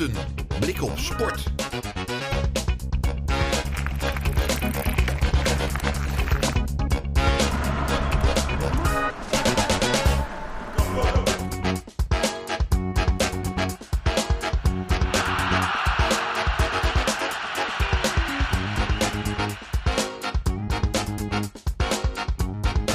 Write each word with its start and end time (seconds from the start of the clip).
Blik 0.00 0.82
op 0.82 0.98
sport. 0.98 1.52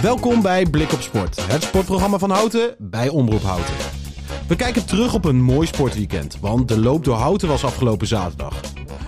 Welkom 0.01 0.41
bij 0.41 0.65
Blik 0.65 0.91
op 0.91 1.01
Sport, 1.01 1.47
het 1.47 1.63
sportprogramma 1.63 2.17
van 2.17 2.29
Houten 2.29 2.75
bij 2.77 3.09
Omroep 3.09 3.41
Houten. 3.41 3.94
We 4.47 4.55
kijken 4.55 4.85
terug 4.85 5.13
op 5.13 5.25
een 5.25 5.41
mooi 5.41 5.67
sportweekend, 5.67 6.39
want 6.39 6.67
de 6.67 6.79
loop 6.79 7.03
door 7.03 7.15
Houten 7.15 7.47
was 7.47 7.63
afgelopen 7.63 8.07
zaterdag. 8.07 8.61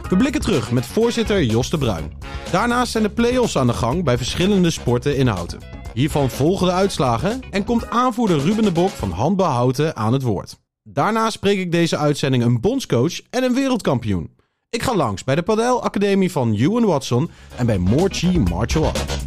We 0.09 0.17
blikken 0.17 0.41
terug 0.41 0.71
met 0.71 0.85
voorzitter 0.85 1.43
Jos 1.43 1.69
de 1.69 1.77
Bruin. 1.77 2.11
Daarnaast 2.51 2.91
zijn 2.91 3.03
de 3.03 3.09
play-offs 3.09 3.57
aan 3.57 3.67
de 3.67 3.73
gang 3.73 4.03
bij 4.03 4.17
verschillende 4.17 4.69
sporten 4.69 5.17
in 5.17 5.27
Houten. 5.27 5.59
Hiervan 5.93 6.29
volgen 6.29 6.67
de 6.67 6.73
uitslagen 6.73 7.41
en 7.51 7.63
komt 7.63 7.89
aanvoerder 7.89 8.39
Ruben 8.39 8.63
de 8.63 8.71
Bok 8.71 8.89
van 8.89 9.11
Handbal 9.11 9.51
Houten 9.51 9.95
aan 9.95 10.13
het 10.13 10.21
woord. 10.21 10.59
Daarna 10.83 11.29
spreek 11.29 11.59
ik 11.59 11.71
deze 11.71 11.97
uitzending 11.97 12.43
een 12.43 12.61
bondscoach 12.61 13.21
en 13.29 13.43
een 13.43 13.53
wereldkampioen. 13.53 14.35
Ik 14.69 14.83
ga 14.83 14.95
langs 14.95 15.23
bij 15.23 15.35
de 15.35 15.41
Padel 15.41 15.83
Academie 15.83 16.31
van 16.31 16.53
Ewan 16.53 16.85
Watson 16.85 17.29
en 17.55 17.65
bij 17.65 17.77
Morchi 17.77 18.39
Martial 18.39 18.85
Arts. 18.85 19.17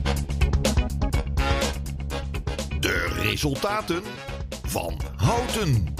De 2.80 3.20
resultaten 3.22 4.02
van 4.70 4.96
Houten. 5.16 5.94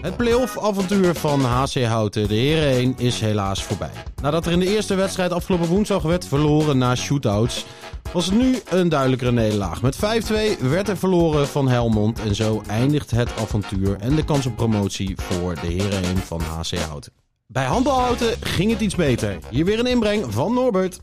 Het 0.00 0.16
play-off 0.16 0.58
avontuur 0.58 1.14
van 1.14 1.40
HC 1.40 1.84
Houten, 1.84 2.28
de 2.28 2.34
Heren 2.34 2.68
1, 2.68 2.94
is 2.96 3.20
helaas 3.20 3.62
voorbij. 3.62 3.90
Nadat 4.22 4.46
er 4.46 4.52
in 4.52 4.58
de 4.58 4.74
eerste 4.74 4.94
wedstrijd 4.94 5.32
afgelopen 5.32 5.68
woensdag 5.68 6.02
werd 6.02 6.26
verloren 6.26 6.78
na 6.78 6.94
shootouts, 6.94 7.64
was 8.12 8.26
het 8.26 8.34
nu 8.34 8.58
een 8.70 8.88
duidelijkere 8.88 9.32
nederlaag. 9.32 9.82
Met 9.82 9.96
5-2 9.96 10.00
werd 10.60 10.88
er 10.88 10.96
verloren 10.96 11.48
van 11.48 11.68
Helmond 11.68 12.20
en 12.20 12.34
zo 12.34 12.62
eindigt 12.66 13.10
het 13.10 13.30
avontuur 13.38 13.96
en 14.00 14.16
de 14.16 14.24
kans 14.24 14.46
op 14.46 14.56
promotie 14.56 15.14
voor 15.16 15.54
de 15.54 15.66
Heren 15.66 16.02
1 16.02 16.16
van 16.16 16.40
HC 16.40 16.78
Houten. 16.78 17.12
Bij 17.46 17.64
handbalhouten 17.64 18.36
ging 18.40 18.70
het 18.70 18.80
iets 18.80 18.94
beter. 18.94 19.38
Hier 19.50 19.64
weer 19.64 19.78
een 19.78 19.86
inbreng 19.86 20.24
van 20.28 20.54
Norbert. 20.54 21.00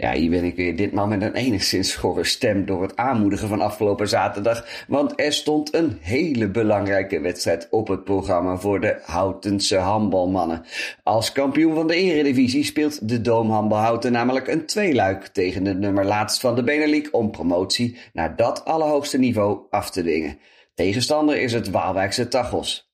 Ja, 0.00 0.12
hier 0.12 0.30
ben 0.30 0.44
ik 0.44 0.56
weer 0.56 0.76
ditmaal 0.76 1.06
met 1.06 1.22
een 1.22 1.34
enigszins 1.34 1.90
schorre 1.90 2.24
stem 2.24 2.66
door 2.66 2.82
het 2.82 2.96
aanmoedigen 2.96 3.48
van 3.48 3.60
afgelopen 3.60 4.08
zaterdag. 4.08 4.84
Want 4.88 5.20
er 5.20 5.32
stond 5.32 5.74
een 5.74 5.98
hele 6.00 6.48
belangrijke 6.48 7.20
wedstrijd 7.20 7.68
op 7.70 7.88
het 7.88 8.04
programma 8.04 8.56
voor 8.56 8.80
de 8.80 9.00
Houtense 9.02 9.76
handbalmannen. 9.76 10.64
Als 11.02 11.32
kampioen 11.32 11.74
van 11.74 11.86
de 11.86 11.94
eredivisie 11.94 12.64
speelt 12.64 13.08
de 13.08 13.20
Doomhandbal 13.20 13.78
Houten 13.78 14.12
namelijk 14.12 14.48
een 14.48 14.66
tweeluik 14.66 15.26
tegen 15.26 15.64
de 15.64 15.74
nummer 15.74 16.04
laatst 16.04 16.40
van 16.40 16.54
de 16.54 16.62
Benelink 16.62 17.08
om 17.12 17.30
promotie 17.30 17.98
naar 18.12 18.36
dat 18.36 18.64
allerhoogste 18.64 19.18
niveau 19.18 19.60
af 19.70 19.90
te 19.90 20.00
dwingen. 20.00 20.38
Tegenstander 20.74 21.40
is 21.40 21.52
het 21.52 21.70
Waalwijkse 21.70 22.28
Tachos. 22.28 22.89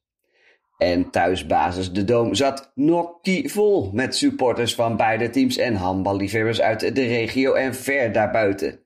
En 0.77 1.11
thuisbasis 1.11 1.93
De 1.93 2.05
Doom 2.05 2.35
zat 2.35 2.73
nokkie 2.75 3.51
vol 3.51 3.91
met 3.93 4.17
supporters 4.17 4.75
van 4.75 4.97
beide 4.97 5.31
teams 5.31 5.57
en 5.57 5.75
handballiefhebbers 5.75 6.61
uit 6.61 6.81
de 6.95 7.07
regio 7.07 7.53
en 7.53 7.75
ver 7.75 8.13
daarbuiten. 8.13 8.69
Het 8.69 8.81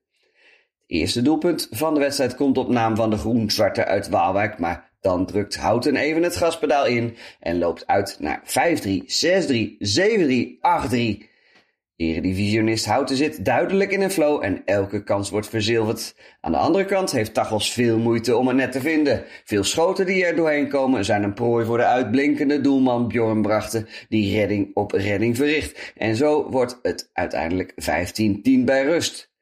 eerste 0.87 1.23
doelpunt 1.23 1.69
van 1.71 1.95
de 1.95 2.01
wedstrijd 2.01 2.35
komt 2.35 2.59
op 2.59 2.69
naam 2.69 2.97
van 2.97 3.11
de 3.11 3.17
groen-zwarte 3.17 3.85
uit 3.85 4.09
Waalwijk, 4.09 4.59
maar 4.59 4.91
dan 5.01 5.27
drukt 5.27 5.57
Houten 5.57 5.97
even 5.97 6.23
het 6.23 6.37
gaspedaal 6.37 6.87
in 6.87 7.17
en 7.41 7.59
loopt 7.59 7.87
uit 7.87 8.17
naar 8.21 8.43
5-3, 8.45 8.47
6-3, 8.47 9.77
7-3, 9.79 10.59
8-3. 11.23 11.30
Eredivisionist 12.01 12.87
Houten 12.87 13.17
zit 13.17 13.45
duidelijk 13.45 13.93
in 13.93 14.01
een 14.01 14.11
flow 14.11 14.45
en 14.45 14.63
elke 14.65 15.03
kans 15.03 15.31
wordt 15.31 15.49
verzilverd. 15.49 16.15
Aan 16.41 16.53
de 16.53 16.59
andere 16.59 16.85
kant 16.85 17.13
heeft 17.13 17.35
Tachos 17.35 17.73
veel 17.73 17.99
moeite 17.99 18.37
om 18.37 18.47
het 18.47 18.57
net 18.57 18.73
te 18.73 18.81
vinden. 18.81 19.25
Veel 19.45 19.65
schoten 19.65 20.07
die 20.07 20.27
er 20.27 20.37
doorheen 20.37 20.69
komen 20.69 21.05
zijn 21.05 21.23
een 21.23 21.35
prooi 21.35 21.65
voor 21.65 21.77
de 21.77 21.85
uitblinkende 21.85 22.61
doelman 22.61 23.09
Bjorn 23.09 23.43
Brachten, 23.43 23.89
die 24.09 24.37
redding 24.37 24.71
op 24.75 24.93
redding 24.93 25.37
verricht. 25.37 25.93
En 25.97 26.17
zo 26.17 26.51
wordt 26.51 26.79
het 26.83 27.11
uiteindelijk 27.13 27.73
15-10 27.73 28.65
bij 28.65 28.85
rust. 28.85 29.33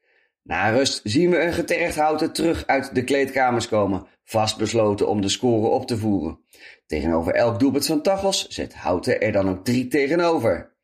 Na 0.43 0.69
rust 0.69 1.01
zien 1.03 1.29
we 1.29 1.41
een 1.41 1.53
getergd 1.53 1.95
Houten 1.95 2.33
terug 2.33 2.67
uit 2.67 2.95
de 2.95 3.03
kleedkamers 3.03 3.67
komen, 3.67 4.07
vastbesloten 4.23 5.07
om 5.07 5.21
de 5.21 5.29
score 5.29 5.67
op 5.67 5.87
te 5.87 5.97
voeren. 5.97 6.39
Tegenover 6.85 7.33
elk 7.33 7.59
doelpunt 7.59 7.85
van 7.85 8.01
Tachos 8.01 8.47
zet 8.47 8.73
Houten 8.73 9.21
er 9.21 9.31
dan 9.31 9.49
ook 9.49 9.65
drie 9.65 9.87
tegenover. 9.87 10.77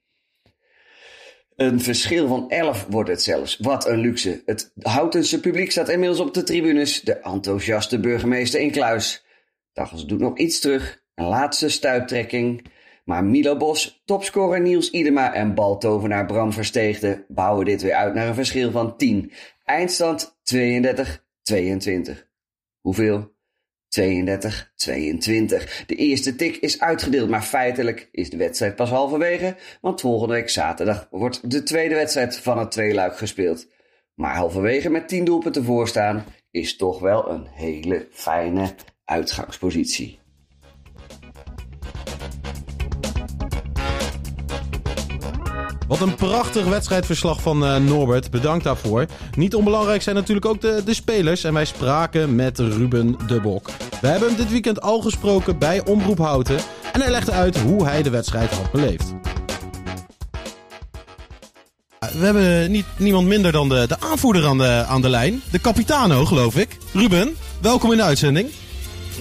Een 1.55 1.81
verschil 1.81 2.27
van 2.27 2.49
11 2.49 2.85
wordt 2.89 3.09
het 3.09 3.21
zelfs. 3.21 3.57
Wat 3.57 3.87
een 3.87 3.99
luxe. 3.99 4.41
Het 4.45 4.71
Houtense 4.81 5.39
publiek 5.39 5.71
staat 5.71 5.89
inmiddels 5.89 6.19
op 6.19 6.33
de 6.33 6.43
tribunes. 6.43 7.01
De 7.01 7.13
enthousiaste 7.13 7.99
burgemeester 7.99 8.59
in 8.59 8.71
kluis. 8.71 9.25
Dagels 9.73 10.05
doet 10.05 10.19
nog 10.19 10.37
iets 10.37 10.59
terug. 10.59 11.03
Een 11.15 11.25
laatste 11.25 11.69
stuiptrekking. 11.69 12.65
Maar 13.05 13.23
Milo 13.23 13.57
Bos, 13.57 14.01
topscorer 14.05 14.61
Niels 14.61 14.89
Idema 14.89 15.33
en 15.33 15.53
baltovenaar 15.53 16.25
Bram 16.25 16.53
Versteegde 16.53 17.25
bouwen 17.27 17.65
dit 17.65 17.81
weer 17.81 17.93
uit 17.93 18.13
naar 18.13 18.27
een 18.27 18.35
verschil 18.35 18.71
van 18.71 18.97
10. 18.97 19.31
Eindstand 19.63 20.37
32-22. 20.53 20.55
Hoeveel? 22.81 23.34
32, 23.95 24.71
22. 24.75 25.83
De 25.85 25.95
eerste 25.95 26.35
tik 26.35 26.55
is 26.55 26.79
uitgedeeld, 26.79 27.29
maar 27.29 27.41
feitelijk 27.41 28.09
is 28.11 28.29
de 28.29 28.37
wedstrijd 28.37 28.75
pas 28.75 28.89
halverwege, 28.89 29.55
want 29.81 30.01
volgende 30.01 30.33
week 30.33 30.49
zaterdag 30.49 31.07
wordt 31.11 31.51
de 31.51 31.63
tweede 31.63 31.95
wedstrijd 31.95 32.37
van 32.37 32.57
het 32.57 32.71
tweeluik 32.71 33.17
gespeeld. 33.17 33.67
Maar 34.13 34.35
halverwege 34.35 34.89
met 34.89 35.07
10 35.07 35.25
doelpunten 35.25 35.63
voorstaan 35.63 36.25
is 36.51 36.75
toch 36.75 36.99
wel 36.99 37.29
een 37.29 37.47
hele 37.47 38.07
fijne 38.11 38.75
uitgangspositie. 39.05 40.19
Wat 45.87 45.99
een 45.99 46.15
prachtig 46.15 46.65
wedstrijdverslag 46.65 47.41
van 47.41 47.63
uh, 47.63 47.75
Norbert. 47.75 48.31
Bedankt 48.31 48.63
daarvoor. 48.63 49.05
Niet 49.35 49.55
onbelangrijk 49.55 50.01
zijn 50.01 50.15
natuurlijk 50.15 50.45
ook 50.45 50.61
de, 50.61 50.81
de 50.85 50.93
spelers. 50.93 51.43
En 51.43 51.53
wij 51.53 51.65
spraken 51.65 52.35
met 52.35 52.59
Ruben 52.59 53.15
de 53.27 53.41
Bok. 53.41 53.69
We 54.01 54.07
hebben 54.07 54.27
hem 54.27 54.37
dit 54.37 54.51
weekend 54.51 54.81
al 54.81 55.01
gesproken 55.01 55.57
bij 55.57 55.85
Omroep 55.85 56.17
Houten. 56.17 56.57
En 56.93 57.01
hij 57.01 57.11
legde 57.11 57.31
uit 57.31 57.59
hoe 57.59 57.85
hij 57.85 58.03
de 58.03 58.09
wedstrijd 58.09 58.51
had 58.51 58.71
beleefd. 58.71 59.13
We 61.99 62.25
hebben 62.25 62.71
niet, 62.71 62.85
niemand 62.97 63.27
minder 63.27 63.51
dan 63.51 63.69
de, 63.69 63.85
de 63.87 63.99
aanvoerder 63.99 64.45
aan 64.45 64.57
de, 64.57 64.83
aan 64.87 65.01
de 65.01 65.09
lijn. 65.09 65.41
De 65.51 65.61
capitano, 65.61 66.25
geloof 66.25 66.55
ik. 66.55 66.77
Ruben, 66.93 67.35
welkom 67.61 67.91
in 67.91 67.97
de 67.97 68.03
uitzending. 68.03 68.49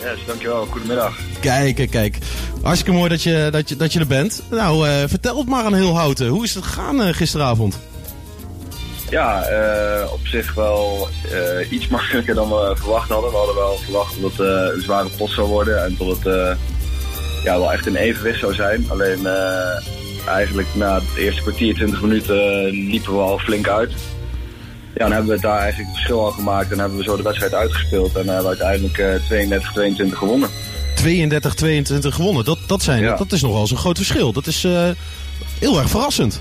Yes, 0.05 0.25
dankjewel. 0.27 0.67
Goedemiddag. 0.67 1.19
Kijk, 1.41 1.89
kijk. 1.91 2.19
Hartstikke 2.63 2.93
mooi 2.93 3.09
dat 3.09 3.23
je, 3.23 3.49
dat 3.53 3.69
je, 3.69 3.77
dat 3.77 3.93
je 3.93 3.99
er 3.99 4.07
bent. 4.07 4.43
Nou, 4.51 4.89
uh, 4.89 4.93
vertel 5.07 5.39
het 5.39 5.49
maar 5.49 5.65
aan 5.65 5.75
heel 5.75 5.97
Houten. 5.97 6.27
Hoe 6.27 6.45
is 6.45 6.55
het 6.55 6.65
gegaan 6.65 7.01
uh, 7.01 7.15
gisteravond? 7.15 7.79
Ja, 9.11 9.51
uh, 9.51 10.13
op 10.13 10.27
zich 10.27 10.55
wel 10.55 11.09
iets 11.71 11.89
makkelijker 11.97 12.35
dan 12.35 12.49
we 12.49 12.73
verwacht 12.77 13.09
hadden. 13.09 13.31
We 13.31 13.37
hadden 13.37 13.55
wel 13.55 13.77
verwacht 13.77 14.21
dat 14.21 14.31
het 14.31 14.75
een 14.75 14.83
zware 14.83 15.09
pot 15.09 15.31
zou 15.31 15.49
worden 15.49 15.85
en 15.85 15.97
dat 15.99 16.09
het 16.09 16.59
ja, 17.45 17.59
wel 17.59 17.73
echt 17.73 17.87
een 17.87 17.97
evenwicht 17.97 18.39
zou 18.39 18.55
zijn. 18.55 18.91
Alleen 18.91 19.27
eigenlijk 20.27 20.69
na 20.75 20.95
het 20.95 21.17
eerste 21.17 21.43
kwartier, 21.43 21.75
20 21.75 22.03
minuten 22.03 22.71
liepen 22.71 23.13
we 23.13 23.21
al 23.21 23.39
flink 23.39 23.69
uit. 23.69 23.93
Ja, 24.95 25.05
dan 25.05 25.13
hebben 25.13 25.35
we 25.35 25.41
daar 25.41 25.59
eigenlijk 25.59 25.89
het 25.89 25.97
verschil 25.97 26.25
al 26.25 26.31
gemaakt 26.31 26.73
en 26.73 26.79
hebben 26.79 26.99
we 26.99 27.05
zo 27.05 27.17
de 27.17 27.23
wedstrijd 27.23 27.55
uitgespeeld. 27.55 28.17
En 28.17 28.29
hebben 28.29 28.57
we 28.57 28.65
uiteindelijk 28.65 30.13
32-22 30.13 30.19
gewonnen. 30.19 30.51
32-22 31.05 32.09
gewonnen. 32.09 32.45
Dat, 32.45 32.59
dat, 32.67 32.83
zijn, 32.83 33.03
ja. 33.03 33.17
dat 33.17 33.33
is 33.33 33.43
nogal 33.43 33.61
eens 33.61 33.71
een 33.71 33.77
groot 33.77 33.97
verschil. 33.97 34.33
Dat 34.33 34.47
is 34.47 34.65
uh, 34.65 34.89
heel 35.59 35.79
erg 35.79 35.91
verrassend. 35.91 36.41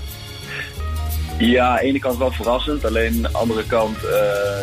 Ja, 1.38 1.68
aan 1.68 1.76
de 1.76 1.82
ene 1.82 1.98
kant 1.98 2.18
wel 2.18 2.30
verrassend. 2.30 2.84
Alleen 2.84 3.14
aan 3.14 3.22
de 3.22 3.38
andere 3.38 3.64
kant 3.66 3.96
uh, 3.96 4.10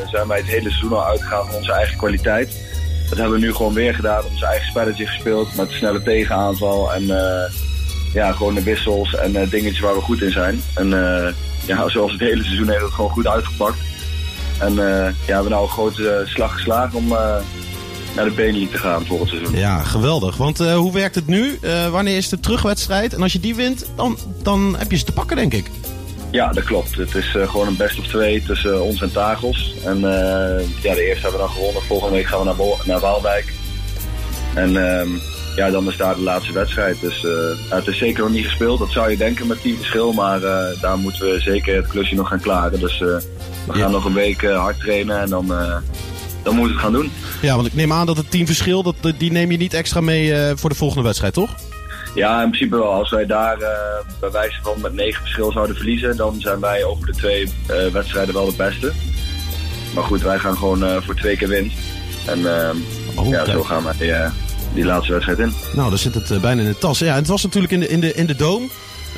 zijn 0.10 0.28
wij 0.28 0.38
het 0.38 0.48
hele 0.48 0.70
seizoen 0.70 0.94
al 0.94 1.06
uitgegaan 1.06 1.46
van 1.46 1.56
onze 1.56 1.72
eigen 1.72 1.98
kwaliteit. 1.98 2.70
Dat 3.10 3.18
hebben 3.18 3.40
we 3.40 3.46
nu 3.46 3.54
gewoon 3.54 3.74
weer 3.74 3.94
gedaan. 3.94 4.24
Onze 4.32 4.46
eigen 4.46 4.68
spelletje 4.68 5.06
gespeeld 5.08 5.56
met 5.56 5.72
snelle 5.72 6.02
tegenaanval. 6.02 6.94
En 6.94 7.04
uh, 7.04 7.44
ja, 8.14 8.32
gewoon 8.32 8.56
de 8.56 8.64
wissels 8.64 9.16
en 9.16 9.32
dingetjes 9.32 9.80
waar 9.80 9.96
we 9.96 10.02
goed 10.02 10.22
in 10.22 10.32
zijn. 10.32 10.62
En 10.76 10.90
ja, 11.66 11.90
zoals 11.90 12.12
het 12.12 12.22
hele 12.22 12.44
seizoen 12.44 12.70
heeft 12.70 12.82
het 12.82 12.94
gewoon 12.94 13.10
goed 13.10 13.28
uitgepakt. 13.28 13.78
En 14.60 14.74
ja, 14.74 15.14
we 15.26 15.34
hebben 15.34 15.52
nou 15.52 15.64
een 15.64 15.70
grote 15.70 16.24
slag 16.26 16.54
geslagen 16.54 16.98
om 16.98 17.08
naar 18.16 18.26
de 18.26 18.32
Benelink 18.36 18.72
te 18.72 18.78
gaan 18.78 19.06
volgend 19.06 19.30
seizoen. 19.30 19.56
Ja, 19.56 19.84
geweldig. 19.84 20.38
Want 20.38 20.58
hoe 20.58 20.94
werkt 20.94 21.16
het 21.16 21.28
nu? 21.28 21.60
Wanneer 21.92 22.18
is 22.18 22.30
de 22.30 22.40
terugwedstrijd? 22.40 23.14
En 23.14 23.22
als 23.22 23.34
je 23.34 23.40
die 23.40 23.56
wint, 23.56 23.86
dan, 23.96 24.18
dan 24.44 24.76
heb 24.78 24.92
je 24.92 24.98
ze 24.98 25.04
te 25.04 25.12
pakken, 25.12 25.36
denk 25.36 25.54
ik. 25.54 25.70
Ja, 26.32 26.52
dat 26.52 26.64
klopt. 26.64 26.96
Het 26.96 27.16
is 27.16 27.36
uh, 27.36 27.50
gewoon 27.50 27.68
een 27.68 27.78
best 27.78 28.00
of 28.00 28.08
twee 28.08 28.44
tussen 28.44 28.84
ons 28.84 29.02
en 29.02 29.12
Tagels. 29.12 29.76
En 29.86 30.00
ja, 30.82 30.94
de 30.94 31.06
eerste 31.06 31.22
hebben 31.22 31.32
we 31.32 31.38
dan 31.38 31.50
gewonnen. 31.50 31.82
Volgende 31.82 32.16
week 32.16 32.26
gaan 32.26 32.40
we 32.40 32.46
naar, 32.46 32.86
naar 32.86 33.00
Waalwijk. 33.00 33.54
En 34.54 35.00
ehm, 35.00 35.10
ja, 35.56 35.70
dan 35.70 35.88
is 35.88 35.98
daar 35.98 36.16
de 36.16 36.22
laatste 36.22 36.54
wedstrijd. 36.54 37.02
Dus 37.02 37.24
uh, 37.24 37.32
het 37.70 37.88
is 37.88 37.98
zeker 37.98 38.24
nog 38.24 38.32
niet 38.32 38.46
gespeeld. 38.46 38.80
Dat 38.80 38.92
zou 38.92 39.10
je 39.10 39.18
denken 39.18 39.48
met 39.48 39.62
10 39.62 39.76
verschil. 39.76 40.14
Maar 40.14 40.42
uh, 40.42 40.82
daar 40.82 40.98
moeten 40.98 41.32
we 41.32 41.40
zeker 41.40 41.76
het 41.76 41.88
klusje 41.88 42.16
nog 42.16 42.28
gaan 42.28 42.40
klaren. 42.40 42.80
Dus 42.80 43.00
uh, 43.00 43.08
we 43.68 43.74
gaan 43.74 43.92
nog 43.92 44.06
een 44.06 44.14
week 44.14 44.44
hard 44.44 44.80
trainen 44.80 45.20
en 45.20 45.30
dan, 45.30 45.48
dan 46.44 46.56
moeten 46.56 46.64
we 46.64 46.70
het 46.70 46.80
gaan 46.80 46.94
doen. 46.94 47.12
Ja, 47.42 47.56
want 47.56 47.68
ik 47.68 47.74
neem 47.74 47.94
aan 47.94 48.06
dat 48.06 48.18
het 48.18 48.32
10 48.32 48.46
verschil, 48.46 48.84
dat, 48.84 48.96
die 49.18 49.32
neem 49.32 49.52
je 49.52 49.58
niet 49.58 49.74
extra 49.74 50.02
mee 50.02 50.56
voor 50.56 50.70
de 50.70 50.76
volgende 50.76 51.04
wedstrijd, 51.04 51.34
toch? 51.34 51.56
Ja, 52.16 52.42
in 52.44 52.50
principe 52.50 52.76
wel. 52.76 52.94
Als 52.94 53.10
wij 53.10 53.26
daar 53.26 53.58
bij 54.20 54.32
wijze 54.32 54.60
van 54.62 54.82
met 54.82 54.94
9 54.94 55.22
verschil 55.22 55.52
zouden 55.52 55.76
verliezen, 55.76 56.18
dan 56.18 56.36
zijn 56.40 56.60
wij 56.60 56.84
over 56.84 57.06
de 57.06 57.14
twee 57.14 57.50
wedstrijden 57.92 58.34
wel 58.34 58.46
de 58.46 58.56
beste. 58.58 58.92
Maar 59.94 60.04
goed, 60.04 60.22
wij 60.22 60.40
gaan 60.40 60.58
gewoon 60.58 61.04
voor 61.04 61.16
twee 61.16 61.38
keer 61.38 61.48
winst. 61.48 61.78
En 62.26 62.40
oh, 63.16 63.28
ja, 63.28 63.46
zo 63.46 63.64
gaan 63.64 63.84
wij 63.84 64.32
die 64.74 64.86
laatste 64.86 65.12
wedstrijd 65.12 65.40
in. 65.40 65.54
Nou, 65.76 65.90
dan 65.90 65.98
zit 65.98 66.14
het 66.14 66.42
bijna 66.42 66.62
in 66.62 66.68
de 66.68 66.78
tas. 66.78 67.00
Ja, 67.00 67.16
het 67.16 67.28
was 67.28 67.44
natuurlijk 67.44 67.74
in 67.74 67.80
de, 67.80 67.88
in 67.88 68.00
de, 68.00 68.14
in 68.14 68.26
de 68.26 68.36
Doom. 68.36 68.70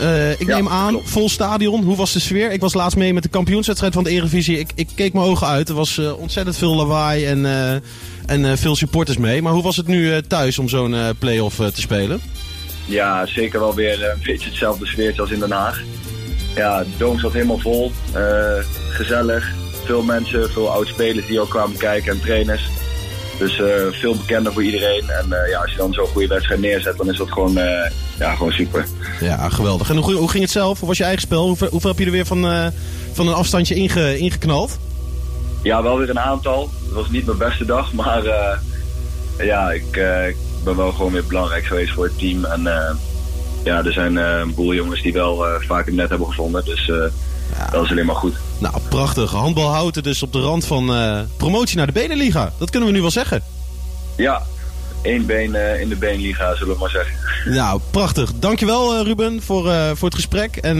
Uh, 0.02 0.32
ik 0.32 0.48
neem 0.48 0.68
aan, 0.68 1.00
vol 1.04 1.30
stadion. 1.30 1.84
Hoe 1.84 1.96
was 1.96 2.14
de 2.14 2.20
sfeer? 2.20 2.52
Ik 2.52 2.62
was 2.62 2.74
laatst 2.74 2.98
mee 2.98 3.14
met 3.14 3.24
de 3.24 3.30
kampioenswedstrijd 3.30 3.94
van 3.94 4.04
de 4.04 4.10
Eredivisie. 4.10 4.60
Ik, 4.60 4.72
ik 4.76 4.90
keek 4.96 5.14
mijn 5.14 5.26
ogen 5.26 5.48
uit. 5.48 5.70
Er 5.70 5.76
was 5.76 5.98
uh, 5.98 6.20
ontzettend 6.20 6.58
veel 6.58 6.76
lawaai 6.76 7.26
en, 7.26 7.40
uh, 7.40 7.74
en 8.26 8.58
veel 8.58 8.76
supporters 8.76 9.18
mee. 9.18 9.42
Maar 9.42 9.54
hoe 9.54 9.64
was 9.64 9.78
het 9.78 9.88
nu 9.88 10.22
thuis 10.22 10.60
om 10.60 10.70
zo'n 10.70 10.96
play-off 11.20 11.56
te 11.56 11.82
spelen? 11.82 12.22
Ja, 12.86 13.26
zeker 13.26 13.60
wel 13.60 13.74
weer 13.74 14.04
een 14.04 14.20
beetje 14.24 14.50
hetzelfde 14.50 14.86
sfeertje 14.86 15.22
als 15.22 15.32
in 15.32 15.40
Den 15.40 15.52
Haag. 15.52 15.82
Ja, 16.56 16.80
de 16.80 16.98
Doom 16.98 17.20
zat 17.20 17.34
helemaal 17.34 17.60
vol. 17.60 17.92
gezellig. 18.90 19.52
Veel 19.86 20.02
mensen, 20.02 20.52
veel 20.52 20.70
oud-spelers 20.70 21.28
die 21.28 21.40
ook 21.40 21.50
kwamen 21.50 21.78
kijken 21.78 22.12
en 22.12 22.22
trainers. 22.22 22.70
Dus 23.44 23.60
uh, 23.60 24.00
veel 24.00 24.16
bekender 24.16 24.54
voor 24.54 24.64
iedereen. 24.64 25.10
En 25.10 25.26
uh, 25.30 25.50
ja, 25.50 25.62
als 25.62 25.72
je 25.72 25.78
dan 25.78 25.94
zo'n 25.94 26.08
goede 26.08 26.28
wedstrijd 26.28 26.60
neerzet, 26.60 26.98
dan 26.98 27.10
is 27.10 27.18
dat 27.18 27.32
gewoon, 27.32 27.58
uh, 27.58 27.90
ja, 28.20 28.36
gewoon 28.36 28.52
super. 28.52 28.86
Ja, 29.20 29.50
geweldig. 29.50 29.90
En 29.90 29.98
hoe, 29.98 30.14
hoe, 30.14 30.30
ging 30.30 30.44
het 30.44 30.52
zelf? 30.52 30.80
Hoe 30.80 30.88
was 30.88 30.98
je 30.98 31.04
eigen 31.04 31.22
spel? 31.22 31.48
Hoeveel, 31.48 31.68
hoeveel 31.70 31.90
heb 31.90 32.00
je 32.00 32.06
er 32.06 32.12
weer 32.12 32.26
van, 32.26 32.72
van 33.14 33.28
een 33.28 33.34
afstandje 33.34 33.76
inge, 33.76 34.18
ingeknald? 34.18 34.78
Ja, 35.64 35.84
wel 35.84 35.98
weer 35.98 36.10
een 36.10 36.20
aantal. 36.20 36.70
Het 36.86 36.94
was 36.94 37.10
niet 37.10 37.26
mijn 37.26 37.38
beste 37.38 37.66
dag, 37.66 37.94
maar 38.04 38.24
ja, 39.38 39.72
ik, 39.72 39.96
ik, 40.28 40.36
ben 40.64 40.76
wel 40.76 40.92
gewoon 40.92 41.12
weer 41.12 41.26
belangrijk 41.26 41.66
geweest 41.66 41.94
voor 41.94 42.04
het 42.04 42.18
team. 42.20 42.46
En 42.46 42.62
ja, 43.64 43.84
er 43.84 43.94
zijn 43.94 44.16
een 44.16 44.54
boel 44.54 44.74
jongens 44.74 45.02
die 45.02 45.14
wel 45.14 45.46
vaak 45.60 45.86
het 45.86 45.96
net 45.96 46.10
hebben 46.10 46.28
gevonden. 46.28 46.66
Dus 46.66 46.92
ja. 47.58 47.70
dat 47.72 47.84
is 47.84 47.92
alleen 47.92 48.06
maar 48.06 48.16
goed. 48.16 48.36
Nou, 48.58 48.74
prachtig. 48.90 49.32
Handbal 49.32 49.74
houden 49.74 50.04
dus 50.04 50.24
op 50.24 50.34
de 50.34 50.40
rand 50.40 50.66
van 50.66 50.96
uh, 50.98 51.20
promotie 51.38 51.78
naar 51.78 51.86
de 51.86 51.92
Benenliga. 51.92 52.54
Dat 52.58 52.70
kunnen 52.70 52.90
we 52.90 52.96
nu 52.96 53.02
wel 53.02 53.12
zeggen. 53.12 53.44
Ja, 54.18 54.42
één 55.02 55.26
been 55.26 55.50
uh, 55.54 55.82
in 55.82 55.90
de 55.90 55.96
Benenliga, 55.96 56.56
zullen 56.56 56.74
we 56.74 56.80
maar 56.80 56.90
zeggen. 56.90 57.16
Nou, 57.46 57.80
prachtig. 57.92 58.32
Dankjewel 58.36 59.00
uh, 59.00 59.06
Ruben 59.06 59.42
voor, 59.42 59.64
voor 59.96 60.08
het 60.08 60.16
gesprek. 60.16 60.56
En 60.56 60.78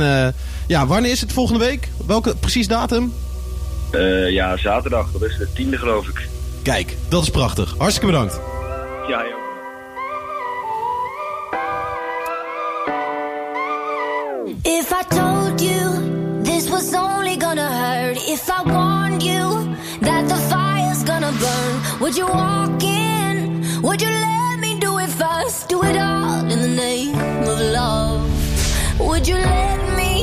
ja, 0.68 0.88
wanneer 0.88 1.12
is 1.12 1.22
het 1.22 1.34
volgende 1.34 1.66
week? 1.66 1.90
Welke 2.08 2.36
precies 2.36 2.68
datum? 2.68 3.14
ja, 4.30 4.58
zaterdag. 4.58 5.12
Dat 5.12 5.22
is 5.22 5.38
de 5.38 5.48
tiende 5.54 5.78
geloof 5.78 6.08
ik. 6.08 6.28
Kijk, 6.62 6.98
dat 7.10 7.24
is 7.24 7.30
prachtig. 7.30 7.76
Hartstikke 7.78 8.12
bedankt. 8.12 8.40
Ja, 9.08 9.24
joh. 9.24 9.44
If 14.64 14.92
I 14.92 15.04
told 15.10 15.33
if 18.34 18.50
I 18.50 18.62
warned 18.64 19.22
you 19.22 19.44
that 20.02 20.28
the 20.28 20.40
fire's 20.52 21.04
gonna 21.04 21.32
burn. 21.44 21.74
Would 22.02 22.16
you 22.18 22.26
walk 22.26 22.84
in? 22.84 23.36
Would 23.84 24.02
you 24.02 24.10
let 24.10 24.60
me 24.60 24.80
do 24.80 24.98
it 24.98 25.12
first? 25.22 25.70
Do 25.70 25.84
it 25.84 25.98
all 25.98 26.40
in 26.54 26.60
the 26.68 26.74
name 26.86 27.16
of 27.52 27.60
love. 27.80 28.22
Would 29.00 29.28
you 29.28 29.36
let 29.36 29.80
me 30.00 30.14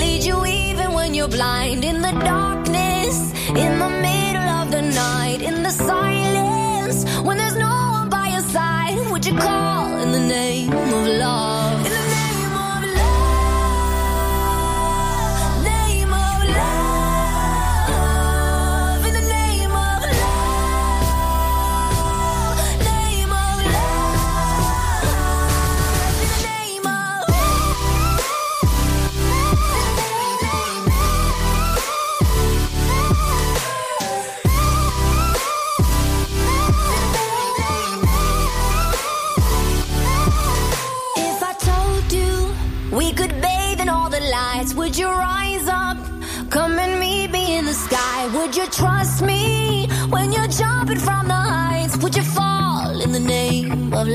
lead 0.00 0.22
you 0.24 0.46
even 0.46 0.92
when 0.92 1.12
you're 1.12 1.34
blind? 1.38 1.84
In 1.84 2.00
the 2.00 2.14
darkness, 2.32 3.16
in 3.64 3.78
the 3.82 3.90
middle 4.02 4.21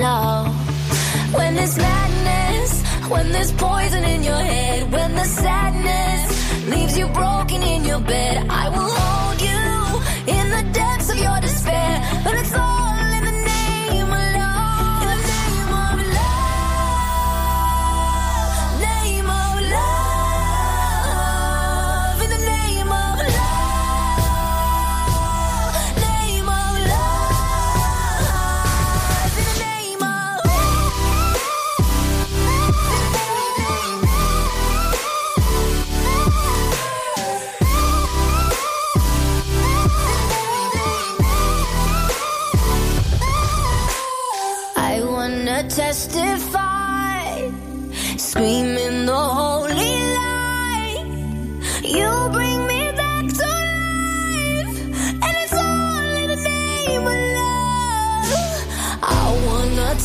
love? 0.07 0.47
When 1.37 1.51
there's 1.57 1.77
madness, 1.77 2.71
when 3.13 3.25
there's 3.33 3.51
poison 3.67 4.03
in 4.13 4.19
your 4.29 4.43
head, 4.53 4.79
when 4.95 5.11
the 5.21 5.27
sadness 5.43 6.23
leaves 6.73 6.93
you 6.99 7.07
broken 7.21 7.61
in 7.73 7.81
your 7.91 8.01
bed, 8.13 8.35
I 8.63 8.65
will 8.75 8.91
hold 9.01 9.39
you 9.49 9.65
in 10.37 10.45
the 10.55 10.63
depths 10.79 11.09
of 11.13 11.17
your 11.25 11.39
despair. 11.47 11.93
But 12.25 12.35
it's 12.41 12.53
all 12.55 12.66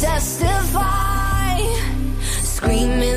testify, 0.01 1.59
screaming 2.21 3.12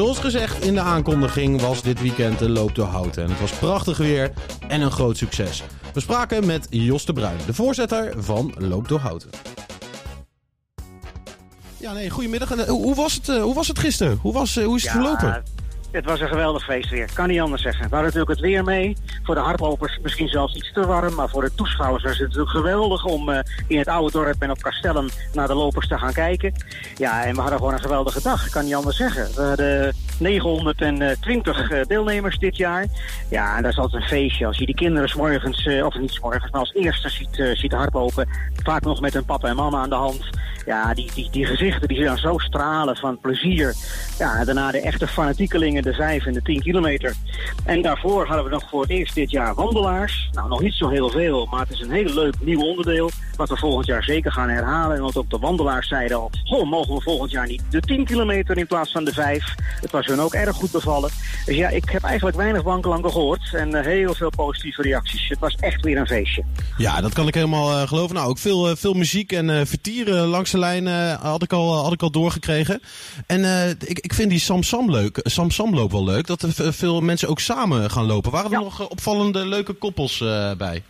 zoals 0.00 0.18
gezegd 0.18 0.64
in 0.64 0.74
de 0.74 0.80
aankondiging 0.80 1.60
was 1.60 1.82
dit 1.82 2.00
weekend 2.00 2.38
de 2.38 2.48
Loop 2.48 2.74
door 2.74 2.86
Houten. 2.86 3.22
En 3.22 3.30
het 3.30 3.40
was 3.40 3.52
prachtig 3.52 3.98
weer 3.98 4.32
en 4.68 4.80
een 4.80 4.90
groot 4.90 5.16
succes. 5.16 5.62
We 5.92 6.00
spraken 6.00 6.46
met 6.46 6.66
Jos 6.70 7.04
de 7.04 7.12
Bruin, 7.12 7.36
de 7.46 7.54
voorzitter 7.54 8.22
van 8.22 8.54
Loop 8.58 8.88
door 8.88 8.98
Houten. 8.98 9.30
Ja, 11.76 11.92
nee, 11.92 12.10
goedemiddag. 12.10 12.50
En, 12.50 12.68
hoe, 12.68 12.94
was 12.94 13.14
het, 13.14 13.26
hoe 13.26 13.54
was 13.54 13.68
het 13.68 13.78
gisteren? 13.78 14.18
Hoe, 14.22 14.32
was, 14.32 14.54
hoe 14.54 14.76
is 14.76 14.82
het 14.82 14.92
verlopen? 14.92 15.42
Het 15.90 16.04
was 16.04 16.20
een 16.20 16.28
geweldig 16.28 16.64
feest 16.64 16.90
weer, 16.90 17.08
kan 17.14 17.28
niet 17.28 17.40
anders 17.40 17.62
zeggen. 17.62 17.88
We 17.88 17.94
hadden 17.94 18.12
natuurlijk 18.12 18.30
het 18.30 18.40
weer 18.40 18.64
mee. 18.64 18.96
Voor 19.22 19.34
de 19.34 19.40
hardlopers 19.40 19.98
misschien 20.02 20.28
zelfs 20.28 20.54
iets 20.54 20.72
te 20.72 20.86
warm. 20.86 21.14
Maar 21.14 21.28
voor 21.28 21.42
de 21.42 21.54
toeschouwers 21.54 22.02
was 22.02 22.18
het 22.18 22.26
natuurlijk 22.26 22.50
geweldig 22.50 23.04
om 23.04 23.28
uh, 23.28 23.38
in 23.66 23.78
het 23.78 23.88
oude 23.88 24.12
dorp 24.12 24.42
en 24.42 24.50
op 24.50 24.62
kastellen 24.62 25.08
naar 25.32 25.46
de 25.46 25.54
lopers 25.54 25.88
te 25.88 25.98
gaan 25.98 26.12
kijken. 26.12 26.52
Ja, 26.96 27.24
en 27.24 27.34
we 27.34 27.40
hadden 27.40 27.58
gewoon 27.58 27.72
een 27.72 27.80
geweldige 27.80 28.22
dag, 28.22 28.48
kan 28.48 28.64
niet 28.64 28.74
anders 28.74 28.96
zeggen. 28.96 29.34
We 29.34 29.42
hadden 29.42 29.94
920 30.18 31.70
uh, 31.70 31.84
deelnemers 31.84 32.38
dit 32.38 32.56
jaar. 32.56 32.86
Ja, 33.28 33.56
en 33.56 33.62
dat 33.62 33.72
is 33.72 33.78
altijd 33.78 34.02
een 34.02 34.08
feestje. 34.08 34.46
Als 34.46 34.58
je 34.58 34.66
die 34.66 34.74
kinderen 34.74 35.08
s 35.08 35.14
morgens, 35.14 35.66
uh, 35.66 35.86
of 35.86 35.98
niet 35.98 36.10
s 36.10 36.20
morgens, 36.20 36.50
maar 36.50 36.60
als 36.60 36.74
eerste 36.74 37.08
ziet, 37.08 37.38
uh, 37.72 37.78
hardlopen. 37.78 38.28
Vaak 38.62 38.82
nog 38.82 39.00
met 39.00 39.12
hun 39.12 39.24
papa 39.24 39.48
en 39.48 39.56
mama 39.56 39.78
aan 39.78 39.88
de 39.88 39.94
hand. 39.94 40.30
Ja, 40.70 40.94
die, 40.94 41.10
die, 41.14 41.30
die 41.30 41.44
gezichten 41.44 41.88
die 41.88 42.04
dan 42.04 42.18
zo 42.18 42.38
stralen 42.38 42.96
van 42.96 43.18
plezier. 43.18 43.74
Ja, 44.18 44.44
daarna 44.44 44.70
de 44.70 44.80
echte 44.80 45.06
fanatiekelingen 45.06 45.82
de 45.82 45.92
5 45.92 46.26
en 46.26 46.32
de 46.32 46.42
10 46.42 46.60
kilometer. 46.60 47.14
En 47.64 47.82
daarvoor 47.82 48.26
hadden 48.26 48.44
we 48.44 48.50
nog 48.50 48.68
voor 48.68 48.82
het 48.82 48.90
eerst 48.90 49.14
dit 49.14 49.30
jaar 49.30 49.54
wandelaars. 49.54 50.28
Nou, 50.32 50.48
nog 50.48 50.60
niet 50.60 50.74
zo 50.74 50.88
heel 50.88 51.10
veel, 51.10 51.46
maar 51.50 51.60
het 51.60 51.70
is 51.70 51.80
een 51.80 51.90
heel 51.90 52.14
leuk 52.14 52.34
nieuw 52.40 52.60
onderdeel. 52.60 53.10
Wat 53.36 53.48
we 53.48 53.56
volgend 53.56 53.86
jaar 53.86 54.02
zeker 54.02 54.32
gaan 54.32 54.48
herhalen. 54.48 55.00
Want 55.00 55.16
ook 55.16 55.30
de 55.30 55.38
wandelaars 55.38 55.88
zeiden 55.88 56.16
al, 56.16 56.30
goh, 56.44 56.70
mogen 56.70 56.94
we 56.94 57.00
volgend 57.00 57.30
jaar 57.30 57.46
niet 57.46 57.62
de 57.70 57.80
10 57.80 58.04
kilometer 58.04 58.58
in 58.58 58.66
plaats 58.66 58.92
van 58.92 59.04
de 59.04 59.12
5. 59.12 59.54
Het 59.80 59.90
was 59.90 60.06
hun 60.06 60.20
ook 60.20 60.34
erg 60.34 60.56
goed 60.56 60.70
bevallen. 60.70 61.10
Dus 61.46 61.56
ja, 61.56 61.68
ik 61.68 61.90
heb 61.90 62.02
eigenlijk 62.02 62.36
weinig 62.36 62.62
wankelanken 62.62 63.12
gehoord. 63.12 63.54
En 63.54 63.68
uh, 63.68 63.80
heel 63.80 64.14
veel 64.14 64.30
positieve 64.30 64.82
reacties. 64.82 65.28
Het 65.28 65.38
was 65.38 65.54
echt 65.54 65.84
weer 65.84 65.96
een 65.96 66.06
feestje. 66.06 66.44
Ja, 66.76 67.00
dat 67.00 67.12
kan 67.12 67.28
ik 67.28 67.34
helemaal 67.34 67.70
uh, 67.70 67.88
geloven. 67.88 68.14
Nou, 68.14 68.28
ook 68.28 68.38
veel, 68.38 68.70
uh, 68.70 68.76
veel 68.76 68.94
muziek 68.94 69.32
en 69.32 69.66
vertieren 69.66 70.26
langs 70.26 70.50
de 70.50 70.58
lijn 70.60 70.86
had, 71.16 71.42
ik 71.42 71.52
al, 71.52 71.82
had 71.82 71.92
ik 71.92 72.02
al 72.02 72.10
doorgekregen. 72.10 72.80
En 73.26 73.76
ik, 73.86 73.98
ik 73.98 74.14
vind 74.14 74.30
die 74.30 74.40
Sam 74.40 74.62
Sam 74.62 74.90
leuk. 74.90 75.20
Sam 75.22 75.50
Sam 75.50 75.74
loop 75.74 75.90
wel 75.90 76.04
leuk. 76.04 76.26
Dat 76.26 76.42
er 76.42 76.72
veel 76.72 77.00
mensen 77.00 77.28
ook 77.28 77.40
samen 77.40 77.90
gaan 77.90 78.06
lopen. 78.06 78.30
Waren 78.30 78.50
er 78.50 78.58
ja. 78.58 78.64
nog 78.64 78.88
opvallende 78.88 79.46
leuke 79.46 79.72
koppels 79.72 80.18
bij? 80.58 80.82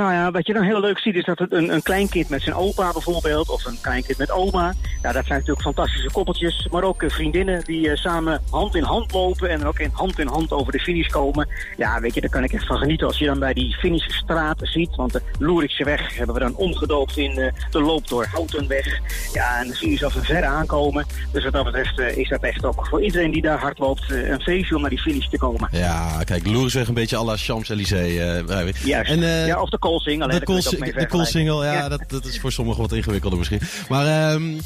Nou 0.00 0.12
ja, 0.12 0.30
wat 0.30 0.46
je 0.46 0.52
dan 0.52 0.62
heel 0.62 0.80
leuk 0.80 0.98
ziet 0.98 1.14
is 1.14 1.24
dat 1.24 1.38
het 1.38 1.52
een, 1.52 1.72
een 1.72 1.82
kleinkind 1.82 2.28
met 2.28 2.42
zijn 2.42 2.56
opa 2.56 2.92
bijvoorbeeld, 2.92 3.48
of 3.48 3.64
een 3.64 3.78
kleinkind 3.80 4.18
met 4.18 4.30
oma. 4.30 4.74
Ja, 5.02 5.12
dat 5.12 5.26
zijn 5.26 5.38
natuurlijk 5.38 5.60
fantastische 5.60 6.10
koppeltjes. 6.10 6.68
Maar 6.70 6.82
ook 6.82 7.02
uh, 7.02 7.10
vriendinnen 7.10 7.64
die 7.64 7.86
uh, 7.86 7.96
samen 7.96 8.42
hand 8.50 8.74
in 8.74 8.82
hand 8.82 9.12
lopen 9.12 9.50
en 9.50 9.66
ook 9.66 9.78
in 9.78 9.90
hand 9.92 10.18
in 10.18 10.26
hand 10.26 10.52
over 10.52 10.72
de 10.72 10.78
finish 10.78 11.06
komen. 11.06 11.48
Ja, 11.76 12.00
weet 12.00 12.14
je, 12.14 12.20
daar 12.20 12.30
kan 12.30 12.44
ik 12.44 12.52
echt 12.52 12.66
van 12.66 12.78
genieten 12.78 13.06
als 13.06 13.18
je 13.18 13.26
dan 13.26 13.38
bij 13.38 13.54
die 13.54 13.74
finishstraat 13.74 14.58
ziet. 14.62 14.96
Want 14.96 15.12
de 15.12 15.22
Loerikse 15.38 15.84
weg 15.84 16.16
hebben 16.16 16.34
we 16.34 16.40
dan 16.40 16.54
omgedoopt 16.54 17.16
in 17.16 17.38
uh, 17.38 17.52
de 17.70 17.80
loop 17.80 18.08
door 18.08 18.26
Houtenweg. 18.32 19.00
Ja, 19.32 19.58
en 19.58 19.66
dan 19.66 19.76
zie 19.76 19.90
je 19.90 19.96
ze 19.96 20.10
van 20.10 20.22
ver 20.22 20.44
aankomen. 20.44 21.06
Dus 21.32 21.44
wat 21.44 21.52
dat 21.52 21.64
betreft 21.64 21.98
is 21.98 22.28
dat 22.28 22.42
echt 22.42 22.64
ook 22.64 22.86
voor 22.86 23.02
iedereen 23.02 23.30
die 23.30 23.42
daar 23.42 23.58
hard 23.58 23.78
loopt 23.78 24.10
een 24.10 24.40
feestje 24.40 24.74
om 24.74 24.80
naar 24.80 24.90
die 24.90 25.00
finish 25.00 25.26
te 25.26 25.38
komen. 25.38 25.68
Ja, 25.72 26.22
kijk, 26.24 26.46
Loerisweg 26.46 26.88
een 26.88 26.94
beetje 26.94 27.16
à 27.16 27.24
la 27.24 27.36
Champs-Élysées. 27.36 28.42
Juist. 28.84 29.10
En, 29.10 29.20
ja, 29.46 29.60
of 29.60 29.68
de 29.68 29.78
Koolsingel. 29.90 30.28
De, 30.28 30.44
cool, 30.44 30.60
de 30.60 31.06
Koolsingel, 31.08 31.64
ja, 31.64 31.72
ja. 31.72 31.88
Dat, 31.88 32.02
dat 32.06 32.24
is 32.24 32.40
voor 32.40 32.52
sommigen 32.52 32.80
wat 32.80 32.92
ingewikkelder 32.92 33.38
misschien. 33.38 33.60
Maar, 33.88 34.32
um, 34.32 34.60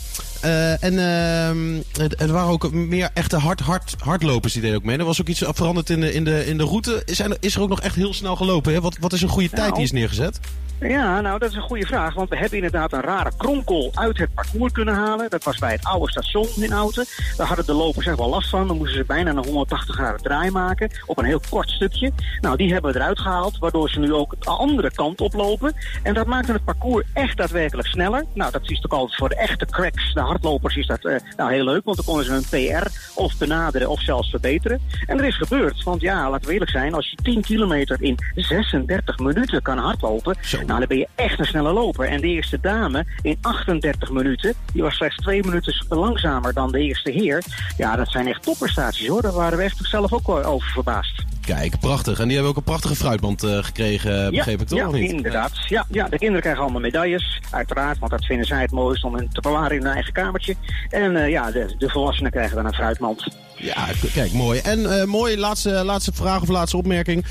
uh, 0.44 0.82
en 0.82 0.92
uh, 0.92 2.20
er 2.20 2.32
waren 2.32 2.50
ook 2.50 2.72
meer 2.72 3.10
echte 3.14 3.36
hard, 3.36 3.60
hard, 3.60 3.94
hardlopers 3.98 4.52
die 4.52 4.62
deden 4.62 4.76
ook 4.76 4.84
mee. 4.84 4.98
Er 4.98 5.04
was 5.04 5.20
ook 5.20 5.28
iets 5.28 5.42
veranderd 5.46 5.90
in 5.90 6.00
de, 6.00 6.12
in 6.12 6.24
de, 6.24 6.46
in 6.46 6.58
de 6.58 6.64
route. 6.64 7.02
Is 7.04 7.20
er, 7.20 7.36
is 7.40 7.54
er 7.54 7.60
ook 7.60 7.68
nog 7.68 7.80
echt 7.80 7.94
heel 7.94 8.14
snel 8.14 8.36
gelopen? 8.36 8.72
Hè? 8.72 8.80
Wat, 8.80 8.96
wat 9.00 9.12
is 9.12 9.22
een 9.22 9.28
goede 9.28 9.48
nou, 9.52 9.62
tijd 9.62 9.74
die 9.74 9.84
is 9.84 9.92
neergezet? 9.92 10.40
Ja, 10.80 11.20
nou 11.20 11.38
dat 11.38 11.50
is 11.50 11.56
een 11.56 11.62
goede 11.62 11.86
vraag. 11.86 12.14
Want 12.14 12.28
we 12.28 12.36
hebben 12.36 12.56
inderdaad 12.56 12.92
een 12.92 13.00
rare 13.00 13.30
kronkel 13.36 13.90
uit 13.94 14.18
het 14.18 14.34
parcours 14.34 14.72
kunnen 14.72 14.94
halen. 14.94 15.30
Dat 15.30 15.44
was 15.44 15.58
bij 15.58 15.72
het 15.72 15.84
oude 15.84 16.10
station 16.10 16.48
in 16.56 16.70
Houten. 16.70 17.04
Daar 17.36 17.46
hadden 17.46 17.66
de 17.66 17.72
lopers 17.72 18.06
echt 18.06 18.18
wel 18.18 18.28
last 18.28 18.48
van. 18.48 18.68
Dan 18.68 18.76
moesten 18.76 18.96
ze 18.96 19.04
bijna 19.04 19.30
een 19.30 19.44
180 19.44 19.94
graden 19.94 20.22
draai 20.22 20.50
maken. 20.50 20.90
Op 21.06 21.18
een 21.18 21.24
heel 21.24 21.40
kort 21.50 21.70
stukje. 21.70 22.12
Nou, 22.40 22.56
die 22.56 22.72
hebben 22.72 22.92
we 22.92 22.98
eruit 22.98 23.18
gehaald. 23.18 23.58
Waardoor 23.58 23.90
ze 23.90 23.98
nu 23.98 24.12
ook 24.12 24.34
de 24.38 24.50
andere 24.50 24.90
kant 24.90 25.20
oplopen. 25.20 25.72
En 26.02 26.14
dat 26.14 26.26
maakte 26.26 26.52
het 26.52 26.64
parcours 26.64 27.06
echt 27.12 27.36
daadwerkelijk 27.36 27.88
sneller. 27.88 28.24
Nou, 28.32 28.52
dat 28.52 28.70
is 28.70 28.80
toch 28.80 28.92
altijd 28.92 29.18
voor 29.18 29.28
de 29.28 29.36
echte 29.36 29.66
cracks, 29.66 30.14
de 30.14 30.20
hardlopers, 30.20 30.76
is 30.76 30.86
dat 30.86 31.04
uh, 31.04 31.16
nou, 31.36 31.52
heel 31.52 31.64
leuk. 31.64 31.84
Want 31.84 31.96
dan 31.96 32.06
konden 32.06 32.24
ze 32.24 32.32
hun 32.32 32.78
PR 32.80 32.86
of 33.14 33.38
benaderen 33.38 33.88
of 33.88 34.00
zelfs 34.00 34.30
verbeteren. 34.30 34.80
En 35.06 35.18
er 35.18 35.24
is 35.24 35.36
gebeurd. 35.36 35.82
Want 35.82 36.00
ja, 36.00 36.30
laten 36.30 36.46
we 36.46 36.52
eerlijk 36.52 36.70
zijn. 36.70 36.94
Als 36.94 37.10
je 37.10 37.16
10 37.22 37.40
kilometer 37.40 38.02
in 38.02 38.18
36 38.34 39.18
minuten 39.18 39.62
kan 39.62 39.78
hardlopen... 39.78 40.36
Nou, 40.66 40.78
dan 40.78 40.88
ben 40.88 40.98
je 40.98 41.08
echt 41.14 41.38
een 41.38 41.44
snelle 41.44 41.72
loper. 41.72 42.08
En 42.08 42.20
de 42.20 42.26
eerste 42.26 42.58
dame 42.60 43.04
in 43.22 43.38
38 43.40 44.10
minuten, 44.10 44.54
die 44.72 44.82
was 44.82 44.94
slechts 44.94 45.16
twee 45.16 45.44
minuten 45.44 45.86
langzamer 45.88 46.52
dan 46.52 46.72
de 46.72 46.80
eerste 46.80 47.10
heer. 47.10 47.42
Ja, 47.76 47.96
dat 47.96 48.10
zijn 48.10 48.26
echt 48.26 48.42
topprestaties 48.42 49.06
hoor. 49.06 49.22
Daar 49.22 49.32
waren 49.32 49.58
we 49.58 49.64
echt 49.64 49.78
zelf 49.82 50.12
ook 50.12 50.28
over 50.28 50.68
verbaasd. 50.68 51.33
Kijk, 51.46 51.78
prachtig. 51.80 52.18
En 52.18 52.24
die 52.24 52.32
hebben 52.32 52.50
ook 52.50 52.56
een 52.56 52.64
prachtige 52.64 52.94
fruitband 52.94 53.44
uh, 53.44 53.64
gekregen, 53.64 54.30
begreep 54.30 54.60
ik 54.60 54.68
toch? 54.68 54.78
Ja, 54.78 54.90
niet? 54.90 55.10
inderdaad. 55.10 55.52
Ja, 55.68 55.86
ja, 55.90 56.08
de 56.08 56.18
kinderen 56.18 56.40
krijgen 56.40 56.62
allemaal 56.62 56.80
medailles, 56.80 57.40
uiteraard. 57.50 57.98
Want 57.98 58.10
dat 58.10 58.24
vinden 58.24 58.46
zij 58.46 58.60
het 58.60 58.70
mooist 58.70 59.04
om 59.04 59.32
te 59.32 59.40
bewaren 59.40 59.76
in 59.76 59.82
hun 59.82 59.92
eigen 59.92 60.12
kamertje. 60.12 60.54
En 60.88 61.12
uh, 61.12 61.28
ja, 61.28 61.50
de, 61.50 61.74
de 61.78 61.88
volwassenen 61.88 62.30
krijgen 62.30 62.56
dan 62.56 62.66
een 62.66 62.74
fruitmand. 62.74 63.36
Ja, 63.56 63.86
kijk, 64.14 64.32
mooi. 64.32 64.60
En 64.60 64.78
uh, 64.78 65.04
mooi, 65.04 65.38
laatste, 65.38 65.70
laatste 65.70 66.12
vraag 66.12 66.42
of 66.42 66.48
laatste 66.48 66.76
opmerking. 66.76 67.24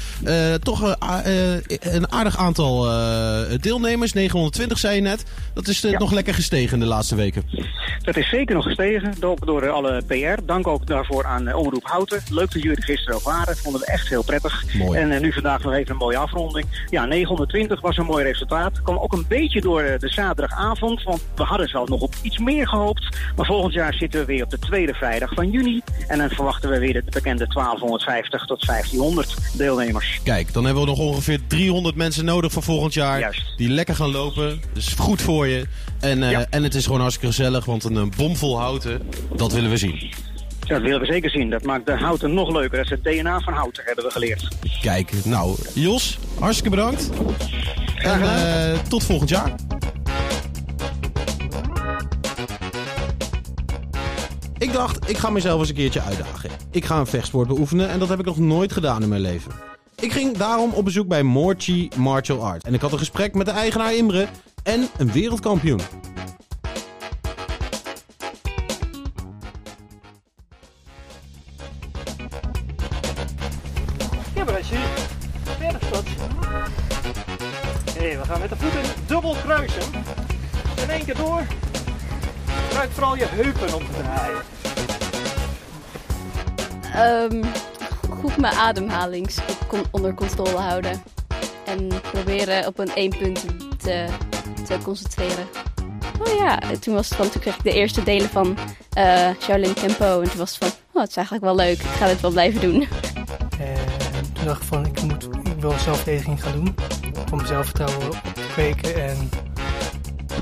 Toch 0.60 0.96
een 1.80 2.12
aardig 2.12 2.38
aantal 2.38 2.82
deelnemers, 3.62 4.14
920 4.14 4.78
zei 4.78 4.96
je 4.96 5.02
net. 5.02 5.24
Dat 5.54 5.68
is 5.68 5.82
ja. 5.82 5.98
nog 5.98 6.12
lekker 6.12 6.34
gestegen 6.34 6.80
de 6.80 6.86
laatste 6.86 7.16
weken. 7.16 7.44
Dat 8.04 8.18
is 8.18 8.30
zeker 8.30 8.56
nog 8.56 8.64
gestegen, 8.64 9.14
ook 9.22 9.46
door 9.46 9.70
alle 9.70 10.02
PR. 10.08 10.46
Dank 10.46 10.68
ook 10.68 10.88
daarvoor 10.88 11.26
aan 11.26 11.54
Omroep 11.54 11.84
Houten. 11.84 12.24
Leuk 12.30 12.52
dat 12.52 12.62
jullie 12.62 12.78
er 12.78 12.84
gisteren 12.84 13.16
ook 13.16 13.24
waren, 13.24 13.58
vonden 13.58 13.82
we 13.82 13.88
echt 13.88 14.03
heel 14.10 14.24
prettig. 14.24 14.64
Mooi. 14.74 15.00
En 15.00 15.22
nu 15.22 15.34
vandaag 15.34 15.64
nog 15.64 15.74
even 15.74 15.92
een 15.92 15.98
mooie 15.98 16.18
afronding. 16.18 16.66
Ja, 16.90 17.06
920 17.06 17.82
was 17.82 17.98
een 17.98 18.06
mooi 18.06 18.24
resultaat. 18.24 18.82
Kwam 18.82 18.98
ook 18.98 19.14
een 19.14 19.26
beetje 19.28 19.62
door 19.62 19.82
de 20.00 20.10
zaterdagavond, 20.10 21.04
want 21.04 21.22
we 21.36 21.44
hadden 21.44 21.68
zelf 21.68 21.90
nog 21.90 22.02
op 22.02 22.14
iets 22.22 22.38
meer 22.38 22.68
gehoopt. 22.68 23.18
Maar 23.36 23.46
volgend 23.46 23.74
jaar 23.74 23.94
zitten 23.94 24.20
we 24.20 24.26
weer 24.26 24.44
op 24.44 24.50
de 24.50 24.60
tweede 24.60 24.94
vrijdag 24.94 25.34
van 25.34 25.50
juni. 25.50 25.82
En 26.08 26.18
dan 26.18 26.30
verwachten 26.30 26.70
we 26.70 26.80
weer 26.80 26.94
de 26.94 27.04
bekende 27.06 27.48
1250 27.48 28.46
tot 28.46 28.66
1500 28.66 29.36
deelnemers. 29.58 30.20
Kijk, 30.24 30.54
dan 30.54 30.66
hebben 30.66 30.84
we 30.84 30.90
nog 30.90 31.00
ongeveer 31.00 31.40
300 31.48 31.96
mensen 31.96 32.26
nodig 32.26 32.52
voor 32.52 32.64
volgend 32.64 32.94
jaar. 32.94 33.20
Juist. 33.20 33.58
Die 33.58 33.70
lekker 33.70 33.96
gaan 33.96 34.12
lopen. 34.12 34.62
Dus 34.74 34.88
goed 34.88 35.22
voor 35.22 35.48
je. 35.48 35.68
En, 36.00 36.22
uh, 36.22 36.32
ja. 36.32 36.46
en 36.50 36.64
het 36.64 36.76
is 36.76 36.86
gewoon 36.86 37.02
hartstikke 37.02 37.36
gezellig, 37.36 37.66
want 37.66 37.84
een, 37.84 37.96
een 37.96 38.14
bomvol 38.18 38.60
houten, 38.60 39.02
dat 39.36 39.54
willen 39.54 39.70
we 39.70 39.78
zien. 39.78 40.12
Ja, 40.64 40.74
dat 40.74 40.82
willen 40.82 41.00
we 41.00 41.06
zeker 41.06 41.30
zien. 41.30 41.50
Dat 41.50 41.64
maakt 41.64 41.86
de 41.86 41.92
houten 41.92 42.34
nog 42.34 42.52
leuker. 42.52 42.78
Dat 42.78 42.86
is 42.86 42.90
het 42.90 43.04
DNA 43.04 43.40
van 43.40 43.54
houten, 43.54 43.84
hebben 43.86 44.04
we 44.04 44.12
geleerd. 44.12 44.48
Kijk, 44.82 45.26
nou, 45.26 45.56
Jos, 45.74 46.20
hartstikke 46.40 46.70
bedankt. 46.70 47.10
En 47.98 48.20
uh, 48.20 48.80
tot 48.80 49.04
volgend 49.04 49.30
jaar. 49.30 49.56
Ik 54.58 54.74
dacht, 54.74 55.10
ik 55.10 55.18
ga 55.18 55.30
mezelf 55.30 55.60
eens 55.60 55.70
een 55.70 55.76
keertje 55.76 56.02
uitdagen. 56.02 56.50
Ik 56.72 56.86
ga 56.86 57.00
een 57.00 57.08
vechtsport 57.08 57.48
beoefenen 57.48 57.90
en 57.90 58.00
dat 58.00 58.10
heb 58.10 58.20
ik 58.20 58.26
nog 58.26 58.38
nooit 58.38 58.72
gedaan 58.72 59.02
in 59.02 59.10
mijn 59.10 59.22
leven. 59.22 59.52
Ik 60.00 60.12
ging 60.12 60.38
daarom 60.38 60.72
op 60.72 60.86
bezoek 60.86 61.08
bij 61.08 61.24
Morchi 61.24 61.90
Martial 61.98 62.46
Arts. 62.46 62.66
En 62.66 62.74
ik 62.74 62.82
had 62.82 62.92
een 62.92 62.98
gesprek 62.98 63.34
met 63.34 63.46
de 63.46 63.52
eigenaar 63.52 63.96
Imre 63.96 64.28
en 64.64 64.88
een 64.98 65.12
wereldkampioen. 65.12 65.80
Dubbel 79.24 79.42
kruisen. 79.42 79.84
In 80.82 80.90
één 80.90 81.06
keer 81.06 81.16
door. 81.16 81.42
Gebruik 82.68 82.92
vooral 82.92 83.16
je 83.16 83.26
heupen 83.26 83.74
om 83.74 83.82
te 83.86 84.02
draaien. 84.02 84.42
Um, 87.32 87.44
goed 88.10 88.38
mijn 88.38 88.54
ademhaling 88.54 89.30
onder 89.92 90.14
controle 90.14 90.58
houden. 90.58 91.04
En 91.66 91.88
proberen 92.12 92.68
op 92.68 92.80
een 92.80 92.96
één 92.96 93.18
punt 93.18 93.46
te, 93.78 94.06
te 94.66 94.78
concentreren. 94.84 95.48
Oh 96.20 96.38
ja, 96.38 96.60
toen 96.80 96.94
was 96.94 97.10
het 97.10 97.18
van, 97.18 97.30
toen 97.30 97.42
kreeg 97.42 97.56
ik 97.56 97.64
de 97.64 97.74
eerste 97.74 98.04
delen 98.04 98.30
van 98.30 98.58
uh, 98.98 99.30
Shaolin 99.42 99.74
Tempo. 99.74 100.22
En 100.22 100.30
toen 100.30 100.38
was 100.38 100.50
het 100.50 100.58
van, 100.58 100.72
oh, 100.92 101.02
het 101.02 101.10
is 101.10 101.16
eigenlijk 101.16 101.46
wel 101.46 101.56
leuk. 101.56 101.80
Ik 101.80 101.90
ga 101.98 102.08
dit 102.08 102.22
wel 102.22 102.32
blijven 102.32 102.62
doen. 102.62 102.88
En 103.60 104.34
toen 104.34 104.46
dacht 104.46 104.62
ik 104.62 104.68
van, 104.68 104.86
ik, 104.86 105.02
moet, 105.02 105.24
ik 105.44 105.60
wil 105.60 105.74
zelfverdediging 105.80 106.44
gaan 106.44 106.52
doen. 106.54 106.76
Om 107.32 107.36
mijn 107.36 107.48
zelfvertrouwen 107.48 108.33
kweken. 108.54 108.96
En... 108.96 109.30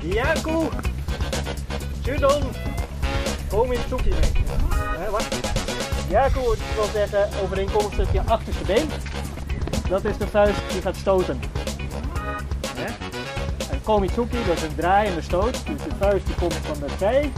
Ja, 0.01 0.34
cool. 0.41 0.70
Judon. 2.03 2.41
Kom 3.50 3.72
in 3.72 3.80
het 3.80 3.88
toekje 3.88 4.10
mee. 4.10 4.44
Hè, 4.74 5.10
wat? 5.10 5.27
Jaco 6.10 6.56
wil 6.75 6.86
zeggen 6.94 7.30
overeenkomstig 7.44 8.12
je 8.12 8.22
achterste 8.22 8.63
been. 8.63 8.89
Dat 9.89 10.06
is 10.06 10.18
de 10.18 10.27
vuist 10.27 10.60
die 10.72 10.82
gaat 10.82 10.96
stoten. 10.96 11.39
En 13.72 13.82
Komitsuki, 13.84 14.38
dat 14.48 14.56
is 14.56 14.63
een 14.63 14.75
draaiende 14.75 15.22
stoot. 15.22 15.65
Dus 15.65 15.84
de 15.84 15.96
vuist 16.00 16.25
die 16.25 16.36
komt 16.36 16.53
van 16.53 16.80
de 16.80 16.94
zij, 16.98 17.32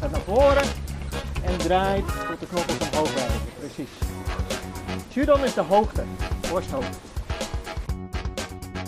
naar 0.00 0.20
voren 0.26 0.68
en 1.44 1.56
draait 1.56 2.04
tot 2.28 2.40
de 2.40 2.46
knokkels 2.46 2.90
omhoog 2.90 3.14
wijzen. 3.14 3.40
Precies. 3.58 3.90
Shudon 5.12 5.44
is 5.44 5.54
de 5.54 5.62
hoogte, 5.62 6.02
borsthoogte. 6.50 7.09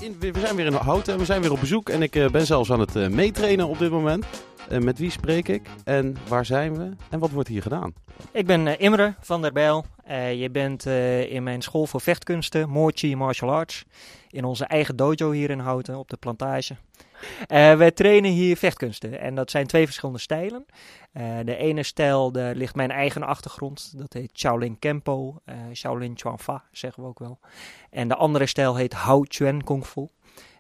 In- 0.03 0.17
we 0.19 0.41
zijn 0.41 0.57
weer 0.57 0.67
in 0.67 0.73
Houten, 0.73 1.19
we 1.19 1.25
zijn 1.25 1.41
weer 1.43 1.53
op 1.53 1.61
bezoek 1.61 1.89
en 1.89 2.03
ik 2.03 2.17
eh, 2.17 2.29
ben 2.29 2.47
zelfs 2.47 2.73
aan 2.73 2.81
het 2.81 2.97
eh, 2.97 3.09
meetrainen 3.09 3.69
op 3.69 3.79
dit 3.79 3.91
moment. 3.91 4.27
Eh, 4.69 4.79
met 4.79 4.99
wie 4.99 5.11
spreek 5.11 5.49
ik 5.49 5.63
en 5.85 6.17
waar 6.29 6.47
zijn 6.47 6.77
we 6.77 6.91
en 7.11 7.19
wat 7.19 7.31
wordt 7.31 7.49
hier 7.49 7.63
gedaan? 7.63 7.95
Ik 8.33 8.47
ben 8.47 8.79
Imre 8.79 9.15
van 9.21 9.43
der 9.43 9.53
Bijl. 9.53 9.85
Je 10.37 10.49
bent 10.53 10.87
in 11.29 11.43
mijn 11.43 11.63
school 11.63 11.87
voor 11.87 12.01
vechtkunsten, 12.01 12.69
Moorchi 12.69 13.17
Martial 13.17 13.51
Arts. 13.51 13.85
In 14.31 14.45
onze 14.45 14.65
eigen 14.65 14.97
dojo 14.97 15.31
hier 15.31 15.51
in 15.51 15.59
Houten 15.59 15.97
op 15.97 16.11
de 16.11 16.17
plantage. 16.17 16.77
Eh, 17.47 17.75
wij 17.75 17.91
trainen 17.91 18.31
hier 18.31 18.57
vechtkunsten 18.57 19.21
en 19.21 19.35
dat 19.35 19.51
zijn 19.51 19.67
twee 19.67 19.85
verschillende 19.85 20.21
stijlen. 20.21 20.67
Eh, 21.13 21.39
de 21.45 21.57
ene 21.57 21.83
stijl, 21.83 22.33
daar 22.33 22.55
ligt 22.55 22.75
mijn 22.75 22.91
eigen 22.91 23.23
achtergrond. 23.23 23.99
Dat 23.99 24.13
heet 24.13 24.39
Shaolin 24.39 24.79
Kempo, 24.79 25.41
eh 25.45 25.55
Shaolin 25.73 26.13
Chuanfa 26.17 26.65
zeggen 26.71 27.03
we 27.03 27.09
ook 27.09 27.19
wel. 27.19 27.39
En 27.91 28.09
de 28.09 28.17
andere 28.17 28.47
stijl 28.47 28.77
heet 28.77 28.93
Hao 28.93 29.25
Chuan 29.29 29.63
Kung 29.63 29.87
Fu. 29.87 30.09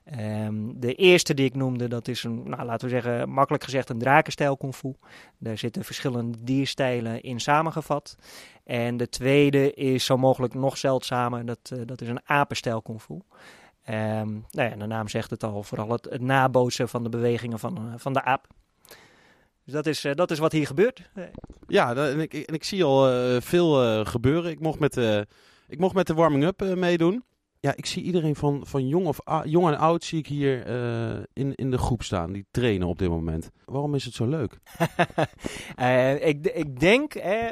Ehm, 0.04 0.54
de 0.74 0.94
eerste 0.94 1.34
die 1.34 1.44
ik 1.44 1.54
noemde, 1.54 1.88
dat 1.88 2.08
is 2.08 2.24
een, 2.24 2.48
nou, 2.48 2.64
laten 2.64 2.88
we 2.88 2.94
zeggen, 2.94 3.28
makkelijk 3.28 3.64
gezegd 3.64 3.88
een 3.88 3.98
drakenstijl 3.98 4.56
kung 4.56 4.74
fu. 4.74 4.94
Daar 5.38 5.58
zitten 5.58 5.84
verschillende 5.84 6.38
dierstijlen 6.40 7.22
in 7.22 7.40
samengevat. 7.40 8.16
En 8.64 8.96
de 8.96 9.08
tweede 9.08 9.74
is 9.74 10.04
zo 10.04 10.16
mogelijk 10.16 10.54
nog 10.54 10.76
zeldzamer, 10.76 11.46
dat, 11.46 11.72
dat 11.84 12.00
is 12.00 12.08
een 12.08 12.20
apenstijl 12.24 12.82
kung 12.82 13.00
fu. 13.00 13.18
Ehm, 13.84 14.30
nou 14.50 14.78
de 14.78 14.86
naam 14.86 15.08
zegt 15.08 15.30
het 15.30 15.42
al, 15.44 15.62
vooral 15.62 15.88
het, 15.88 16.20
nabootsen 16.20 16.88
van 16.88 17.02
de 17.02 17.08
bewegingen 17.08 17.58
van, 17.58 17.76
eh, 17.76 17.94
van 17.96 18.12
de 18.12 18.22
aap. 18.22 18.46
Dus 19.64 19.74
dat 19.74 19.86
is, 19.86 20.04
eh, 20.04 20.14
dat 20.14 20.30
is 20.30 20.38
wat 20.38 20.52
hier 20.52 20.66
gebeurt. 20.66 21.10
Ja, 21.66 21.94
en 21.94 22.20
ik, 22.20 22.34
ik 22.34 22.64
zie 22.64 22.84
al 22.84 23.08
eh, 23.08 23.40
veel 23.40 24.04
gebeuren. 24.04 24.50
Ik 24.50 24.60
mocht 24.60 24.78
met, 24.78 24.92
de 24.92 25.26
ik 25.68 25.78
mocht 25.78 25.94
met 25.94 26.06
de 26.06 26.14
warming-up 26.14 26.74
meedoen. 26.76 27.24
Ja, 27.62 27.72
ik 27.76 27.86
zie 27.86 28.02
iedereen 28.02 28.36
van, 28.36 28.66
van 28.66 28.88
jong, 28.88 29.06
of, 29.06 29.18
jong 29.44 29.66
en 29.66 29.78
oud 29.78 30.04
zie 30.04 30.18
ik 30.18 30.26
hier 30.26 30.66
eh, 30.66 31.22
in, 31.32 31.54
in 31.54 31.70
de 31.70 31.78
groep 31.78 32.02
staan. 32.02 32.32
Die 32.32 32.46
trainen 32.50 32.88
op 32.88 32.98
dit 32.98 33.08
moment. 33.08 33.50
Waarom 33.64 33.94
is 33.94 34.04
het 34.04 34.14
zo 34.14 34.26
leuk? 34.26 34.58
Eh, 35.76 36.26
ik, 36.26 36.46
ik 36.46 36.80
denk, 36.80 37.12
hè, 37.12 37.46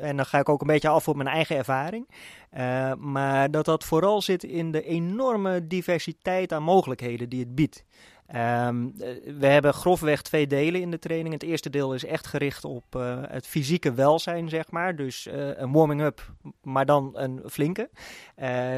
en 0.00 0.16
dan 0.16 0.26
ga 0.26 0.38
ik 0.38 0.48
ook 0.48 0.60
een 0.60 0.66
beetje 0.66 0.88
af 0.88 1.08
op 1.08 1.16
mijn 1.16 1.28
eigen 1.28 1.56
ervaring, 1.56 2.08
eh, 2.50 2.94
maar 2.94 3.50
dat 3.50 3.64
dat 3.64 3.84
vooral 3.84 4.22
zit 4.22 4.44
in 4.44 4.70
de 4.70 4.82
enorme 4.82 5.66
diversiteit 5.66 6.52
aan 6.52 6.62
mogelijkheden 6.62 7.28
die 7.28 7.40
het 7.40 7.54
biedt. 7.54 7.84
Ehm, 8.26 8.86
eh, 8.98 9.34
we 9.38 9.46
hebben 9.46 9.74
grofweg 9.74 10.22
twee 10.22 10.46
delen 10.46 10.80
in 10.80 10.90
de 10.90 10.98
training. 10.98 11.34
Het 11.34 11.42
eerste 11.42 11.70
deel 11.70 11.94
is 11.94 12.04
echt 12.04 12.26
gericht 12.26 12.64
op 12.64 12.84
eh, 12.96 13.22
het 13.28 13.46
fysieke 13.46 13.92
welzijn, 13.92 14.48
zeg 14.48 14.70
maar. 14.70 14.96
Dus 14.96 15.26
eh, 15.26 15.58
een 15.58 15.72
warming-up, 15.72 16.32
maar 16.62 16.86
dan 16.86 17.10
een 17.14 17.42
flinke. 17.46 17.90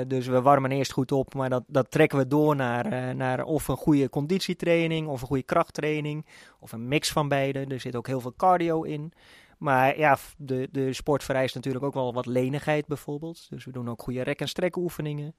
Dus 0.07 0.27
we 0.27 0.43
warmen 0.43 0.73
eerst 0.73 0.93
goed 0.93 1.13
op, 1.13 1.35
maar 1.35 1.51
dat, 1.51 1.63
dat 1.67 1.91
trekken 1.91 2.19
we 2.19 2.27
door 2.27 2.57
naar, 2.57 3.15
naar 3.17 3.45
of 3.45 3.69
een 3.69 3.77
goede 3.77 4.09
conditietraining 4.09 5.09
of 5.09 5.21
een 5.21 5.27
goede 5.27 5.43
krachttraining. 5.43 6.27
Of 6.61 6.73
een 6.73 6.89
mix 6.89 7.13
van 7.13 7.29
beide. 7.29 7.65
Er 7.69 7.81
zit 7.81 7.97
ook 7.97 8.07
heel 8.07 8.21
veel 8.21 8.35
cardio 8.37 8.83
in. 8.83 9.13
Maar 9.59 9.99
ja, 9.99 10.19
de, 10.37 10.69
de 10.73 10.93
sport 10.93 11.25
vereist 11.25 11.55
natuurlijk 11.55 11.85
ook 11.85 11.95
wel 11.95 12.13
wat 12.13 12.27
lenigheid 12.27 12.87
bijvoorbeeld. 12.87 13.47
Dus 13.51 13.65
we 13.65 13.73
doen 13.73 13.89
ook 13.91 14.03
goede 14.03 14.23
rek- 14.23 14.41
en 14.41 14.49
strekoefeningen. 14.49 15.35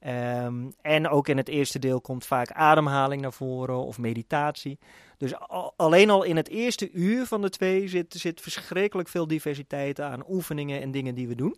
Ehm, 0.00 0.70
en 0.80 1.08
ook 1.08 1.28
in 1.28 1.36
het 1.36 1.48
eerste 1.48 1.78
deel 1.78 2.00
komt 2.00 2.26
vaak 2.26 2.52
ademhaling 2.52 3.22
naar 3.22 3.32
voren 3.32 3.76
of 3.76 3.98
meditatie. 3.98 4.78
Dus 5.16 5.38
al- 5.38 5.74
alleen 5.76 6.10
al 6.10 6.22
in 6.22 6.36
het 6.36 6.48
eerste 6.48 6.90
uur 6.90 7.26
van 7.26 7.42
de 7.42 7.50
twee 7.50 7.88
zit, 7.88 8.14
zit 8.14 8.40
verschrikkelijk 8.40 9.08
veel 9.08 9.26
diversiteit 9.26 10.00
aan 10.00 10.24
oefeningen 10.28 10.80
en 10.80 10.90
dingen 10.90 11.14
die 11.14 11.28
we 11.28 11.34
doen. 11.34 11.56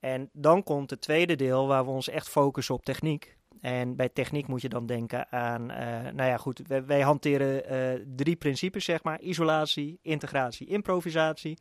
En 0.00 0.30
dan 0.32 0.62
komt 0.62 0.90
het 0.90 1.00
tweede 1.00 1.36
deel 1.36 1.66
waar 1.66 1.84
we 1.84 1.90
ons 1.90 2.08
echt 2.08 2.28
focussen 2.28 2.74
op 2.74 2.84
techniek. 2.84 3.36
En 3.60 3.96
bij 3.96 4.08
techniek 4.08 4.46
moet 4.46 4.62
je 4.62 4.68
dan 4.68 4.86
denken 4.86 5.32
aan, 5.32 5.70
eh, 5.70 6.12
nou 6.12 6.30
ja 6.30 6.36
goed, 6.36 6.62
wij, 6.86 7.00
hanteren 7.00 7.64
eh, 7.64 8.04
drie 8.16 8.36
principes 8.36 8.84
zeg 8.84 9.02
maar. 9.02 9.20
Isolatie, 9.20 9.98
integratie, 10.02 10.66
improvisatie. 10.66 11.58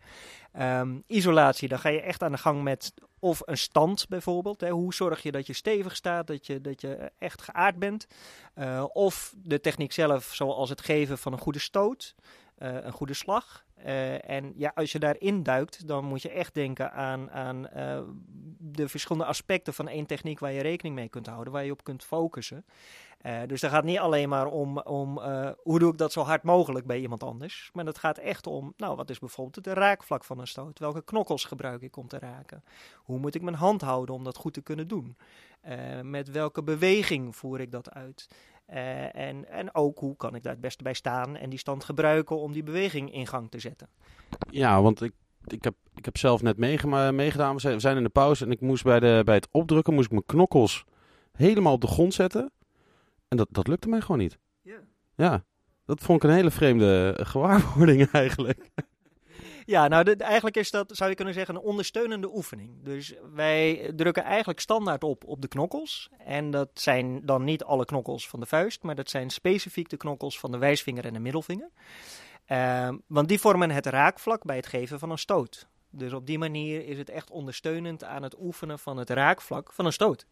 Ehm, 0.52 1.00
isolatie, 1.08 1.68
dan 1.68 1.80
ga 1.80 1.90
je 1.90 2.02
echt 2.02 2.24
aan 2.24 2.32
de 2.32 2.38
gang 2.38 2.64
met 2.64 2.94
of 3.20 3.42
een 3.46 3.58
stand 3.58 4.08
bijvoorbeeld. 4.10 4.62
Hè. 4.62 4.70
Hoe 4.70 4.94
zorg 4.94 5.24
je 5.24 5.32
dat 5.32 5.48
je 5.48 5.54
stevig 5.54 5.96
staat, 5.96 6.28
dat 6.28 6.46
je, 6.46 6.62
dat 6.62 6.82
je 6.82 7.12
echt 7.20 7.42
geaard 7.42 7.80
bent. 7.80 8.08
Eh, 8.54 8.86
of 8.94 9.34
de 9.38 9.60
techniek 9.60 9.92
zelf, 9.92 10.24
zoals 10.34 10.70
het 10.70 10.82
geven 10.82 11.18
van 11.18 11.34
een 11.34 11.40
goede 11.40 11.60
stoot, 11.60 12.16
een 12.58 12.92
goede 12.92 13.14
slag. 13.14 13.66
Eh, 13.86 14.30
en 14.30 14.54
ja, 14.56 14.72
als 14.76 14.92
je 14.92 15.00
daarin 15.00 15.44
duikt, 15.44 15.88
dan 15.88 16.06
moet 16.06 16.22
je 16.22 16.30
echt 16.30 16.54
denken 16.54 16.92
aan, 16.92 17.32
aan 17.32 17.68
eh, 17.68 18.02
de 18.58 18.88
verschillende 18.90 19.28
aspecten 19.28 19.74
van 19.74 19.88
één 19.88 20.06
techniek 20.06 20.40
waar 20.40 20.52
je 20.52 20.62
rekening 20.62 20.96
mee 20.96 21.10
kunt 21.10 21.28
houden, 21.28 21.54
waar 21.54 21.66
je 21.66 21.72
op 21.72 21.84
kunt 21.84 22.04
focussen. 22.04 22.66
Eh, 23.18 23.42
dus 23.48 23.62
dat 23.62 23.72
gaat 23.72 23.84
niet 23.84 23.98
alleen 23.98 24.30
maar 24.30 24.46
om, 24.46 24.80
om 24.80 25.20
hoe 25.64 25.80
doe 25.80 25.92
ik 25.92 25.98
dat 25.98 26.12
zo 26.12 26.22
hard 26.22 26.44
mogelijk 26.44 26.86
bij 26.86 27.00
iemand 27.00 27.24
anders. 27.24 27.70
Maar 27.74 27.86
dat 27.86 27.98
gaat 27.98 28.18
echt 28.18 28.48
om, 28.48 28.74
nou, 28.78 28.96
wat 28.96 29.10
is 29.10 29.20
bijvoorbeeld 29.20 29.66
het 29.66 29.78
raakvlak 29.78 30.24
van 30.24 30.40
een 30.40 30.48
stoot? 30.48 30.80
Welke 30.80 31.04
knokkels 31.04 31.46
gebruik 31.46 31.82
ik 31.82 31.98
om 31.98 32.08
te 32.08 32.20
raken? 32.20 32.64
Hoe 32.96 33.20
moet 33.20 33.36
ik 33.36 33.42
mijn 33.42 33.56
hand 33.56 33.82
houden 33.82 34.16
om 34.16 34.24
dat 34.24 34.38
goed 34.38 34.54
te 34.54 34.62
kunnen 34.62 34.88
doen? 34.88 35.18
Met 36.02 36.32
welke 36.32 36.64
beweging 36.64 37.36
voer 37.36 37.60
ik 37.60 37.72
dat 37.72 37.92
uit? 37.92 38.28
Eh, 38.66 39.16
en, 39.16 39.50
en 39.50 39.76
ook 39.76 40.00
hoe 40.00 40.16
kan 40.16 40.36
ik 40.36 40.44
daar 40.44 40.52
het 40.52 40.62
beste 40.62 40.84
bij 40.84 40.94
staan 40.94 41.36
en 41.36 41.50
die 41.50 41.60
stand 41.60 41.84
gebruiken 41.84 42.38
om 42.38 42.52
die 42.52 42.64
beweging 42.64 43.14
in 43.14 43.28
gang 43.28 43.52
te 43.52 43.60
zetten. 43.60 43.90
Ja, 44.50 44.82
want 44.82 45.02
ik, 45.02 45.14
ik, 45.46 45.64
heb, 45.64 45.76
ik 45.96 46.06
heb 46.06 46.18
zelf 46.18 46.42
net 46.42 46.58
meegedaan. 46.58 47.54
We 47.54 47.62
zijn, 47.62 47.74
we 47.74 47.80
zijn 47.80 47.98
in 47.98 48.04
de 48.04 48.10
pauze 48.10 48.46
en 48.46 48.52
ik 48.52 48.62
moest 48.62 48.84
bij, 48.84 49.00
de, 49.00 49.22
bij 49.26 49.36
het 49.36 49.48
opdrukken 49.52 49.94
moest 49.94 50.06
ik 50.06 50.12
mijn 50.12 50.26
knokkels 50.26 50.86
helemaal 51.32 51.74
op 51.74 51.82
de 51.82 51.88
grond 51.88 52.14
zetten. 52.14 52.52
En 53.28 53.38
dat, 53.38 53.48
dat 53.52 53.68
lukte 53.68 53.90
mij 53.90 54.02
gewoon 54.02 54.18
niet. 54.18 54.40
Ja. 54.62 54.80
Ja, 55.16 55.44
dat 55.86 56.00
vond 56.00 56.24
ik 56.24 56.30
een 56.30 56.36
hele 56.36 56.52
vreemde 56.52 57.20
gewaarwording 57.22 58.12
eigenlijk. 58.12 58.70
Ja, 59.66 59.88
nou 59.88 60.16
eigenlijk 60.16 60.58
is 60.58 60.72
dat, 60.72 60.92
zou 60.94 61.10
je 61.10 61.16
kunnen 61.16 61.34
zeggen, 61.34 61.56
een 61.56 61.62
ondersteunende 61.62 62.36
oefening. 62.36 62.84
Dus 62.84 63.14
wij 63.34 63.92
drukken 63.96 64.24
eigenlijk 64.24 64.60
standaard 64.60 65.04
op 65.04 65.24
op 65.26 65.42
de 65.42 65.48
knokkels. 65.48 66.10
En 66.18 66.52
dat 66.52 66.70
zijn 66.74 67.26
dan 67.26 67.44
niet 67.44 67.64
alle 67.64 67.86
knokkels 67.86 68.30
van 68.30 68.40
de 68.40 68.46
vuist, 68.46 68.84
maar 68.84 68.96
dat 68.96 69.10
zijn 69.10 69.30
specifiek 69.30 69.90
de 69.90 69.98
knokkels 69.98 70.40
van 70.40 70.52
de 70.52 70.58
wijsvinger 70.58 71.06
en 71.06 71.14
de 71.14 71.20
middelvinger. 71.20 71.70
Ehm, 72.46 72.98
want 73.08 73.28
die 73.28 73.40
vormen 73.40 73.72
het 73.72 73.86
raakvlak 73.86 74.44
bij 74.44 74.56
het 74.56 74.68
geven 74.68 75.00
van 75.00 75.12
een 75.12 75.18
stoot. 75.18 75.68
Dus 75.90 76.14
op 76.14 76.26
die 76.26 76.38
manier 76.38 76.88
is 76.88 76.98
het 76.98 77.10
echt 77.10 77.30
ondersteunend 77.30 78.04
aan 78.04 78.24
het 78.24 78.40
oefenen 78.40 78.80
van 78.80 78.98
het 78.98 79.10
raakvlak 79.10 79.74
van 79.74 79.86
een 79.86 79.94
stoot. 79.94 80.26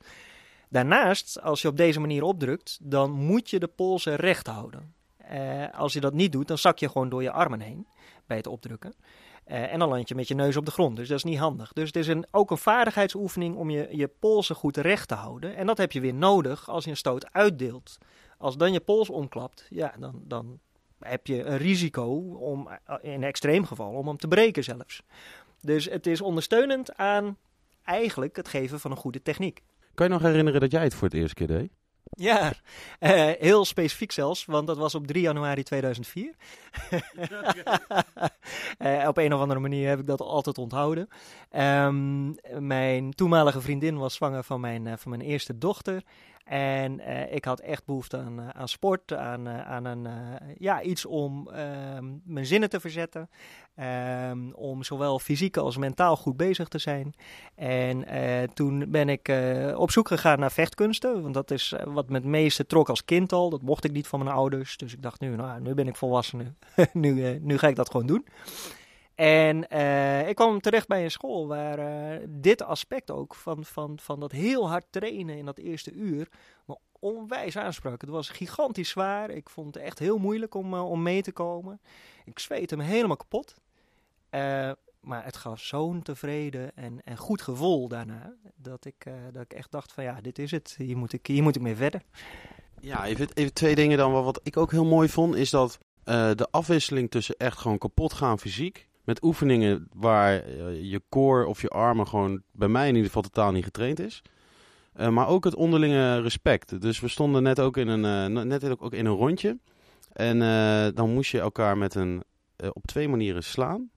Daarnaast, 0.69 1.41
als 1.41 1.61
je 1.61 1.67
op 1.67 1.77
deze 1.77 1.99
manier 1.99 2.23
opdrukt, 2.23 2.77
dan 2.81 3.11
moet 3.11 3.49
je 3.49 3.59
de 3.59 3.67
polsen 3.67 4.15
recht 4.15 4.47
houden. 4.47 4.93
Eh, 5.27 5.79
als 5.79 5.93
je 5.93 5.99
dat 5.99 6.13
niet 6.13 6.31
doet, 6.31 6.47
dan 6.47 6.57
zak 6.57 6.77
je 6.77 6.89
gewoon 6.89 7.09
door 7.09 7.23
je 7.23 7.31
armen 7.31 7.59
heen 7.59 7.87
bij 8.25 8.37
het 8.37 8.47
opdrukken. 8.47 8.95
Eh, 9.43 9.73
en 9.73 9.79
dan 9.79 9.89
land 9.89 10.07
je 10.07 10.15
met 10.15 10.27
je 10.27 10.35
neus 10.35 10.57
op 10.57 10.65
de 10.65 10.71
grond. 10.71 10.95
Dus 10.95 11.07
dat 11.07 11.17
is 11.17 11.23
niet 11.23 11.37
handig. 11.37 11.73
Dus 11.73 11.87
het 11.87 11.95
is 11.95 12.07
een, 12.07 12.25
ook 12.31 12.51
een 12.51 12.57
vaardigheidsoefening 12.57 13.55
om 13.55 13.69
je, 13.69 13.87
je 13.91 14.07
polsen 14.07 14.55
goed 14.55 14.77
recht 14.77 15.07
te 15.07 15.15
houden. 15.15 15.55
En 15.55 15.65
dat 15.65 15.77
heb 15.77 15.91
je 15.91 16.01
weer 16.01 16.13
nodig 16.13 16.69
als 16.69 16.83
je 16.83 16.89
een 16.89 16.97
stoot 16.97 17.31
uitdeelt. 17.31 17.97
Als 18.37 18.57
dan 18.57 18.73
je 18.73 18.79
pols 18.79 19.09
omklapt, 19.09 19.67
ja, 19.69 19.93
dan, 19.99 20.21
dan 20.23 20.59
heb 20.99 21.27
je 21.27 21.43
een 21.43 21.57
risico 21.57 22.05
om, 22.39 22.67
eh, 22.85 22.95
in 23.01 23.23
extreem 23.23 23.65
geval, 23.65 23.91
om 23.91 24.07
hem 24.07 24.17
te 24.17 24.27
breken 24.27 24.63
zelfs. 24.63 25.03
Dus 25.61 25.85
het 25.85 26.07
is 26.07 26.21
ondersteunend 26.21 26.95
aan 26.95 27.37
eigenlijk 27.83 28.35
het 28.35 28.47
geven 28.47 28.79
van 28.79 28.91
een 28.91 28.97
goede 28.97 29.21
techniek. 29.21 29.63
Kan 29.93 30.07
je 30.07 30.13
nog 30.13 30.21
herinneren 30.21 30.59
dat 30.59 30.71
jij 30.71 30.83
het 30.83 30.93
voor 30.93 31.07
het 31.07 31.17
eerst 31.17 31.33
keer 31.33 31.47
deed? 31.47 31.71
Ja, 32.03 32.53
eh, 32.99 33.31
heel 33.39 33.65
specifiek 33.65 34.11
zelfs, 34.11 34.45
want 34.45 34.67
dat 34.67 34.77
was 34.77 34.95
op 34.95 35.07
3 35.07 35.21
januari 35.21 35.63
2004. 35.63 36.33
Eh, 38.77 39.07
op 39.07 39.17
een 39.17 39.33
of 39.33 39.39
andere 39.39 39.59
manier 39.59 39.89
heb 39.89 39.99
ik 39.99 40.05
dat 40.05 40.21
altijd 40.21 40.57
onthouden. 40.57 41.07
Ehm, 41.49 42.31
mijn 42.59 43.13
toenmalige 43.13 43.61
vriendin 43.61 43.97
was 43.97 44.13
zwanger 44.13 44.43
van 44.43 44.59
mijn, 44.59 44.87
eh, 44.87 44.93
van 44.97 45.09
mijn 45.09 45.21
eerste 45.21 45.57
dochter. 45.57 46.03
En 46.43 46.99
eh, 46.99 47.35
ik 47.35 47.45
had 47.45 47.59
echt 47.59 47.85
behoefte 47.85 48.17
aan, 48.17 48.39
eh, 48.39 48.49
aan 48.49 48.67
sport, 48.67 49.13
aan, 49.13 49.47
eh, 49.47 49.61
aan 49.61 49.85
een, 49.85 50.07
ja, 50.57 50.81
iets 50.81 51.05
om 51.05 51.49
ehm, 51.49 52.05
mijn 52.23 52.45
zinnen 52.45 52.69
te 52.69 52.79
verzetten. 52.79 53.29
Ehm, 53.75 54.51
om 54.51 54.83
zowel 54.83 55.19
fysiek 55.19 55.57
als 55.57 55.77
mentaal 55.77 56.15
goed 56.15 56.37
bezig 56.37 56.67
te 56.67 56.77
zijn. 56.77 57.13
En 57.55 58.05
toen 58.53 58.91
ben 58.91 59.09
ik 59.09 59.33
op 59.75 59.91
zoek 59.91 60.07
gegaan 60.07 60.39
naar 60.39 60.51
vechtkunsten. 60.51 61.21
Want 61.21 61.33
dat 61.33 61.51
is 61.51 61.75
wat 61.85 62.09
me 62.09 62.15
het 62.15 62.23
meeste 62.23 62.65
trok 62.65 62.89
als 62.89 63.05
kind 63.05 63.31
al. 63.33 63.49
Dat 63.49 63.61
mocht 63.61 63.83
ik 63.83 63.91
niet 63.91 64.07
van 64.07 64.23
mijn 64.23 64.35
ouders. 64.35 64.77
Dus 64.77 64.93
ik 64.93 65.01
dacht 65.01 65.19
nu, 65.19 65.35
nou, 65.35 65.61
nu 65.61 65.73
ben 65.73 65.87
ik 65.87 65.95
volwassen. 65.95 66.57
Nu, 66.93 67.39
nu 67.41 67.57
ga 67.57 67.67
ik 67.67 67.75
dat 67.75 67.91
gewoon 67.91 68.07
doen. 68.07 68.25
En 69.15 69.65
uh, 69.73 70.27
ik 70.27 70.35
kwam 70.35 70.61
terecht 70.61 70.87
bij 70.87 71.03
een 71.03 71.11
school 71.11 71.47
waar 71.47 71.79
uh, 71.79 72.27
dit 72.29 72.61
aspect 72.61 73.11
ook 73.11 73.35
van, 73.35 73.65
van, 73.65 73.99
van 73.99 74.19
dat 74.19 74.31
heel 74.31 74.69
hard 74.69 74.85
trainen 74.89 75.37
in 75.37 75.45
dat 75.45 75.57
eerste 75.57 75.91
uur 75.91 76.27
me 76.65 76.77
onwijs 76.99 77.57
aansprak. 77.57 78.01
Het 78.01 78.09
was 78.09 78.29
gigantisch 78.29 78.89
zwaar. 78.89 79.29
Ik 79.29 79.49
vond 79.49 79.73
het 79.73 79.83
echt 79.83 79.99
heel 79.99 80.17
moeilijk 80.17 80.55
om, 80.55 80.73
uh, 80.73 80.89
om 80.89 81.01
mee 81.01 81.21
te 81.21 81.31
komen. 81.31 81.81
Ik 82.25 82.39
zweette 82.39 82.77
me 82.77 82.83
helemaal 82.83 83.17
kapot. 83.17 83.55
maar 84.99 85.23
het 85.23 85.37
gaf 85.37 85.59
zo'n 85.59 86.01
tevreden 86.01 86.75
en, 86.75 87.03
en 87.03 87.17
goed 87.17 87.41
gevoel 87.41 87.87
daarna. 87.87 88.33
Dat 88.55 88.85
ik, 88.85 89.05
dat 89.31 89.41
ik 89.41 89.53
echt 89.53 89.71
dacht 89.71 89.91
van 89.91 90.03
ja, 90.03 90.21
dit 90.21 90.39
is 90.39 90.51
het. 90.51 90.75
Hier 90.77 90.97
moet 90.97 91.13
ik, 91.13 91.27
hier 91.27 91.43
moet 91.43 91.55
ik 91.55 91.61
mee 91.61 91.75
verder. 91.75 92.01
Ja, 92.79 93.05
even, 93.05 93.27
even 93.33 93.53
twee 93.53 93.75
dingen 93.75 93.97
dan. 93.97 94.11
Wat 94.11 94.39
ik 94.43 94.57
ook 94.57 94.71
heel 94.71 94.85
mooi 94.85 95.09
vond, 95.09 95.35
is 95.35 95.49
dat 95.49 95.77
de 96.03 96.47
afwisseling 96.51 97.11
tussen 97.11 97.35
echt 97.37 97.57
gewoon 97.57 97.77
kapot 97.77 98.13
gaan 98.13 98.39
fysiek 98.39 98.87
met 99.03 99.23
oefeningen 99.23 99.87
waar 99.93 100.43
eh, 100.43 100.91
je 100.91 101.01
core 101.09 101.47
of 101.47 101.61
je 101.61 101.67
armen 101.67 102.07
gewoon 102.07 102.41
bij 102.51 102.67
mij 102.67 102.87
in 102.87 102.95
ieder 102.95 103.07
geval 103.07 103.21
totaal 103.21 103.51
niet 103.51 103.63
getraind 103.63 103.99
is. 103.99 104.21
Uh, 104.99 105.09
maar 105.09 105.27
ook 105.27 105.43
het 105.43 105.55
onderlinge 105.55 106.21
respect. 106.21 106.81
Dus 106.81 106.99
we 106.99 107.07
stonden 107.07 107.43
net 107.43 107.59
ook 107.59 107.77
in 107.77 107.87
een, 107.87 108.35
uh, 108.35 108.43
net 108.43 108.79
ook 108.79 108.93
in 108.93 109.05
een 109.05 109.15
rondje. 109.15 109.59
En 110.13 110.39
dan 110.95 111.13
moest 111.13 111.31
je 111.31 111.39
elkaar 111.39 111.77
met 111.77 111.95
een, 111.95 112.23
op 112.73 112.85
twee 112.85 113.09
manieren 113.09 113.43
slaan. 113.43 113.89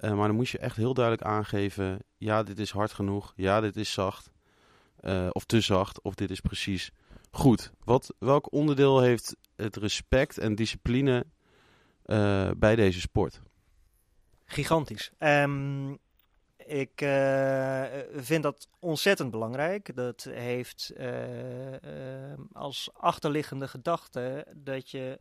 maar 0.00 0.26
dan 0.26 0.34
moest 0.34 0.52
je 0.52 0.58
echt 0.58 0.76
heel 0.76 0.94
duidelijk 0.94 1.26
aangeven: 1.26 1.98
ja, 2.16 2.42
dit 2.42 2.58
is 2.58 2.70
hard 2.70 2.92
genoeg. 2.92 3.32
Ja, 3.36 3.60
dit 3.60 3.76
is 3.76 3.92
zacht. 3.92 4.30
of 5.32 5.44
te 5.44 5.60
zacht. 5.60 6.02
Of 6.02 6.14
dit 6.14 6.30
is 6.30 6.40
precies 6.40 6.90
goed. 7.30 7.72
Wat, 7.84 8.14
welk 8.18 8.52
onderdeel 8.52 9.00
heeft 9.00 9.36
het 9.56 9.76
respect 9.76 10.38
en 10.38 10.54
discipline 10.54 11.26
bij 12.56 12.76
deze 12.76 13.00
sport? 13.00 13.40
Gigantisch. 14.46 15.10
Um, 15.18 15.98
ik 16.66 17.00
uh, 17.02 17.84
vind 18.14 18.42
dat 18.42 18.68
ontzettend 18.78 19.30
belangrijk. 19.30 19.96
Dat 19.96 20.28
heeft 20.30 20.92
uh, 20.96 21.72
uh, 21.72 21.78
als 22.52 22.90
achterliggende 22.92 23.68
gedachte 23.68 24.46
dat 24.54 24.90
je 24.90 25.20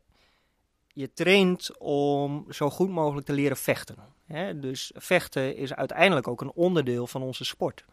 je 0.87 1.13
traint 1.13 1.77
om 1.77 2.45
zo 2.49 2.69
goed 2.69 2.89
mogelijk 2.89 3.25
te 3.25 3.33
leren 3.33 3.57
vechten. 3.57 3.95
Hè? 4.25 4.59
Dus 4.59 4.91
vechten 4.95 5.55
is 5.55 5.73
uiteindelijk 5.73 6.27
ook 6.27 6.41
een 6.41 6.51
onderdeel 6.51 7.07
van 7.07 7.21
onze 7.21 7.45
sport. 7.45 7.85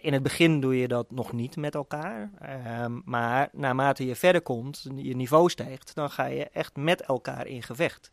in 0.00 0.12
het 0.12 0.22
begin 0.22 0.60
doe 0.60 0.76
je 0.76 0.88
dat 0.88 1.10
nog 1.10 1.32
niet 1.32 1.56
met 1.56 1.74
elkaar. 1.74 2.30
Ehm, 2.38 3.00
maar 3.04 3.48
naarmate 3.52 4.06
je 4.06 4.16
verder 4.16 4.42
komt, 4.42 4.86
je 4.96 5.16
niveau 5.16 5.50
stijgt, 5.50 5.94
dan 5.94 6.10
ga 6.10 6.24
je 6.24 6.48
echt 6.48 6.76
met 6.76 7.02
elkaar 7.02 7.46
in 7.46 7.62
gevecht. 7.62 8.10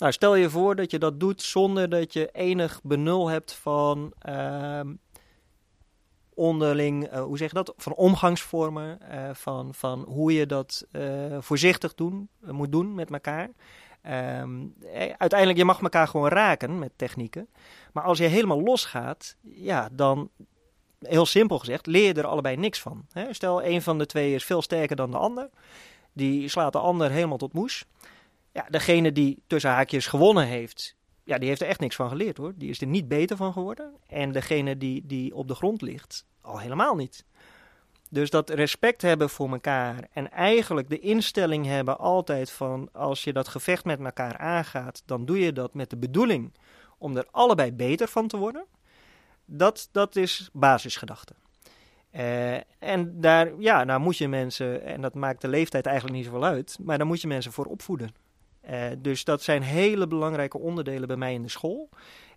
Nou, 0.00 0.12
stel 0.12 0.34
je 0.34 0.50
voor 0.50 0.76
dat 0.76 0.90
je 0.90 0.98
dat 0.98 1.20
doet 1.20 1.42
zonder 1.42 1.88
dat 1.88 2.12
je 2.12 2.28
enig 2.32 2.80
benul 2.82 3.28
hebt 3.28 3.52
van 3.52 4.12
uh, 4.28 4.80
onderling, 6.34 7.12
uh, 7.12 7.22
hoe 7.22 7.36
zeg 7.36 7.48
je 7.48 7.54
dat, 7.54 7.72
van 7.76 7.94
omgangsvormen, 7.94 8.98
uh, 9.12 9.30
van, 9.32 9.74
van 9.74 10.04
hoe 10.08 10.32
je 10.32 10.46
dat 10.46 10.86
uh, 10.92 11.36
voorzichtig 11.38 11.94
doen, 11.94 12.28
moet 12.40 12.72
doen 12.72 12.94
met 12.94 13.10
elkaar. 13.10 13.50
Um, 14.40 14.74
uiteindelijk, 15.18 15.58
je 15.58 15.64
mag 15.64 15.80
elkaar 15.80 16.08
gewoon 16.08 16.28
raken 16.28 16.78
met 16.78 16.92
technieken. 16.96 17.48
Maar 17.92 18.04
als 18.04 18.18
je 18.18 18.24
helemaal 18.24 18.62
losgaat, 18.62 19.36
ja, 19.40 19.88
dan, 19.92 20.30
heel 20.98 21.26
simpel 21.26 21.58
gezegd, 21.58 21.86
leer 21.86 22.06
je 22.06 22.14
er 22.14 22.26
allebei 22.26 22.56
niks 22.56 22.80
van. 22.80 23.06
Hè? 23.12 23.34
Stel, 23.34 23.64
een 23.64 23.82
van 23.82 23.98
de 23.98 24.06
twee 24.06 24.34
is 24.34 24.44
veel 24.44 24.62
sterker 24.62 24.96
dan 24.96 25.10
de 25.10 25.16
ander. 25.16 25.48
Die 26.12 26.48
slaat 26.48 26.72
de 26.72 26.78
ander 26.78 27.10
helemaal 27.10 27.38
tot 27.38 27.52
moes. 27.52 27.86
Ja, 28.52 28.66
degene 28.68 29.12
die 29.12 29.42
tussen 29.46 29.70
haakjes 29.70 30.06
gewonnen 30.06 30.46
heeft, 30.46 30.96
ja, 31.24 31.38
die 31.38 31.48
heeft 31.48 31.60
er 31.60 31.68
echt 31.68 31.80
niks 31.80 31.96
van 31.96 32.08
geleerd 32.08 32.36
hoor. 32.36 32.52
Die 32.56 32.70
is 32.70 32.80
er 32.80 32.86
niet 32.86 33.08
beter 33.08 33.36
van 33.36 33.52
geworden. 33.52 33.92
En 34.06 34.32
degene 34.32 34.76
die, 34.76 35.06
die 35.06 35.34
op 35.34 35.48
de 35.48 35.54
grond 35.54 35.82
ligt, 35.82 36.26
al 36.40 36.58
helemaal 36.58 36.94
niet. 36.94 37.24
Dus 38.08 38.30
dat 38.30 38.50
respect 38.50 39.02
hebben 39.02 39.30
voor 39.30 39.50
elkaar 39.50 40.08
en 40.12 40.30
eigenlijk 40.30 40.88
de 40.88 40.98
instelling 40.98 41.66
hebben 41.66 41.98
altijd 41.98 42.50
van 42.50 42.88
als 42.92 43.24
je 43.24 43.32
dat 43.32 43.48
gevecht 43.48 43.84
met 43.84 44.00
elkaar 44.00 44.36
aangaat, 44.36 45.02
dan 45.06 45.24
doe 45.24 45.38
je 45.38 45.52
dat 45.52 45.74
met 45.74 45.90
de 45.90 45.96
bedoeling 45.96 46.52
om 46.98 47.16
er 47.16 47.26
allebei 47.30 47.72
beter 47.72 48.08
van 48.08 48.28
te 48.28 48.36
worden. 48.36 48.64
Dat, 49.44 49.88
dat 49.92 50.16
is 50.16 50.50
basisgedachte. 50.52 51.34
Uh, 52.12 52.54
en 52.78 53.20
daar, 53.20 53.52
ja, 53.58 53.84
daar 53.84 54.00
moet 54.00 54.16
je 54.16 54.28
mensen, 54.28 54.84
en 54.84 55.00
dat 55.00 55.14
maakt 55.14 55.40
de 55.40 55.48
leeftijd 55.48 55.86
eigenlijk 55.86 56.16
niet 56.16 56.26
zoveel 56.26 56.44
uit, 56.44 56.78
maar 56.80 56.98
daar 56.98 57.06
moet 57.06 57.20
je 57.20 57.28
mensen 57.28 57.52
voor 57.52 57.66
opvoeden. 57.66 58.14
Uh, 58.70 58.84
dus 58.98 59.24
dat 59.24 59.42
zijn 59.42 59.62
hele 59.62 60.06
belangrijke 60.06 60.58
onderdelen 60.58 61.08
bij 61.08 61.16
mij 61.16 61.34
in 61.34 61.42
de 61.42 61.48
school. 61.48 61.88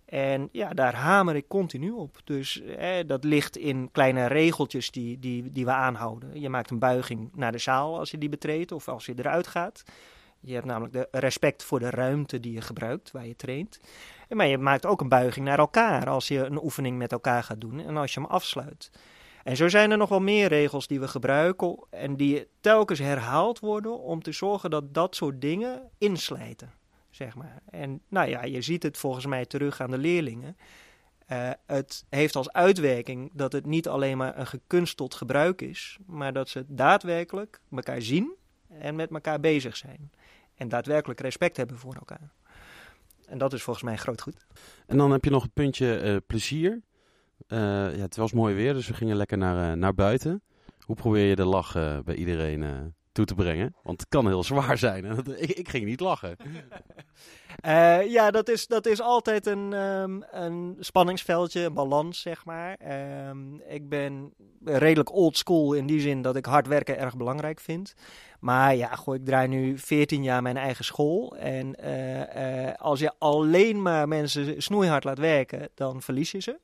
En 0.04 0.48
ja, 0.52 0.68
daar 0.68 0.94
hamer 0.94 1.36
ik 1.36 1.48
continu 1.48 1.90
op. 1.90 2.20
Dus 2.24 2.62
eh, 2.62 2.88
dat 3.06 3.24
ligt 3.24 3.56
in 3.56 3.88
kleine 3.92 4.26
regeltjes 4.26 4.90
die, 4.90 5.18
die, 5.18 5.52
die 5.52 5.64
we 5.64 5.70
aanhouden. 5.70 6.40
Je 6.40 6.48
maakt 6.48 6.70
een 6.70 6.78
buiging 6.78 7.30
naar 7.34 7.52
de 7.52 7.58
zaal 7.58 7.98
als 7.98 8.10
je 8.10 8.18
die 8.18 8.28
betreedt 8.28 8.72
of 8.72 8.88
als 8.88 9.06
je 9.06 9.14
eruit 9.16 9.46
gaat. 9.46 9.82
Je 10.40 10.54
hebt 10.54 10.66
namelijk 10.66 10.92
de 10.92 11.08
respect 11.10 11.64
voor 11.64 11.78
de 11.78 11.90
ruimte 11.90 12.40
die 12.40 12.52
je 12.52 12.60
gebruikt, 12.60 13.10
waar 13.10 13.26
je 13.26 13.36
traint. 13.36 13.80
Maar 14.28 14.46
je 14.46 14.58
maakt 14.58 14.86
ook 14.86 15.00
een 15.00 15.08
buiging 15.08 15.46
naar 15.46 15.58
elkaar 15.58 16.08
als 16.08 16.28
je 16.28 16.44
een 16.44 16.62
oefening 16.62 16.98
met 16.98 17.12
elkaar 17.12 17.42
gaat 17.42 17.60
doen 17.60 17.80
en 17.80 17.96
als 17.96 18.14
je 18.14 18.20
hem 18.20 18.28
afsluit. 18.28 18.90
En 19.44 19.56
zo 19.56 19.68
zijn 19.68 19.90
er 19.90 19.96
nog 19.96 20.08
wel 20.08 20.20
meer 20.20 20.48
regels 20.48 20.86
die 20.86 21.00
we 21.00 21.08
gebruiken 21.08 21.76
en 21.90 22.16
die 22.16 22.46
telkens 22.60 22.98
herhaald 22.98 23.58
worden 23.58 23.98
om 23.98 24.22
te 24.22 24.32
zorgen 24.32 24.70
dat 24.70 24.94
dat 24.94 25.16
soort 25.16 25.40
dingen 25.40 25.90
inslijten. 25.98 26.72
Zeg 27.10 27.34
maar. 27.34 27.62
En 27.70 28.00
nou 28.08 28.28
ja, 28.28 28.44
je 28.44 28.62
ziet 28.62 28.82
het 28.82 28.98
volgens 28.98 29.26
mij 29.26 29.46
terug 29.46 29.80
aan 29.80 29.90
de 29.90 29.98
leerlingen. 29.98 30.56
Uh, 31.32 31.50
het 31.66 32.04
heeft 32.08 32.36
als 32.36 32.52
uitwerking 32.52 33.30
dat 33.34 33.52
het 33.52 33.66
niet 33.66 33.88
alleen 33.88 34.16
maar 34.16 34.38
een 34.38 34.46
gekunsteld 34.46 35.14
gebruik 35.14 35.62
is, 35.62 35.98
maar 36.06 36.32
dat 36.32 36.48
ze 36.48 36.64
daadwerkelijk 36.68 37.60
elkaar 37.70 38.02
zien 38.02 38.34
en 38.68 38.94
met 38.94 39.10
elkaar 39.10 39.40
bezig 39.40 39.76
zijn. 39.76 40.10
En 40.54 40.68
daadwerkelijk 40.68 41.20
respect 41.20 41.56
hebben 41.56 41.78
voor 41.78 41.94
elkaar. 41.94 42.30
En 43.26 43.38
dat 43.38 43.52
is 43.52 43.62
volgens 43.62 43.84
mij 43.84 43.96
groot 43.96 44.20
goed. 44.20 44.46
En 44.86 44.96
dan 44.96 45.10
heb 45.10 45.24
je 45.24 45.30
nog 45.30 45.42
het 45.42 45.52
puntje 45.52 46.02
uh, 46.02 46.16
plezier. 46.26 46.82
Uh, 47.48 47.58
ja, 47.96 48.02
het 48.02 48.16
was 48.16 48.32
mooi 48.32 48.54
weer, 48.54 48.74
dus 48.74 48.86
we 48.86 48.94
gingen 48.94 49.16
lekker 49.16 49.38
naar, 49.38 49.70
uh, 49.70 49.76
naar 49.76 49.94
buiten. 49.94 50.42
Hoe 50.78 50.96
probeer 50.96 51.24
je 51.24 51.36
de 51.36 51.44
lach 51.44 51.76
uh, 51.76 51.98
bij 52.04 52.14
iedereen 52.14 52.94
toe 53.12 53.24
te 53.24 53.34
brengen? 53.34 53.74
Want 53.82 54.00
het 54.00 54.08
kan 54.08 54.26
heel 54.26 54.44
zwaar 54.44 54.78
zijn. 54.78 55.04
ik, 55.36 55.50
ik 55.50 55.68
ging 55.68 55.84
niet 55.84 56.00
lachen. 56.00 56.36
ja, 58.16 58.30
dat 58.30 58.48
is, 58.48 58.66
dat 58.66 58.86
is 58.86 59.00
altijd 59.00 59.46
een, 59.46 59.72
um, 59.72 60.24
een 60.30 60.76
spanningsveldje, 60.80 61.60
een 61.60 61.74
balans, 61.74 62.20
zeg 62.20 62.44
maar. 62.44 62.76
Um, 63.28 63.60
ik 63.60 63.88
ben 63.88 64.32
redelijk 64.64 65.12
old 65.12 65.36
school 65.36 65.72
in 65.72 65.86
die 65.86 66.00
zin 66.00 66.22
dat 66.22 66.36
ik 66.36 66.46
hard 66.46 66.66
werken 66.66 66.98
erg 66.98 67.16
belangrijk 67.16 67.60
vind. 67.60 67.94
Maar 68.40 68.76
ja, 68.76 68.94
goh, 68.94 69.14
ik 69.14 69.24
draai 69.24 69.48
nu 69.48 69.78
14 69.78 70.22
jaar 70.22 70.42
mijn 70.42 70.56
eigen 70.56 70.84
school. 70.84 71.36
En 71.36 71.76
als 72.78 73.00
je 73.00 73.12
alleen 73.18 73.82
maar 73.82 74.08
mensen 74.08 74.62
snoeihard 74.62 75.04
laat 75.04 75.18
werken, 75.18 75.68
dan 75.74 76.02
verlies 76.02 76.30
je 76.30 76.40
ze. 76.40 76.58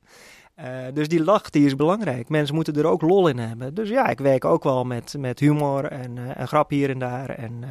Uh, 0.65 0.87
dus 0.95 1.09
die 1.09 1.25
lach 1.25 1.51
die 1.51 1.67
is 1.67 1.77
belangrijk. 1.77 2.29
Mensen 2.29 2.55
moeten 2.55 2.75
er 2.75 2.87
ook 2.87 3.03
lol 3.03 3.29
in 3.29 3.39
hebben. 3.39 3.75
Dus 3.75 3.89
ja, 3.89 4.07
ik 4.09 4.19
werk 4.19 4.45
ook 4.45 4.63
wel 4.63 4.85
met, 4.85 5.15
met 5.19 5.39
humor 5.39 5.85
en, 5.85 6.17
uh, 6.17 6.39
en 6.39 6.49
grap 6.49 6.71
hier 6.71 6.91
en 6.91 6.99
daar. 6.99 7.29
En 7.29 7.63
uh, 7.63 7.69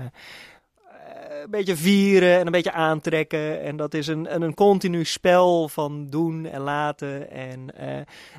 een 1.43 1.49
beetje 1.49 1.75
vieren 1.75 2.39
en 2.39 2.45
een 2.45 2.51
beetje 2.51 2.71
aantrekken. 2.71 3.61
En 3.61 3.77
dat 3.77 3.93
is 3.93 4.07
een, 4.07 4.41
een, 4.41 4.53
continu 4.53 5.05
spel 5.05 5.69
van 5.69 6.07
doen 6.07 6.45
en 6.45 6.61
laten. 6.61 7.31
En 7.31 7.65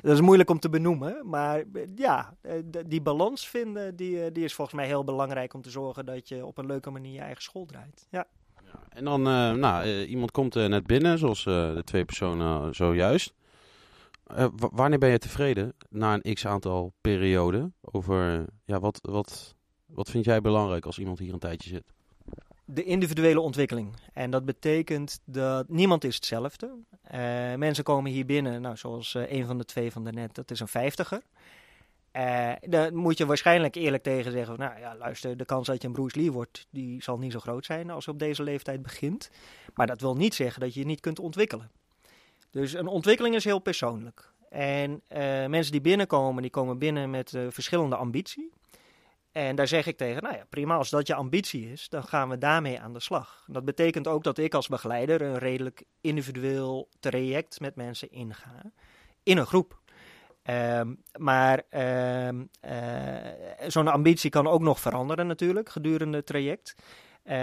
dat 0.01 0.13
is 0.13 0.21
moeilijk 0.21 0.49
om 0.49 0.59
te 0.59 0.69
benoemen. 0.69 1.17
Maar 1.23 1.63
ja, 1.95 2.33
die 2.87 3.01
balans 3.01 3.49
vinden, 3.49 3.95
die, 3.95 4.31
die 4.31 4.43
is 4.43 4.53
volgens 4.53 4.77
mij 4.77 4.85
heel 4.85 5.03
belangrijk 5.03 5.53
om 5.53 5.61
te 5.61 5.69
zorgen 5.69 6.05
dat 6.05 6.29
je 6.29 6.45
op 6.45 6.57
een 6.57 6.65
leuke 6.65 6.89
manier 6.89 7.13
je 7.13 7.19
eigen 7.19 7.43
school 7.43 7.65
draait. 7.65 8.07
Ja 8.09 8.27
en 8.89 9.03
dan, 9.03 9.21
nou, 9.59 10.03
iemand 10.03 10.31
komt 10.31 10.53
net 10.53 10.87
binnen, 10.87 11.17
zoals 11.17 11.43
de 11.43 11.81
twee 11.85 12.05
personen 12.05 12.75
zojuist. 12.75 13.33
Uh, 14.37 14.45
wanneer 14.55 14.99
ben 14.99 15.09
je 15.09 15.17
tevreden 15.17 15.73
na 15.89 16.19
een 16.21 16.33
x 16.33 16.47
aantal 16.47 16.93
perioden? 17.01 17.75
Over 17.81 18.45
ja, 18.65 18.79
wat, 18.79 18.99
wat, 19.01 19.55
wat 19.85 20.09
vind 20.09 20.25
jij 20.25 20.41
belangrijk 20.41 20.85
als 20.85 20.99
iemand 20.99 21.19
hier 21.19 21.33
een 21.33 21.39
tijdje 21.39 21.69
zit? 21.69 21.93
De 22.65 22.83
individuele 22.83 23.39
ontwikkeling. 23.39 23.95
En 24.13 24.31
dat 24.31 24.45
betekent 24.45 25.19
dat 25.25 25.69
niemand 25.69 26.03
is 26.03 26.15
hetzelfde. 26.15 26.75
Uh, 27.13 27.55
mensen 27.55 27.83
komen 27.83 28.11
hier 28.11 28.25
binnen, 28.25 28.61
nou, 28.61 28.77
zoals 28.77 29.13
uh, 29.13 29.31
een 29.31 29.45
van 29.45 29.57
de 29.57 29.65
twee 29.65 29.91
van 29.91 30.03
de 30.03 30.11
net, 30.11 30.35
dat 30.35 30.51
is 30.51 30.59
een 30.59 30.67
vijftiger. 30.67 31.21
Uh, 32.15 32.51
daar 32.61 32.95
moet 32.95 33.17
je 33.17 33.25
waarschijnlijk 33.25 33.75
eerlijk 33.75 34.03
tegen 34.03 34.31
zeggen: 34.31 34.59
Nou 34.59 34.79
ja, 34.79 34.95
luister, 34.95 35.37
de 35.37 35.45
kans 35.45 35.67
dat 35.67 35.81
je 35.81 35.87
een 35.87 35.93
Bruce 35.93 36.19
Lee 36.19 36.31
wordt, 36.31 36.67
die 36.69 37.03
zal 37.03 37.17
niet 37.17 37.31
zo 37.31 37.39
groot 37.39 37.65
zijn 37.65 37.89
als 37.89 38.05
je 38.05 38.11
op 38.11 38.19
deze 38.19 38.43
leeftijd 38.43 38.81
begint. 38.81 39.29
Maar 39.73 39.87
dat 39.87 40.01
wil 40.01 40.15
niet 40.15 40.35
zeggen 40.35 40.61
dat 40.61 40.73
je 40.73 40.79
je 40.79 40.85
niet 40.85 40.99
kunt 40.99 41.19
ontwikkelen. 41.19 41.71
Dus 42.51 42.73
een 42.73 42.87
ontwikkeling 42.87 43.35
is 43.35 43.43
heel 43.43 43.59
persoonlijk. 43.59 44.33
En 44.49 44.91
uh, 44.91 44.97
mensen 45.45 45.71
die 45.71 45.81
binnenkomen, 45.81 46.41
die 46.41 46.51
komen 46.51 46.77
binnen 46.77 47.09
met 47.09 47.33
uh, 47.33 47.47
verschillende 47.49 47.95
ambitie. 47.95 48.51
En 49.31 49.55
daar 49.55 49.67
zeg 49.67 49.85
ik 49.87 49.97
tegen, 49.97 50.23
nou 50.23 50.35
ja, 50.35 50.45
prima, 50.49 50.75
als 50.75 50.89
dat 50.89 51.07
je 51.07 51.13
ambitie 51.13 51.71
is, 51.71 51.89
dan 51.89 52.03
gaan 52.03 52.29
we 52.29 52.37
daarmee 52.37 52.79
aan 52.79 52.93
de 52.93 52.99
slag. 52.99 53.45
Dat 53.47 53.65
betekent 53.65 54.07
ook 54.07 54.23
dat 54.23 54.37
ik 54.37 54.53
als 54.53 54.67
begeleider 54.67 55.21
een 55.21 55.37
redelijk 55.37 55.83
individueel 56.01 56.89
traject 56.99 57.59
met 57.59 57.75
mensen 57.75 58.11
inga 58.11 58.71
in 59.23 59.37
een 59.37 59.45
groep. 59.45 59.79
Um, 60.43 61.03
maar 61.17 61.63
um, 62.27 62.49
uh, 62.65 63.17
zo'n 63.67 63.87
ambitie 63.87 64.29
kan 64.29 64.47
ook 64.47 64.61
nog 64.61 64.79
veranderen 64.79 65.27
natuurlijk 65.27 65.69
gedurende 65.69 66.17
het 66.17 66.25
traject. 66.25 66.75
Uh, 67.23 67.33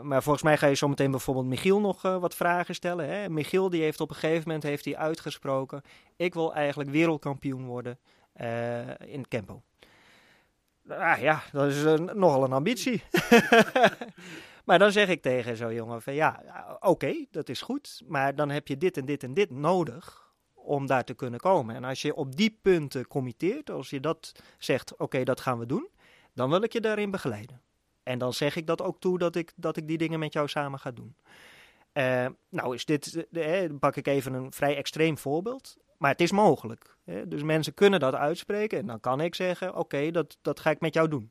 maar 0.00 0.22
volgens 0.22 0.42
mij 0.42 0.56
ga 0.56 0.66
je 0.66 0.74
zo 0.74 0.88
meteen 0.88 1.10
bijvoorbeeld 1.10 1.46
Michiel 1.46 1.80
nog 1.80 2.04
uh, 2.04 2.18
wat 2.18 2.34
vragen 2.34 2.74
stellen. 2.74 3.08
Hè? 3.08 3.28
Michiel 3.28 3.70
die 3.70 3.82
heeft 3.82 4.00
op 4.00 4.10
een 4.10 4.16
gegeven 4.16 4.42
moment 4.46 4.62
heeft 4.62 4.84
hij 4.84 4.96
uitgesproken... 4.96 5.82
ik 6.16 6.34
wil 6.34 6.54
eigenlijk 6.54 6.90
wereldkampioen 6.90 7.66
worden 7.66 7.98
in 8.98 9.28
Kempo. 9.28 9.62
Ah 10.88 11.20
ja, 11.20 11.42
dat 11.52 11.70
is 11.70 11.82
nogal 12.14 12.44
een 12.44 12.52
ambitie. 12.52 13.02
maar 14.66 14.78
dan 14.78 14.92
zeg 14.92 15.08
ik 15.08 15.22
tegen 15.22 15.56
zo'n 15.56 15.74
jongen 15.74 16.02
van 16.02 16.14
ja, 16.14 16.42
oké, 16.80 17.24
dat 17.30 17.48
is 17.48 17.62
goed. 17.62 18.02
Maar 18.06 18.34
dan 18.34 18.50
heb 18.50 18.68
je 18.68 18.76
dit 18.76 18.96
en 18.96 19.04
dit 19.04 19.22
en 19.22 19.34
dit 19.34 19.50
nodig 19.50 20.32
om 20.54 20.86
daar 20.86 21.04
te 21.04 21.14
kunnen 21.14 21.40
komen. 21.40 21.74
En 21.74 21.84
als 21.84 22.02
je 22.02 22.14
op 22.14 22.36
die 22.36 22.58
punten 22.62 23.06
committeert, 23.06 23.70
als 23.70 23.90
je 23.90 24.00
dat 24.00 24.32
zegt, 24.58 24.96
oké, 24.96 25.24
dat 25.24 25.40
gaan 25.40 25.58
we 25.58 25.66
doen, 25.66 25.88
dan 26.32 26.50
wil 26.50 26.62
ik 26.62 26.72
je 26.72 26.80
daarin 26.80 27.10
begeleiden. 27.10 27.60
En 28.04 28.18
dan 28.18 28.32
zeg 28.32 28.56
ik 28.56 28.66
dat 28.66 28.82
ook 28.82 29.00
toe 29.00 29.18
dat 29.18 29.36
ik, 29.36 29.52
dat 29.56 29.76
ik 29.76 29.88
die 29.88 29.98
dingen 29.98 30.18
met 30.18 30.32
jou 30.32 30.48
samen 30.48 30.78
ga 30.78 30.90
doen. 30.90 31.16
Uh, 31.92 32.26
nou 32.48 32.74
is 32.74 32.84
dit, 32.84 33.26
uh, 33.30 33.70
pak 33.78 33.96
ik 33.96 34.06
even 34.06 34.32
een 34.32 34.52
vrij 34.52 34.76
extreem 34.76 35.18
voorbeeld, 35.18 35.76
maar 35.98 36.10
het 36.10 36.20
is 36.20 36.32
mogelijk. 36.32 36.96
Hè? 37.04 37.28
Dus 37.28 37.42
mensen 37.42 37.74
kunnen 37.74 38.00
dat 38.00 38.14
uitspreken 38.14 38.78
en 38.78 38.86
dan 38.86 39.00
kan 39.00 39.20
ik 39.20 39.34
zeggen, 39.34 39.76
oké, 39.76 40.10
dat, 40.10 40.38
dat 40.42 40.60
ga 40.60 40.70
ik 40.70 40.80
met 40.80 40.94
jou 40.94 41.08
doen 41.08 41.30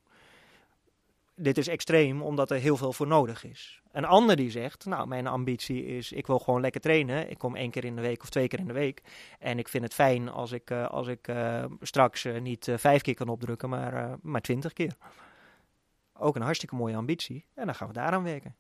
dit 1.36 1.58
is 1.58 1.68
extreem 1.68 2.22
omdat 2.22 2.52
er 2.52 2.58
heel 2.58 2.78
veel 2.78 2.94
voor 2.94 3.08
nodig 3.08 3.44
is. 3.44 3.82
Een 3.92 4.06
ander 4.06 4.36
die 4.36 4.52
zegt, 4.52 4.86
nou 4.86 5.08
mijn 5.08 5.28
ambitie 5.28 5.86
is, 5.86 6.12
ik 6.12 6.28
wil 6.28 6.40
gewoon 6.40 6.62
lekker 6.62 6.82
trainen. 6.82 7.30
Ik 7.30 7.38
kom 7.38 7.56
één 7.56 7.72
keer 7.72 7.86
in 7.86 7.96
de 7.96 8.02
week 8.02 8.22
of 8.22 8.30
twee 8.30 8.48
keer 8.48 8.60
in 8.60 8.68
de 8.68 8.74
week. 8.74 9.02
En 9.40 9.60
ik 9.60 9.68
vind 9.68 9.84
het 9.84 9.94
fijn 9.94 10.30
als 10.30 10.52
ik, 10.52 10.72
als 10.72 11.08
ik 11.08 11.34
straks 11.82 12.28
niet 12.42 12.72
vijf 12.76 13.02
keer 13.02 13.14
kan 13.14 13.30
opdrukken, 13.30 13.70
maar, 13.70 14.18
maar 14.22 14.42
twintig 14.42 14.74
keer. 14.74 14.96
Ook 16.14 16.36
een 16.36 16.42
hartstikke 16.42 16.76
mooie 16.76 16.96
ambitie. 16.96 17.46
En 17.54 17.66
dan 17.66 17.76
gaan 17.76 17.88
we 17.88 17.94
daaraan 17.94 18.24
werken. 18.24 18.56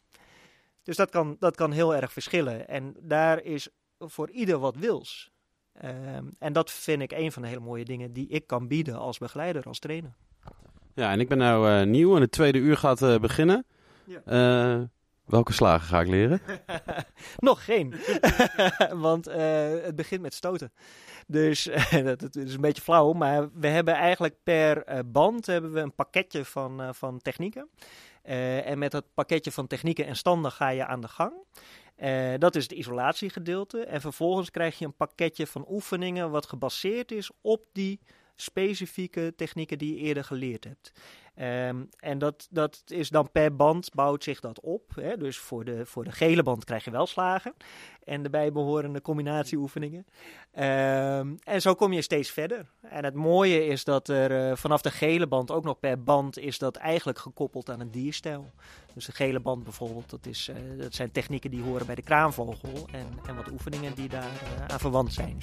Dus 0.83 0.95
dat 0.95 1.09
kan, 1.09 1.35
dat 1.39 1.55
kan 1.55 1.71
heel 1.71 1.95
erg 1.95 2.13
verschillen. 2.13 2.67
En 2.67 2.95
daar 2.99 3.43
is 3.43 3.69
voor 3.99 4.29
ieder 4.29 4.57
wat 4.57 4.75
wils. 4.75 5.31
Ehm, 5.73 6.25
en 6.39 6.53
dat 6.53 6.71
vind 6.71 7.01
ik 7.01 7.11
een 7.11 7.31
van 7.31 7.41
de 7.41 7.47
hele 7.47 7.59
mooie 7.59 7.85
dingen 7.85 8.13
die 8.13 8.27
ik 8.27 8.47
kan 8.47 8.67
bieden 8.67 8.97
als 8.97 9.17
begeleider, 9.17 9.63
als 9.63 9.79
trainer. 9.79 10.13
Ja, 10.93 11.11
en 11.11 11.19
ik 11.19 11.27
ben 11.27 11.37
nou 11.37 11.69
uh, 11.69 11.85
nieuw 11.85 12.15
en 12.15 12.21
het 12.21 12.31
tweede 12.31 12.57
uur 12.57 12.77
gaat 12.77 13.01
uh, 13.01 13.19
beginnen. 13.19 13.65
Ja. 14.03 14.21
Uh, 14.77 14.83
welke 15.25 15.53
slagen 15.53 15.87
ga 15.87 16.01
ik 16.01 16.07
leren? 16.07 16.41
Nog 17.37 17.65
geen. 17.65 17.95
Want 19.07 19.25
het 19.25 19.95
begint 19.95 20.21
met 20.21 20.33
stoten. 20.33 20.71
Dus 21.27 21.69
dat, 22.19 22.35
is 22.35 22.53
een 22.53 22.61
beetje 22.61 22.81
flauw, 22.81 23.13
maar 23.13 23.49
we 23.53 23.67
hebben 23.67 23.93
eigenlijk 23.93 24.35
per 24.43 25.03
band 25.11 25.45
hebben 25.45 25.73
we 25.73 25.79
een 25.79 25.95
pakketje 25.95 26.45
van, 26.45 26.95
van 26.95 27.19
technieken. 27.21 27.69
en 28.21 28.77
met 28.77 28.91
dat 28.91 29.05
pakketje 29.13 29.51
van 29.51 29.67
technieken 29.67 30.05
en 30.05 30.15
standen 30.15 30.51
ga 30.51 30.69
je 30.69 30.85
aan 30.85 31.01
de 31.01 31.07
gang. 31.07 31.33
Dat 32.39 32.55
is 32.55 32.63
het 32.63 32.71
isolatiegedeelte. 32.71 33.83
En 33.83 34.01
vervolgens 34.01 34.51
krijg 34.51 34.79
je 34.79 34.85
een 34.85 34.95
pakketje 34.95 35.47
van 35.47 35.65
oefeningen 35.69 36.31
wat 36.31 36.45
gebaseerd 36.45 37.11
is 37.11 37.31
op 37.41 37.65
die 37.71 37.99
specifieke 38.35 39.33
technieken 39.35 39.77
die 39.77 39.95
je 39.95 39.99
eerder 39.99 40.23
geleerd 40.23 40.63
hebt. 40.63 40.91
Um, 41.39 41.89
en 41.99 42.17
dat, 42.17 42.47
dat 42.51 42.83
is 42.87 43.09
dan 43.09 43.31
per 43.31 43.55
band 43.55 43.93
bouwt 43.93 44.23
zich 44.23 44.39
dat 44.39 44.59
op. 44.59 44.91
Hè? 44.95 45.17
Dus 45.17 45.37
voor 45.37 45.65
de, 45.65 45.85
voor 45.85 46.03
de 46.03 46.11
gele 46.11 46.43
band 46.43 46.63
krijg 46.63 46.83
je 46.83 46.91
wel 46.91 47.07
slagen 47.07 47.53
en 48.03 48.23
de 48.23 48.29
bijbehorende 48.29 49.01
combinatieoefeningen. 49.01 50.05
Um, 50.55 51.37
en 51.43 51.61
zo 51.61 51.73
kom 51.73 51.93
je 51.93 52.01
steeds 52.01 52.29
verder. 52.29 52.69
En 52.81 53.03
het 53.03 53.13
mooie 53.13 53.65
is 53.65 53.83
dat 53.83 54.07
er 54.07 54.49
uh, 54.49 54.55
vanaf 54.55 54.81
de 54.81 54.91
gele 54.91 55.27
band 55.27 55.51
ook 55.51 55.63
nog 55.63 55.79
per 55.79 56.03
band 56.03 56.37
is 56.37 56.57
dat 56.57 56.75
eigenlijk 56.75 57.19
gekoppeld 57.19 57.69
aan 57.69 57.79
een 57.79 57.91
dierstijl. 57.91 58.51
Dus 58.93 59.05
de 59.05 59.11
gele 59.11 59.39
band 59.39 59.63
bijvoorbeeld, 59.63 60.09
dat, 60.09 60.25
is, 60.25 60.49
uh, 60.49 60.81
dat 60.81 60.93
zijn 60.93 61.11
technieken 61.11 61.51
die 61.51 61.63
horen 61.63 61.85
bij 61.85 61.95
de 61.95 62.01
kraanvogel 62.01 62.87
en, 62.91 63.07
en 63.27 63.35
wat 63.35 63.51
oefeningen 63.51 63.95
die 63.95 64.09
daar 64.09 64.23
uh, 64.23 64.65
aan 64.67 64.79
verwant 64.79 65.13
zijn. 65.13 65.37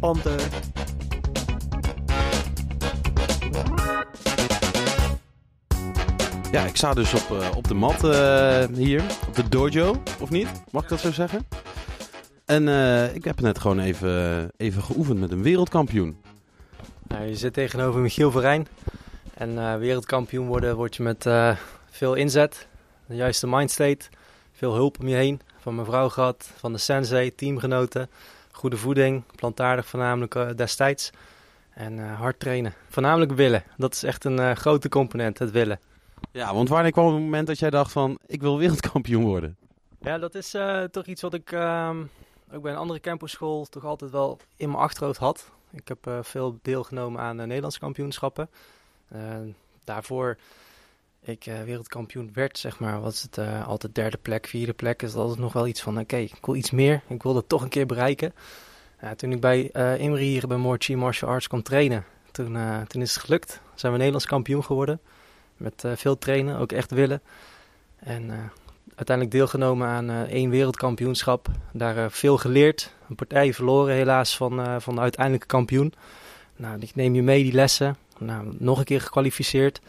En 0.00 0.81
Ja, 6.52 6.64
ik 6.64 6.76
sta 6.76 6.94
dus 6.94 7.14
op, 7.14 7.38
uh, 7.38 7.56
op 7.56 7.68
de 7.68 7.74
mat 7.74 8.04
uh, 8.04 8.64
hier, 8.64 9.02
op 9.28 9.34
de 9.34 9.48
dojo, 9.48 10.02
of 10.20 10.30
niet? 10.30 10.48
Mag 10.70 10.82
ik 10.82 10.88
dat 10.88 11.00
zo 11.00 11.12
zeggen? 11.12 11.46
En 12.44 12.66
uh, 12.66 13.14
ik 13.14 13.24
heb 13.24 13.40
net 13.40 13.58
gewoon 13.58 13.78
even, 13.78 14.50
even 14.56 14.82
geoefend 14.82 15.18
met 15.18 15.30
een 15.30 15.42
wereldkampioen. 15.42 16.20
Nou, 17.08 17.24
je 17.24 17.36
zit 17.36 17.52
tegenover 17.52 18.00
Michiel 18.00 18.30
Verijn. 18.30 18.66
En 19.34 19.78
wereldkampioen 19.78 20.46
worden 20.46 20.76
word 20.76 20.96
je 20.96 21.02
met 21.02 21.26
veel 21.90 22.14
inzet, 22.14 22.66
de 23.06 23.14
juiste 23.14 23.46
mindstate, 23.46 24.04
veel 24.52 24.74
hulp 24.74 25.00
om 25.00 25.08
je 25.08 25.16
heen. 25.16 25.40
Van 25.58 25.74
mijn 25.74 25.86
vrouw 25.86 26.08
gehad, 26.08 26.50
van 26.56 26.72
de 26.72 26.78
sensei, 26.78 27.34
teamgenoten, 27.34 28.10
goede 28.50 28.76
voeding, 28.76 29.22
plantaardig 29.36 29.86
voornamelijk 29.86 30.56
destijds. 30.56 31.10
En 31.74 31.98
hard 31.98 32.40
trainen. 32.40 32.74
Voornamelijk 32.88 33.32
willen. 33.32 33.62
Dat 33.76 33.94
is 33.94 34.02
echt 34.02 34.24
een 34.24 34.56
grote 34.56 34.88
component, 34.88 35.38
het 35.38 35.50
willen. 35.50 35.78
Ja, 36.30 36.54
want 36.54 36.68
wanneer 36.68 36.92
kwam 36.92 37.06
het 37.06 37.22
moment 37.22 37.46
dat 37.46 37.58
jij 37.58 37.70
dacht 37.70 37.92
van, 37.92 38.18
ik 38.26 38.40
wil 38.40 38.58
wereldkampioen 38.58 39.24
worden? 39.24 39.56
Ja, 40.00 40.18
dat 40.18 40.34
is 40.34 40.54
uh, 40.54 40.82
toch 40.82 41.06
iets 41.06 41.22
wat 41.22 41.34
ik 41.34 41.52
uh, 41.52 41.90
ook 42.52 42.62
bij 42.62 42.72
een 42.72 42.78
andere 42.78 43.00
campuschool 43.00 43.64
toch 43.64 43.84
altijd 43.84 44.10
wel 44.10 44.38
in 44.56 44.68
mijn 44.68 44.82
achterhoofd 44.82 45.18
had. 45.18 45.50
Ik 45.70 45.88
heb 45.88 46.06
uh, 46.06 46.18
veel 46.22 46.58
deelgenomen 46.62 47.20
aan 47.20 47.36
de 47.36 47.46
Nederlandse 47.46 47.78
kampioenschappen. 47.78 48.50
daarvoor 49.84 50.38
ik 51.20 51.44
wereldkampioen 51.44 52.30
werd, 52.32 52.58
zeg 52.58 52.78
maar, 52.78 53.00
was 53.00 53.22
het 53.22 53.38
altijd 53.66 53.94
derde 53.94 54.16
plek, 54.16 54.46
vierde 54.46 54.72
plek. 54.72 55.02
Is 55.02 55.14
altijd 55.14 55.38
nog 55.38 55.52
wel 55.52 55.66
iets 55.66 55.82
van, 55.82 55.98
oké, 55.98 56.16
ik 56.16 56.46
wil 56.46 56.54
iets 56.54 56.70
meer. 56.70 57.02
Ik 57.08 57.22
wil 57.22 57.34
dat 57.34 57.48
toch 57.48 57.62
een 57.62 57.68
keer 57.68 57.86
bereiken. 57.86 58.34
toen 59.16 59.32
ik 59.32 59.40
bij 59.40 59.70
Imri 59.98 60.24
hier 60.24 60.46
bij 60.46 60.56
Morchi 60.56 60.96
Martial 60.96 61.30
Arts 61.30 61.48
kon 61.48 61.62
trainen, 61.62 62.04
toen, 62.30 62.56
toen 62.86 63.02
is 63.02 63.14
het 63.14 63.24
gelukt. 63.24 63.60
Zijn 63.74 63.92
we 63.92 63.98
Nederlands 63.98 64.26
kampioen 64.26 64.64
geworden. 64.64 65.00
Met 65.56 65.84
uh, 65.86 65.92
veel 65.94 66.18
trainen, 66.18 66.58
ook 66.58 66.72
echt 66.72 66.90
willen. 66.90 67.22
En 67.98 68.22
uh, 68.22 68.34
uiteindelijk 68.94 69.36
deelgenomen 69.36 69.88
aan 69.88 70.10
uh, 70.10 70.20
één 70.20 70.50
wereldkampioenschap. 70.50 71.48
Daar 71.72 72.10
veel 72.10 72.36
geleerd. 72.38 72.94
Een 73.08 73.14
partij 73.14 73.54
verloren 73.54 73.94
helaas 73.94 74.36
van, 74.36 74.80
van 74.80 74.94
de 74.94 75.00
uiteindelijke 75.00 75.46
kampioen. 75.46 75.92
Nou, 76.56 76.78
die 76.78 76.90
neem 76.94 77.14
je 77.14 77.22
mee, 77.22 77.42
die 77.42 77.52
lessen. 77.52 77.96
Nou, 78.18 78.54
nog 78.58 78.78
een 78.78 78.84
keer 78.84 79.00
gekwalificeerd 79.00 79.80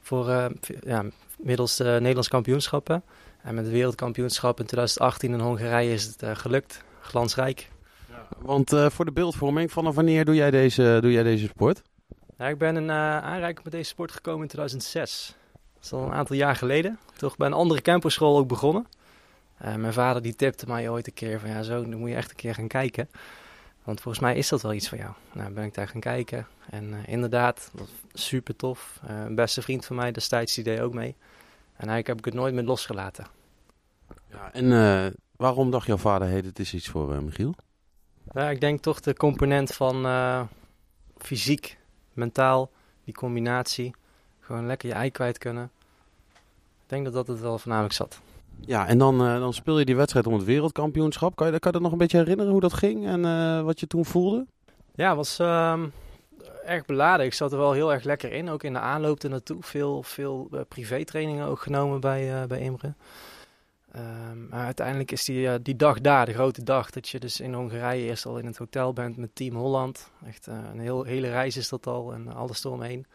voor 0.00 0.50
ja, 0.80 1.04
middels 1.36 1.76
de 1.76 1.84
Nederlandse 1.84 2.30
kampioenschappen. 2.30 3.02
En 3.42 3.54
met 3.54 3.64
het 3.64 3.72
wereldkampioenschap 3.72 4.60
in 4.60 4.66
2018 4.66 5.32
in 5.32 5.40
Hongarije 5.40 5.92
is 5.92 6.04
het 6.04 6.38
gelukt. 6.38 6.84
Glansrijk. 7.00 7.70
Ja, 8.08 8.26
want 8.38 8.76
voor 8.88 9.04
de 9.04 9.12
beeldvorming, 9.12 9.72
vanaf 9.72 9.94
wanneer 9.94 10.24
doe 10.24 10.34
jij 10.34 10.50
deze, 10.50 10.98
doe 11.00 11.12
jij 11.12 11.22
deze 11.22 11.46
sport? 11.46 11.82
Nou, 12.36 12.50
ik 12.50 12.58
ben 12.58 12.76
in 12.76 12.84
uh, 12.84 13.18
aanraking 13.18 13.64
met 13.64 13.72
deze 13.72 13.88
sport 13.88 14.12
gekomen 14.12 14.42
in 14.42 14.48
2006. 14.48 15.34
Dat 15.74 15.84
is 15.84 15.92
al 15.92 16.02
een 16.02 16.12
aantal 16.12 16.36
jaar 16.36 16.56
geleden. 16.56 16.98
Toch 17.16 17.36
bij 17.36 17.46
een 17.46 17.52
andere 17.52 17.82
camperschool 17.82 18.38
ook 18.38 18.48
begonnen. 18.48 18.86
Uh, 19.64 19.74
mijn 19.74 19.92
vader 19.92 20.22
die 20.22 20.34
tipte 20.34 20.66
mij 20.66 20.88
ooit 20.88 21.06
een 21.06 21.14
keer 21.14 21.40
van 21.40 21.50
ja, 21.50 21.62
zo, 21.62 21.82
dan 21.82 21.98
moet 21.98 22.08
je 22.08 22.14
echt 22.14 22.30
een 22.30 22.36
keer 22.36 22.54
gaan 22.54 22.68
kijken. 22.68 23.10
Want 23.84 24.00
volgens 24.00 24.22
mij 24.24 24.36
is 24.36 24.48
dat 24.48 24.62
wel 24.62 24.72
iets 24.72 24.88
voor 24.88 24.98
jou. 24.98 25.12
Nou, 25.32 25.52
ben 25.52 25.64
ik 25.64 25.74
daar 25.74 25.88
gaan 25.88 26.00
kijken. 26.00 26.46
En 26.70 26.84
uh, 26.84 26.98
inderdaad, 27.06 27.70
super 28.12 28.56
tof. 28.56 29.00
een 29.06 29.34
beste 29.34 29.62
vriend 29.62 29.84
van 29.86 29.96
mij 29.96 30.12
destijds, 30.12 30.54
die 30.54 30.64
deed 30.64 30.80
ook 30.80 30.94
mee. 30.94 31.16
En 31.76 31.88
eigenlijk 31.88 32.06
heb 32.06 32.18
ik 32.18 32.24
het 32.24 32.34
nooit 32.34 32.54
meer 32.54 32.64
losgelaten. 32.64 33.26
Ja, 34.30 34.52
en 34.52 35.14
waarom 35.36 35.70
dacht 35.70 35.86
jouw 35.86 35.96
vader, 35.96 36.28
hey, 36.28 36.42
dit 36.42 36.58
is 36.58 36.74
iets 36.74 36.88
voor 36.88 37.22
Michiel? 37.22 37.54
Ja, 38.32 38.50
ik 38.50 38.60
denk 38.60 38.82
toch 38.82 39.00
de 39.00 39.14
component 39.14 39.74
van 39.74 40.06
fysiek 41.18 41.78
mentaal, 42.16 42.70
die 43.04 43.14
combinatie. 43.14 43.94
Gewoon 44.40 44.66
lekker 44.66 44.88
je 44.88 44.94
ei 44.94 45.10
kwijt 45.10 45.38
kunnen. 45.38 45.70
Ik 46.82 46.92
denk 46.92 47.04
dat 47.04 47.12
dat 47.12 47.26
het 47.26 47.40
wel 47.40 47.58
voornamelijk 47.58 47.94
zat. 47.94 48.20
Ja, 48.60 48.86
en 48.86 48.98
dan, 48.98 49.26
uh, 49.26 49.38
dan 49.38 49.54
speel 49.54 49.78
je 49.78 49.84
die 49.84 49.96
wedstrijd 49.96 50.26
om 50.26 50.32
het 50.32 50.44
wereldkampioenschap. 50.44 51.36
Kan 51.36 51.52
je, 51.52 51.58
kan 51.58 51.70
je 51.70 51.72
dat 51.72 51.82
nog 51.82 51.92
een 51.92 51.98
beetje 51.98 52.18
herinneren 52.18 52.52
hoe 52.52 52.60
dat 52.60 52.72
ging 52.72 53.06
en 53.06 53.24
uh, 53.24 53.62
wat 53.62 53.80
je 53.80 53.86
toen 53.86 54.04
voelde? 54.04 54.46
Ja, 54.94 55.08
het 55.08 55.16
was 55.16 55.40
uh, 55.40 55.82
erg 56.64 56.84
beladen. 56.84 57.26
Ik 57.26 57.34
zat 57.34 57.52
er 57.52 57.58
wel 57.58 57.72
heel 57.72 57.92
erg 57.92 58.04
lekker 58.04 58.32
in, 58.32 58.48
ook 58.48 58.62
in 58.62 58.72
de 58.72 58.78
aanloop 58.78 59.22
ernaartoe. 59.22 59.62
Veel, 59.62 60.02
veel 60.02 60.48
uh, 60.52 60.60
privétrainingen 60.68 61.46
ook 61.46 61.60
genomen 61.60 62.00
bij, 62.00 62.46
bij 62.46 62.60
Imre. 62.60 62.94
Um, 63.96 64.46
maar 64.50 64.64
uiteindelijk 64.64 65.12
is 65.12 65.24
die, 65.24 65.40
uh, 65.40 65.54
die 65.62 65.76
dag 65.76 66.00
daar, 66.00 66.26
de 66.26 66.32
grote 66.32 66.62
dag, 66.62 66.90
dat 66.90 67.08
je 67.08 67.18
dus 67.18 67.40
in 67.40 67.54
Hongarije 67.54 68.04
eerst 68.04 68.26
al 68.26 68.38
in 68.38 68.46
het 68.46 68.56
hotel 68.56 68.92
bent 68.92 69.16
met 69.16 69.34
Team 69.34 69.56
Holland. 69.56 70.10
Echt 70.26 70.48
uh, 70.48 70.54
een 70.72 70.80
heel, 70.80 71.04
hele 71.04 71.28
reis 71.28 71.56
is 71.56 71.68
dat 71.68 71.86
al 71.86 72.12
en 72.12 72.34
alles 72.34 72.64
eromheen. 72.64 73.06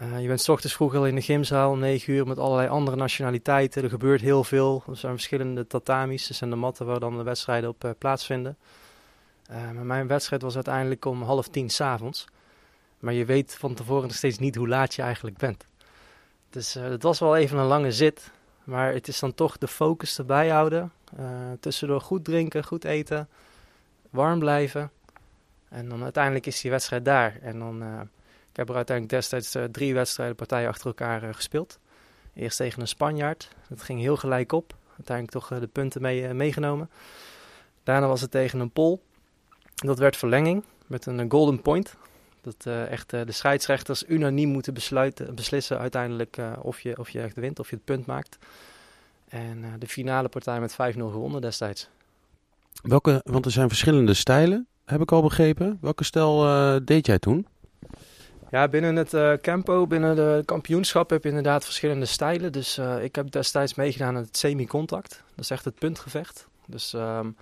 Uh, 0.00 0.20
je 0.20 0.26
bent 0.26 0.40
s 0.40 0.48
ochtends 0.48 0.76
vroeg 0.76 0.94
al 0.94 1.06
in 1.06 1.14
de 1.14 1.20
gymzaal, 1.20 1.76
9 1.76 2.12
uur, 2.12 2.26
met 2.26 2.38
allerlei 2.38 2.68
andere 2.68 2.96
nationaliteiten. 2.96 3.82
Er 3.82 3.88
gebeurt 3.88 4.20
heel 4.20 4.44
veel. 4.44 4.82
Er 4.88 4.96
zijn 4.96 5.12
verschillende 5.12 5.66
tatamis, 5.66 6.28
dat 6.28 6.36
zijn 6.36 6.50
de 6.50 6.56
matten 6.56 6.86
waar 6.86 7.00
dan 7.00 7.16
de 7.16 7.22
wedstrijden 7.22 7.68
op 7.68 7.94
plaatsvinden. 7.98 8.56
Mijn 9.82 10.06
wedstrijd 10.06 10.42
was 10.42 10.54
uiteindelijk 10.54 11.04
om 11.04 11.22
half 11.22 11.48
tien 11.48 11.70
s'avonds. 11.70 12.24
Maar 12.98 13.12
je 13.12 13.24
weet 13.24 13.56
van 13.58 13.74
tevoren 13.74 14.02
nog 14.02 14.14
steeds 14.14 14.38
niet 14.38 14.54
hoe 14.54 14.68
laat 14.68 14.94
je 14.94 15.02
eigenlijk 15.02 15.36
bent. 15.36 15.66
Dus 16.50 16.74
het 16.74 17.02
was 17.02 17.18
wel 17.18 17.36
even 17.36 17.58
een 17.58 17.66
lange 17.66 17.92
zit. 17.92 18.30
Maar 18.68 18.92
het 18.92 19.08
is 19.08 19.18
dan 19.18 19.34
toch 19.34 19.58
de 19.58 19.68
focus 19.68 20.18
erbij 20.18 20.48
houden. 20.48 20.92
tussendoor 21.60 22.00
goed 22.00 22.24
drinken, 22.24 22.64
goed 22.64 22.84
eten, 22.84 23.28
warm 24.10 24.38
blijven. 24.38 24.90
En 25.68 25.88
dan 25.88 26.02
uiteindelijk 26.02 26.46
is 26.46 26.60
die 26.60 26.70
wedstrijd 26.70 27.04
daar. 27.04 27.38
En 27.42 27.58
dan 27.58 28.08
ik 28.58 28.66
heb 28.66 28.68
er 28.72 28.76
uiteindelijk 28.78 29.16
destijds 29.16 29.56
uh, 29.56 29.64
drie 29.64 29.94
wedstrijden 29.94 30.36
partijen 30.36 30.68
achter 30.68 30.86
elkaar 30.86 31.22
uh, 31.22 31.28
gespeeld. 31.32 31.78
Eerst 32.34 32.56
tegen 32.56 32.80
een 32.80 32.88
Spanjaard. 32.88 33.48
Dat 33.68 33.82
ging 33.82 34.00
heel 34.00 34.16
gelijk 34.16 34.52
op. 34.52 34.74
Uiteindelijk 34.96 35.36
toch 35.38 35.50
uh, 35.52 35.60
de 35.60 35.66
punten 35.66 36.02
mee, 36.02 36.34
meegenomen. 36.34 36.90
Daarna 37.82 38.06
was 38.06 38.20
het 38.20 38.30
tegen 38.30 38.60
een 38.60 38.70
Pol. 38.70 39.02
Dat 39.74 39.98
werd 39.98 40.16
verlenging 40.16 40.64
met 40.86 41.06
een 41.06 41.30
golden 41.30 41.62
point. 41.62 41.96
Dat 42.40 42.88
echt 42.88 43.10
de 43.10 43.32
scheidsrechters 43.32 44.04
unaniem 44.06 44.48
moeten 44.48 44.74
besluiten, 44.74 45.34
beslissen 45.34 45.78
uiteindelijk 45.78 46.36
of, 46.62 46.80
je, 46.80 46.98
of 46.98 47.10
je 47.10 47.20
echt 47.20 47.36
wint, 47.36 47.58
of 47.58 47.70
je 47.70 47.76
het 47.76 47.84
punt 47.84 48.06
maakt. 48.06 48.38
En 49.28 49.64
de 49.78 49.86
finale 49.86 50.28
partij 50.28 50.60
met 50.60 50.72
5-0 50.72 50.76
gewonnen 50.94 51.40
destijds. 51.40 51.88
Welke, 52.82 53.20
want 53.24 53.44
er 53.44 53.50
zijn 53.50 53.68
verschillende 53.68 54.14
stijlen, 54.14 54.66
heb 54.84 55.00
ik 55.00 55.12
al 55.12 55.22
begrepen. 55.22 55.78
Welke 55.80 56.04
stijl 56.04 56.40
deed 56.84 57.06
jij 57.06 57.18
toen? 57.18 57.46
Ja, 58.50 58.68
binnen 58.68 58.96
het 58.96 59.40
Campo, 59.40 59.86
binnen 59.86 60.16
de 60.16 60.42
kampioenschap 60.44 61.10
heb 61.10 61.22
je 61.22 61.28
inderdaad 61.28 61.64
verschillende 61.64 62.06
stijlen. 62.06 62.52
Dus 62.52 62.78
ik 63.00 63.14
heb 63.14 63.30
destijds 63.30 63.74
meegedaan 63.74 64.16
aan 64.16 64.22
het 64.22 64.36
semi-contact. 64.36 65.22
Dat 65.34 65.44
is 65.44 65.50
echt 65.50 65.64
het 65.64 65.78
puntgevecht. 65.78 66.48
Dus 66.66 66.92
um, 66.92 67.36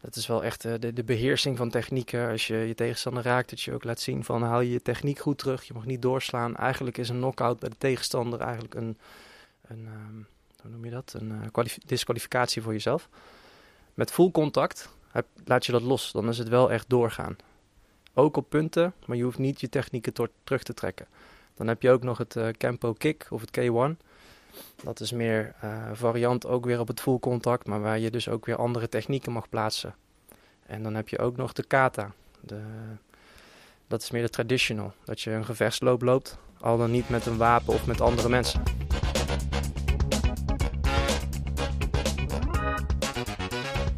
dat 0.00 0.16
is 0.16 0.26
wel 0.26 0.44
echt 0.44 0.64
uh, 0.64 0.74
de, 0.78 0.92
de, 0.92 1.04
beheersing 1.04 1.56
van 1.56 1.70
technieken. 1.70 2.28
Als 2.30 2.46
je 2.46 2.56
je 2.56 2.74
tegenstander 2.74 3.22
raakt, 3.22 3.50
dat 3.50 3.60
je 3.60 3.72
ook 3.72 3.84
laat 3.84 4.00
zien 4.00 4.24
van 4.24 4.42
haal 4.42 4.60
je 4.60 4.70
je 4.70 4.82
techniek 4.82 5.18
goed 5.18 5.38
terug. 5.38 5.64
Je 5.64 5.74
mag 5.74 5.84
niet 5.84 6.02
doorslaan. 6.02 6.56
Eigenlijk 6.56 6.98
is 6.98 7.08
een 7.08 7.16
knockout 7.16 7.58
bij 7.58 7.68
de 7.68 7.78
tegenstander 7.78 8.40
eigenlijk 8.40 8.74
een, 8.74 8.98
een 9.66 9.86
um, 9.86 10.26
hoe 10.62 10.70
noem 10.70 10.84
je 10.84 10.90
dat? 10.90 11.14
Een 11.18 11.50
disqualificatie 11.86 12.62
voor 12.62 12.72
jezelf. 12.72 13.08
Met 13.94 14.10
full 14.10 14.30
contact 14.30 14.88
laat 15.44 15.66
je 15.66 15.72
dat 15.72 15.82
los. 15.82 16.12
Dan 16.12 16.28
is 16.28 16.38
het 16.38 16.48
wel 16.48 16.70
echt 16.70 16.88
doorgaan 16.88 17.36
ook 18.14 18.36
op 18.36 18.48
punten, 18.48 18.94
maar 19.06 19.16
je 19.16 19.22
hoeft 19.22 19.38
niet 19.38 19.60
je 19.60 19.68
technieken 19.68 20.12
terug 20.44 20.62
te 20.62 20.74
trekken. 20.74 21.06
Dan 21.54 21.66
heb 21.66 21.82
je 21.82 21.90
ook 21.90 22.02
nog 22.02 22.18
het 22.18 22.36
uh, 22.36 22.92
Kick 22.98 23.26
of 23.30 23.40
het 23.40 23.60
K1. 23.60 24.06
Dat 24.82 25.00
is 25.00 25.12
meer 25.12 25.54
uh, 25.64 25.90
variant 25.92 26.46
ook 26.46 26.64
weer 26.64 26.80
op 26.80 26.88
het 26.88 27.00
full 27.00 27.18
contact, 27.18 27.66
maar 27.66 27.80
waar 27.80 27.98
je 27.98 28.10
dus 28.10 28.28
ook 28.28 28.46
weer 28.46 28.56
andere 28.56 28.88
technieken 28.88 29.32
mag 29.32 29.48
plaatsen. 29.48 29.94
En 30.66 30.82
dan 30.82 30.94
heb 30.94 31.08
je 31.08 31.18
ook 31.18 31.36
nog 31.36 31.52
de 31.52 31.64
kata. 31.64 32.12
De, 32.40 32.60
dat 33.86 34.02
is 34.02 34.10
meer 34.10 34.22
de 34.22 34.30
traditional. 34.30 34.92
Dat 35.04 35.20
je 35.20 35.30
een 35.30 35.44
gevechtsloop 35.44 36.02
loopt, 36.02 36.38
al 36.60 36.78
dan 36.78 36.90
niet 36.90 37.08
met 37.08 37.26
een 37.26 37.36
wapen 37.36 37.74
of 37.74 37.86
met 37.86 38.00
andere 38.00 38.28
mensen. 38.28 38.62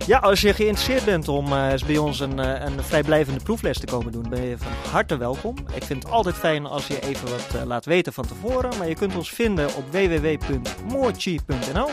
Ja, 0.06 0.18
als 0.18 0.40
je 0.40 0.54
geïnteresseerd 0.54 1.04
bent 1.04 1.28
om 1.28 1.52
uh, 1.52 1.70
eens 1.70 1.84
bij 1.84 1.98
ons 1.98 2.20
een, 2.20 2.38
uh, 2.38 2.60
een 2.60 2.82
vrijblijvende 2.82 3.42
proefles 3.42 3.78
te 3.78 3.86
komen 3.86 4.12
doen, 4.12 4.26
ben 4.28 4.42
je 4.42 4.58
van 4.58 4.72
harte 4.90 5.16
welkom. 5.16 5.56
Ik 5.74 5.82
vind 5.82 6.02
het 6.02 6.12
altijd 6.12 6.34
fijn 6.34 6.66
als 6.66 6.86
je 6.86 7.00
even 7.00 7.30
wat 7.30 7.48
uh, 7.54 7.62
laat 7.62 7.84
weten 7.84 8.12
van 8.12 8.26
tevoren, 8.26 8.78
maar 8.78 8.88
je 8.88 8.94
kunt 8.94 9.16
ons 9.16 9.30
vinden 9.30 9.74
op 9.74 9.84
www.moorchi.nl 9.90 11.88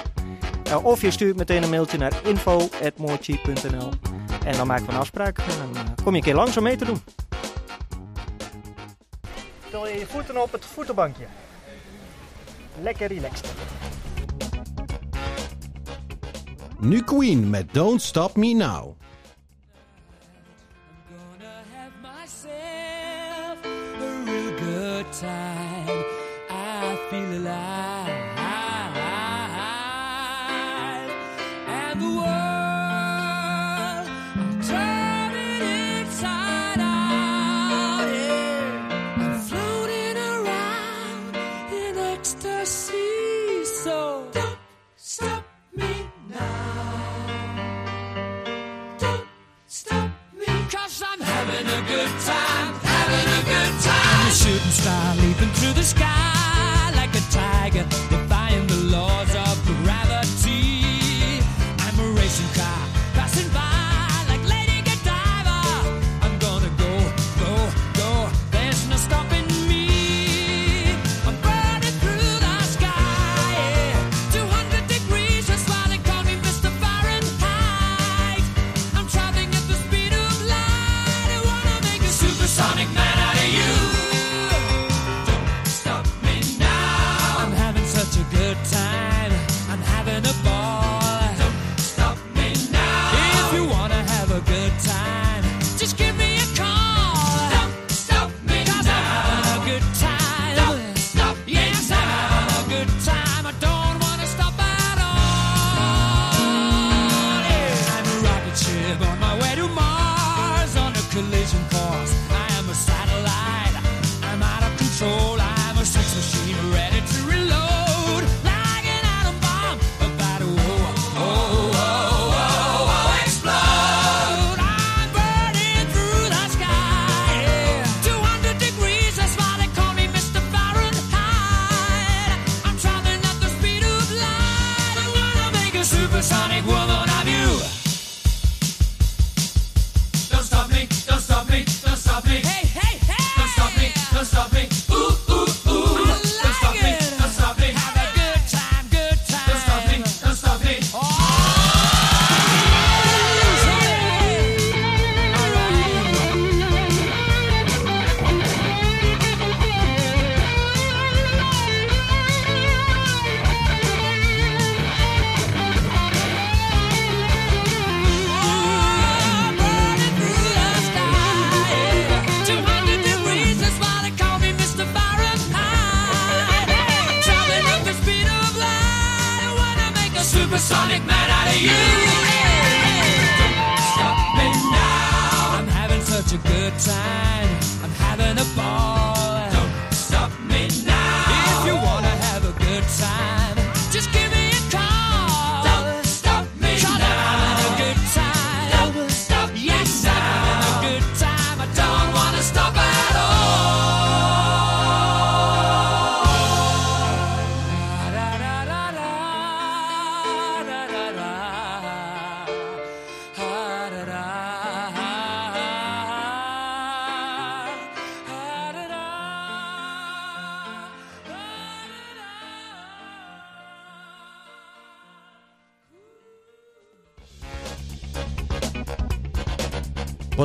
of 0.84 1.02
je 1.02 1.12
stuurt 1.12 1.38
meteen 1.38 1.64
een 1.64 1.70
mailtje 1.70 1.98
naar 1.98 2.14
info.moorchi.nl 2.24 3.90
en 4.46 4.58
dan 4.58 4.68
maken 4.68 4.86
we 4.86 4.92
een 4.92 4.98
afspraak 4.98 5.38
en 5.38 5.46
dan 5.74 5.96
kom 6.04 6.12
je 6.12 6.18
een 6.18 6.24
keer 6.24 6.36
langs 6.36 6.58
om 6.58 6.64
mee 6.64 6.76
te 6.76 6.86
doen. 6.86 7.02
Stel 9.68 9.88
je 9.88 10.00
je 10.00 10.06
voeten 10.06 10.42
op 10.42 10.52
het 10.52 10.66
voetenbankje. 10.66 11.26
Lekker 12.82 13.08
relaxed. 13.08 13.48
Nu 16.80 17.04
Queen 17.04 17.50
met 17.50 17.74
Don't 17.74 18.02
Stop 18.02 18.36
Me 18.36 18.54
Now. 18.54 18.96
time. 25.12 25.69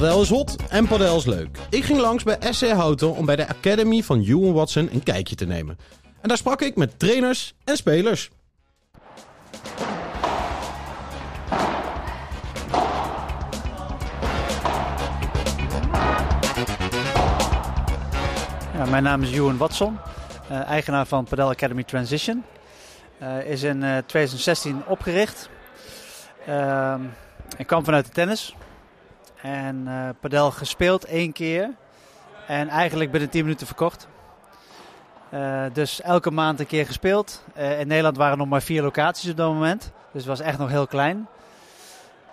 Padel 0.04 0.22
is 0.22 0.28
hot 0.28 0.56
en 0.68 0.86
padel 0.86 1.16
is 1.16 1.24
leuk. 1.24 1.58
Ik 1.70 1.84
ging 1.84 1.98
langs 1.98 2.22
bij 2.22 2.36
SC 2.50 2.68
Houten 2.68 3.14
om 3.14 3.26
bij 3.26 3.36
de 3.36 3.48
Academy 3.48 4.02
van 4.02 4.24
Ewan 4.24 4.52
Watson 4.52 4.88
een 4.92 5.02
kijkje 5.02 5.34
te 5.34 5.44
nemen. 5.44 5.78
En 6.20 6.28
daar 6.28 6.36
sprak 6.36 6.62
ik 6.62 6.76
met 6.76 6.98
trainers 6.98 7.54
en 7.64 7.76
spelers. 7.76 8.30
Ja, 18.74 18.84
mijn 18.90 19.02
naam 19.02 19.22
is 19.22 19.32
Ewan 19.32 19.56
Watson, 19.56 19.98
eh, 20.48 20.68
eigenaar 20.68 21.06
van 21.06 21.24
Padel 21.24 21.48
Academy 21.48 21.84
Transition. 21.84 22.44
Eh, 23.18 23.50
is 23.50 23.62
in 23.62 23.82
eh, 23.82 23.96
2016 24.06 24.82
opgericht. 24.86 25.48
Ehm, 26.46 27.00
ik 27.56 27.66
kwam 27.66 27.84
vanuit 27.84 28.04
de 28.04 28.12
tennis. 28.12 28.54
En 29.44 29.88
eh 29.88 30.08
padel 30.20 30.50
gespeeld 30.50 31.04
één 31.04 31.32
keer. 31.32 31.70
En 32.46 32.68
eigenlijk 32.68 33.10
binnen 33.10 33.30
10 33.30 33.42
minuten 33.42 33.66
verkocht. 33.66 34.08
Eh, 35.30 35.64
dus 35.72 36.00
elke 36.00 36.30
maand 36.30 36.60
een 36.60 36.66
keer 36.66 36.86
gespeeld. 36.86 37.44
Eh, 37.54 37.80
in 37.80 37.86
Nederland 37.86 38.16
waren 38.16 38.32
er 38.32 38.38
nog 38.38 38.48
maar 38.48 38.62
vier 38.62 38.82
locaties 38.82 39.30
op 39.30 39.36
dat 39.36 39.52
moment. 39.52 39.82
Dus 39.82 40.24
het 40.24 40.24
was 40.24 40.40
echt 40.40 40.58
nog 40.58 40.68
heel 40.68 40.86
klein. 40.86 41.26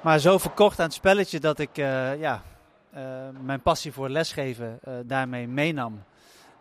Maar 0.02 0.20
zo 0.20 0.38
verkocht 0.38 0.80
aan 0.80 0.86
het 0.86 0.94
spelletje 0.94 1.40
dat 1.40 1.60
ik 1.60 1.76
ja, 2.20 2.42
mijn 3.42 3.62
passie 3.62 3.92
voor 3.92 4.10
lesgeven 4.10 4.80
daarmee 5.06 5.48
meenam. 5.48 6.04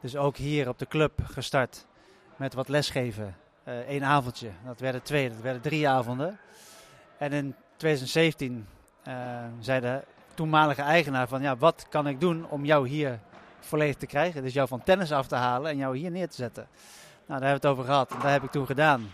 Dus 0.00 0.16
ook 0.16 0.36
hier 0.36 0.68
op 0.68 0.78
de 0.78 0.86
club 0.86 1.12
gestart 1.24 1.86
met 2.36 2.54
wat 2.54 2.68
lesgeven. 2.68 3.36
Eén 3.64 4.04
avondje, 4.04 4.50
dat 4.66 4.80
werden 4.80 5.02
twee, 5.02 5.28
dat 5.28 5.40
werden 5.40 5.62
drie 5.62 5.88
avonden. 5.88 6.38
En 7.18 7.32
in 7.32 7.54
2017 7.76 8.66
eh, 9.02 9.14
zei 9.60 9.80
de 9.80 10.00
toenmalige 10.40 10.82
eigenaar 10.82 11.28
van 11.28 11.42
ja, 11.42 11.56
wat 11.56 11.86
kan 11.88 12.06
ik 12.06 12.20
doen 12.20 12.46
om 12.48 12.64
jou 12.64 12.88
hier 12.88 13.18
volledig 13.60 13.96
te 13.96 14.06
krijgen? 14.06 14.42
Dus 14.42 14.52
jou 14.52 14.68
van 14.68 14.82
tennis 14.82 15.12
af 15.12 15.26
te 15.26 15.34
halen 15.34 15.70
en 15.70 15.76
jou 15.76 15.96
hier 15.96 16.10
neer 16.10 16.28
te 16.28 16.34
zetten. 16.34 16.66
Nou, 17.26 17.40
daar 17.40 17.48
hebben 17.48 17.60
we 17.60 17.68
het 17.68 17.78
over 17.78 17.84
gehad. 17.84 18.10
En 18.10 18.18
dat 18.20 18.30
heb 18.30 18.42
ik 18.42 18.50
toen 18.50 18.66
gedaan. 18.66 19.10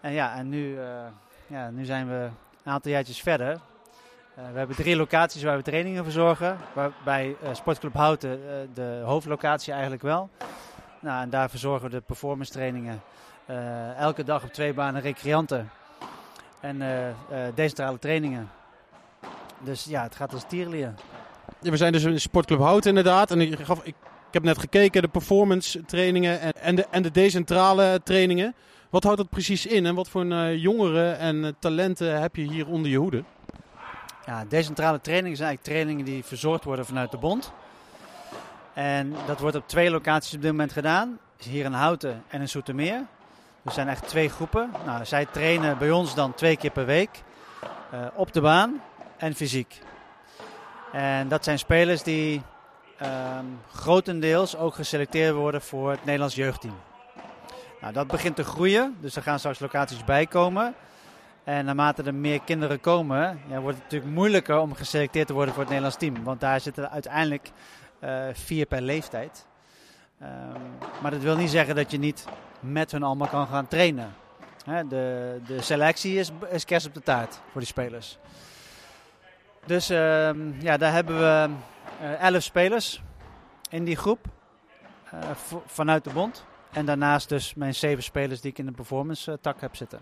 En 0.00 0.12
ja, 0.12 0.34
en 0.36 0.48
nu, 0.48 0.78
eh, 0.78 0.86
ja, 1.46 1.70
nu 1.70 1.84
zijn 1.84 2.08
we 2.08 2.30
een 2.64 2.72
aantal 2.72 2.90
jaartjes 2.90 3.20
verder. 3.20 3.50
Eh, 3.50 4.44
we 4.52 4.58
hebben 4.58 4.76
drie 4.76 4.96
locaties 4.96 5.42
waar 5.42 5.56
we 5.56 5.62
trainingen 5.62 6.04
verzorgen. 6.04 6.58
Waarbij 6.72 7.36
eh, 7.42 7.54
Sportclub 7.54 7.94
Houten 7.94 8.40
de 8.74 9.02
hoofdlocatie 9.04 9.72
eigenlijk 9.72 10.02
wel. 10.02 10.30
Nou, 11.00 11.22
en 11.22 11.30
daar 11.30 11.50
verzorgen 11.50 11.90
we 11.90 11.96
de 11.96 12.00
performance 12.00 12.52
trainingen. 12.52 13.02
elke 13.98 14.24
dag 14.24 14.44
op 14.44 14.52
twee 14.52 14.74
banen 14.74 15.02
recreanten. 15.02 15.70
En 16.60 16.82
decentrale 17.54 17.98
trainingen. 17.98 18.50
Dus 19.64 19.84
ja, 19.84 20.02
het 20.02 20.14
gaat 20.14 20.32
als 20.32 20.44
tierlier. 20.48 20.94
Ja, 21.60 21.70
we 21.70 21.76
zijn 21.76 21.92
dus 21.92 22.04
in 22.04 22.20
Sportclub 22.20 22.60
Houten 22.60 22.88
inderdaad. 22.88 23.30
En 23.30 23.40
ik, 23.40 23.58
gaf, 23.60 23.78
ik, 23.78 23.94
ik 24.28 24.32
heb 24.32 24.42
net 24.42 24.58
gekeken, 24.58 25.02
de 25.02 25.08
performance 25.08 25.84
trainingen 25.84 26.40
en, 26.40 26.52
en, 26.52 26.74
de, 26.74 26.86
en 26.90 27.02
de 27.02 27.10
decentrale 27.10 28.00
trainingen. 28.04 28.54
Wat 28.90 29.02
houdt 29.04 29.18
dat 29.18 29.30
precies 29.30 29.66
in 29.66 29.86
en 29.86 29.94
wat 29.94 30.08
voor 30.08 30.30
eh, 30.30 30.56
jongeren 30.56 31.18
en 31.18 31.44
eh, 31.44 31.50
talenten 31.58 32.20
heb 32.20 32.36
je 32.36 32.42
hier 32.42 32.68
onder 32.68 32.90
je 32.90 32.98
hoede? 32.98 33.24
Ja, 34.26 34.44
decentrale 34.48 35.00
trainingen 35.00 35.36
zijn 35.36 35.48
eigenlijk 35.48 35.78
trainingen 35.78 36.04
die 36.04 36.24
verzorgd 36.24 36.64
worden 36.64 36.86
vanuit 36.86 37.10
de 37.10 37.16
bond. 37.16 37.52
En 38.72 39.14
dat 39.26 39.40
wordt 39.40 39.56
op 39.56 39.68
twee 39.68 39.90
locaties 39.90 40.34
op 40.34 40.42
dit 40.42 40.50
moment 40.50 40.72
gedaan. 40.72 41.18
Hier 41.38 41.64
in 41.64 41.72
Houten 41.72 42.22
en 42.28 42.40
in 42.40 42.48
Soetermeer. 42.48 43.06
Er 43.62 43.72
zijn 43.72 43.88
echt 43.88 44.08
twee 44.08 44.28
groepen. 44.28 44.70
Nou, 44.86 45.04
zij 45.04 45.26
trainen 45.26 45.78
bij 45.78 45.90
ons 45.90 46.14
dan 46.14 46.34
twee 46.34 46.56
keer 46.56 46.70
per 46.70 46.86
week. 46.86 47.22
eh, 47.90 48.00
op 48.14 48.32
de 48.32 48.40
baan 48.40 48.80
en 49.16 49.34
fysiek. 49.34 49.78
En 50.92 51.28
dat 51.28 51.44
zijn 51.44 51.58
spelers 51.58 52.02
die 52.02 52.42
ehm, 52.98 53.44
grotendeels 53.72 54.56
ook 54.56 54.74
geselecteerd 54.74 55.34
worden 55.34 55.62
voor 55.62 55.90
het 55.90 56.04
Nederlands 56.04 56.34
jeugdteam. 56.34 56.74
Nou, 57.80 57.92
dat 57.92 58.06
begint 58.06 58.36
te 58.36 58.44
groeien, 58.44 58.96
dus 59.00 59.16
er 59.16 59.22
gaan 59.22 59.38
straks 59.38 59.58
locaties 59.58 60.04
bij 60.04 60.26
komen. 60.26 60.74
En 61.44 61.64
naarmate 61.64 62.02
er 62.02 62.14
meer 62.14 62.40
kinderen 62.40 62.80
komen, 62.80 63.40
ja, 63.48 63.60
wordt 63.60 63.76
het 63.76 63.84
natuurlijk 63.84 64.12
moeilijker 64.12 64.58
om 64.58 64.74
geselecteerd 64.74 65.26
te 65.26 65.32
worden 65.32 65.54
voor 65.54 65.62
het 65.62 65.72
Nederlands 65.72 66.00
team. 66.00 66.24
Want 66.24 66.40
daar 66.40 66.60
zitten 66.60 66.90
uiteindelijk 66.90 67.50
eh, 67.98 68.24
vier 68.32 68.66
per 68.66 68.82
leeftijd. 68.82 69.46
Ehm, 70.20 70.60
maar 71.02 71.10
dat 71.10 71.20
wil 71.20 71.36
niet 71.36 71.50
zeggen 71.50 71.74
dat 71.74 71.90
je 71.90 71.98
niet 71.98 72.24
met 72.60 72.92
hun 72.92 73.02
allemaal 73.02 73.28
kan 73.28 73.46
gaan 73.46 73.68
trainen. 73.68 74.14
De, 74.88 75.40
de 75.46 75.62
selectie 75.62 76.18
is, 76.18 76.30
is 76.50 76.64
kerst 76.64 76.86
op 76.86 76.94
de 76.94 77.02
taart 77.02 77.40
voor 77.50 77.60
die 77.60 77.70
spelers. 77.70 78.18
Dus 79.66 79.90
ehm, 79.90 80.60
ja, 80.60 80.76
daar 80.76 80.92
hebben 80.92 81.18
we 81.18 81.48
eh, 82.00 82.20
elf 82.20 82.42
spelers 82.42 83.02
in 83.70 83.84
die 83.84 83.96
groep 83.96 84.18
eh, 85.10 85.18
vanuit 85.66 86.04
de 86.04 86.10
bond. 86.10 86.44
En 86.72 86.86
daarnaast 86.86 87.28
dus 87.28 87.54
mijn 87.54 87.74
zeven 87.74 88.02
spelers 88.02 88.40
die 88.40 88.50
ik 88.50 88.58
in 88.58 88.66
de 88.66 88.72
performance 88.72 89.32
eh, 89.32 89.38
tak 89.40 89.60
heb 89.60 89.76
zitten. 89.76 90.00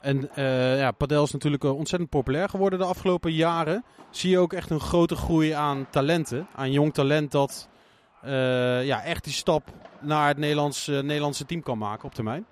En 0.00 0.30
ja, 0.76 0.90
padel 0.90 1.22
is 1.22 1.32
natuurlijk 1.32 1.64
ontzettend 1.64 2.10
populair 2.10 2.48
geworden 2.48 2.78
de 2.78 2.84
afgelopen 2.84 3.32
jaren. 3.32 3.84
Zie 4.10 4.30
je 4.30 4.38
ook 4.38 4.52
echt 4.52 4.70
een 4.70 4.80
grote 4.80 5.16
groei 5.16 5.50
aan 5.50 5.86
talenten, 5.90 6.46
aan 6.54 6.72
jong 6.72 6.94
talent 6.94 7.30
dat 7.30 7.68
ja, 8.82 9.02
echt 9.02 9.24
die 9.24 9.32
stap 9.32 9.72
naar 10.04 10.28
het 10.28 10.38
Nederlands, 10.38 10.88
eh, 10.88 11.00
Nederlandse 11.00 11.46
team 11.46 11.62
kan 11.62 11.78
maken 11.78 12.04
op 12.04 12.14
termijn? 12.14 12.46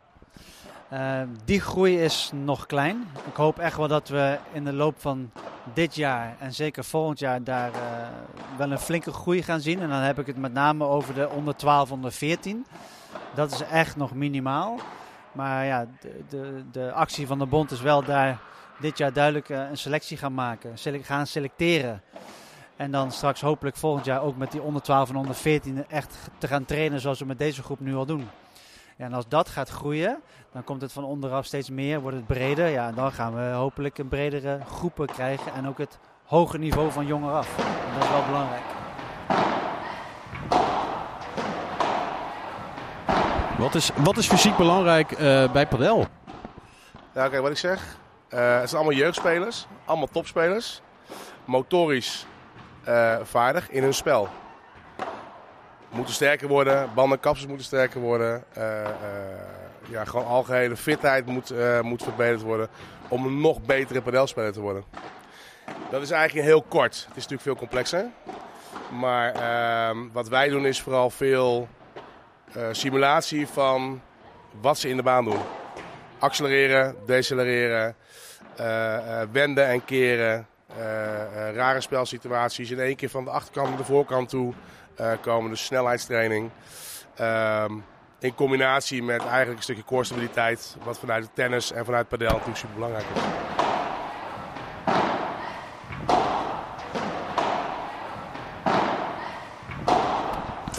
Eh, 0.92 1.22
die 1.44 1.60
groei 1.60 2.00
is 2.00 2.30
nog 2.34 2.66
klein. 2.66 3.06
Ik 3.26 3.36
hoop 3.36 3.58
echt 3.58 3.76
wel 3.76 3.88
dat 3.88 4.08
we 4.08 4.38
in 4.52 4.64
de 4.64 4.72
loop 4.72 4.94
van 5.00 5.30
dit 5.74 5.94
jaar 5.94 6.36
en 6.38 6.54
zeker 6.54 6.84
volgend 6.84 7.18
jaar 7.18 7.44
daar 7.44 7.72
eh, 7.72 7.80
wel 8.56 8.70
een 8.70 8.78
flinke 8.78 9.12
groei 9.12 9.42
gaan 9.42 9.60
zien. 9.60 9.80
En 9.80 9.88
dan 9.88 10.00
heb 10.00 10.18
ik 10.18 10.26
het 10.26 10.36
met 10.36 10.52
name 10.52 10.84
over 10.84 11.14
de 11.14 11.28
onder 11.28 11.56
12, 11.56 11.92
onder 11.92 12.12
14. 12.12 12.66
Dat 13.34 13.52
is 13.52 13.60
echt 13.60 13.96
nog 13.96 14.14
minimaal. 14.14 14.78
Maar 15.32 15.64
ja, 15.64 15.86
de, 16.00 16.20
de, 16.28 16.64
de 16.72 16.92
actie 16.92 17.26
van 17.26 17.38
de 17.38 17.46
bond 17.46 17.70
is 17.70 17.80
wel 17.80 18.04
daar 18.04 18.38
dit 18.80 18.98
jaar 18.98 19.12
duidelijk 19.12 19.48
eh, 19.48 19.68
een 19.70 19.78
selectie 19.78 20.16
gaan 20.16 20.34
maken. 20.34 20.72
Gaan 21.02 21.26
selecteren. 21.26 22.02
En 22.76 22.90
dan 22.90 23.12
straks 23.12 23.40
hopelijk 23.40 23.76
volgend 23.76 24.04
jaar 24.04 24.22
ook 24.22 24.36
met 24.36 24.52
die 24.52 24.62
onder 24.62 24.82
12 24.82 25.08
en 25.08 25.16
onder 25.16 25.34
14 25.34 25.84
echt 25.88 26.16
te 26.38 26.46
gaan 26.48 26.64
trainen 26.64 27.00
zoals 27.00 27.18
we 27.18 27.24
met 27.24 27.38
deze 27.38 27.62
groep 27.62 27.80
nu 27.80 27.94
al 27.94 28.06
doen. 28.06 28.28
Ja, 29.02 29.08
en 29.08 29.14
als 29.14 29.28
dat 29.28 29.48
gaat 29.48 29.68
groeien, 29.68 30.22
dan 30.52 30.64
komt 30.64 30.82
het 30.82 30.92
van 30.92 31.04
onderaf 31.04 31.44
steeds 31.44 31.70
meer, 31.70 32.00
wordt 32.00 32.16
het 32.16 32.26
breder. 32.26 32.68
Ja, 32.68 32.88
en 32.88 32.94
dan 32.94 33.12
gaan 33.12 33.34
we 33.34 33.54
hopelijk 33.54 33.98
een 33.98 34.08
bredere 34.08 34.60
groepen 34.66 35.06
krijgen 35.06 35.54
en 35.54 35.68
ook 35.68 35.78
het 35.78 35.98
hoger 36.24 36.58
niveau 36.58 36.90
van 36.90 37.06
jonger 37.06 37.32
af. 37.32 37.58
En 37.58 37.94
dat 37.94 38.02
is 38.02 38.10
wel 38.10 38.24
belangrijk. 38.26 38.62
Wat 43.58 43.74
is, 43.74 43.90
wat 43.96 44.16
is 44.16 44.26
fysiek 44.26 44.56
belangrijk 44.56 45.12
eh, 45.12 45.52
bij 45.52 45.66
padel? 45.66 46.06
Ja, 47.14 47.28
kijk 47.28 47.42
wat 47.42 47.50
ik 47.50 47.56
zeg. 47.56 47.96
Eh, 48.28 48.58
het 48.58 48.68
zijn 48.68 48.82
allemaal 48.82 49.00
jeugdspelers, 49.00 49.66
allemaal 49.84 50.08
topspelers. 50.12 50.80
Motorisch 51.44 52.26
eh, 52.84 53.16
vaardig 53.22 53.70
in 53.70 53.82
hun 53.82 53.94
spel. 53.94 54.28
Moeten 55.92 56.14
sterker 56.14 56.48
worden, 56.48 56.90
bandenkapsels 56.94 57.48
moeten 57.48 57.66
sterker 57.66 58.00
worden. 58.00 58.44
eh, 58.52 58.84
eh, 58.84 58.90
ja, 59.88 60.04
gewoon 60.04 60.26
algehele 60.26 60.76
fitheid 60.76 61.26
moet, 61.26 61.50
eh, 61.50 61.80
moet 61.80 62.02
verbeterd 62.02 62.42
worden 62.42 62.68
om 63.08 63.26
een 63.26 63.40
nog 63.40 63.62
betere 63.62 64.02
padelspeler 64.02 64.52
te 64.52 64.60
worden. 64.60 64.84
Dat 65.90 66.02
is 66.02 66.10
eigenlijk 66.10 66.46
heel 66.46 66.62
kort. 66.62 66.94
Het 66.94 67.16
is 67.16 67.22
natuurlijk 67.22 67.42
veel 67.42 67.56
complexer. 67.56 68.06
Maar 68.90 69.32
ehm, 69.32 69.98
wat 70.12 70.28
wij 70.28 70.48
doen 70.48 70.66
is 70.66 70.80
vooral 70.80 71.10
veel 71.10 71.68
simulatie 72.70 73.46
van 73.46 74.02
wat 74.60 74.78
ze 74.78 74.88
in 74.88 74.96
de 74.96 75.02
baan 75.02 75.24
doen. 75.24 75.40
accelereren, 76.18 76.96
decelereren, 77.06 77.96
wenden 79.32 79.66
en 79.66 79.84
keren. 79.84 80.46
Eh, 80.78 81.48
eh, 81.48 81.54
rare 81.54 81.80
spelsituaties. 81.80 82.70
In 82.70 82.80
één 82.80 82.96
keer 82.96 83.10
van 83.10 83.24
de 83.24 83.30
achterkant 83.30 83.68
naar 83.68 83.78
de 83.78 83.84
voorkant 83.84 84.28
toe 84.28 84.52
eh, 84.96 85.12
komen. 85.20 85.50
Dus 85.50 85.64
snelheidstraining. 85.64 86.50
Ehm, 87.14 87.72
in 88.18 88.34
combinatie 88.34 89.02
met 89.02 89.20
eigenlijk 89.20 89.56
een 89.56 89.62
stukje 89.62 89.84
core 89.84 90.04
stabiliteit. 90.04 90.76
Wat 90.84 90.98
vanuit 90.98 91.24
het 91.24 91.34
tennis 91.34 91.72
en 91.72 91.84
vanuit 91.84 92.08
padel 92.08 92.28
natuurlijk 92.28 92.56
super 92.56 92.74
belangrijk 92.74 93.06
is. 93.14 93.20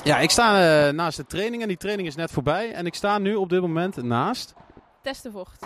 Ja, 0.03 0.19
ik 0.19 0.29
sta 0.29 0.87
eh, 0.87 0.93
naast 0.93 1.17
de 1.17 1.25
training 1.25 1.61
en 1.61 1.67
die 1.67 1.77
training 1.77 2.07
is 2.07 2.15
net 2.15 2.31
voorbij. 2.31 2.71
En 2.71 2.85
ik 2.85 2.95
sta 2.95 3.17
nu 3.17 3.35
op 3.35 3.49
dit 3.49 3.61
moment 3.61 4.03
naast. 4.03 4.53
Tess 5.01 5.21
de 5.21 5.31
Vocht. 5.31 5.65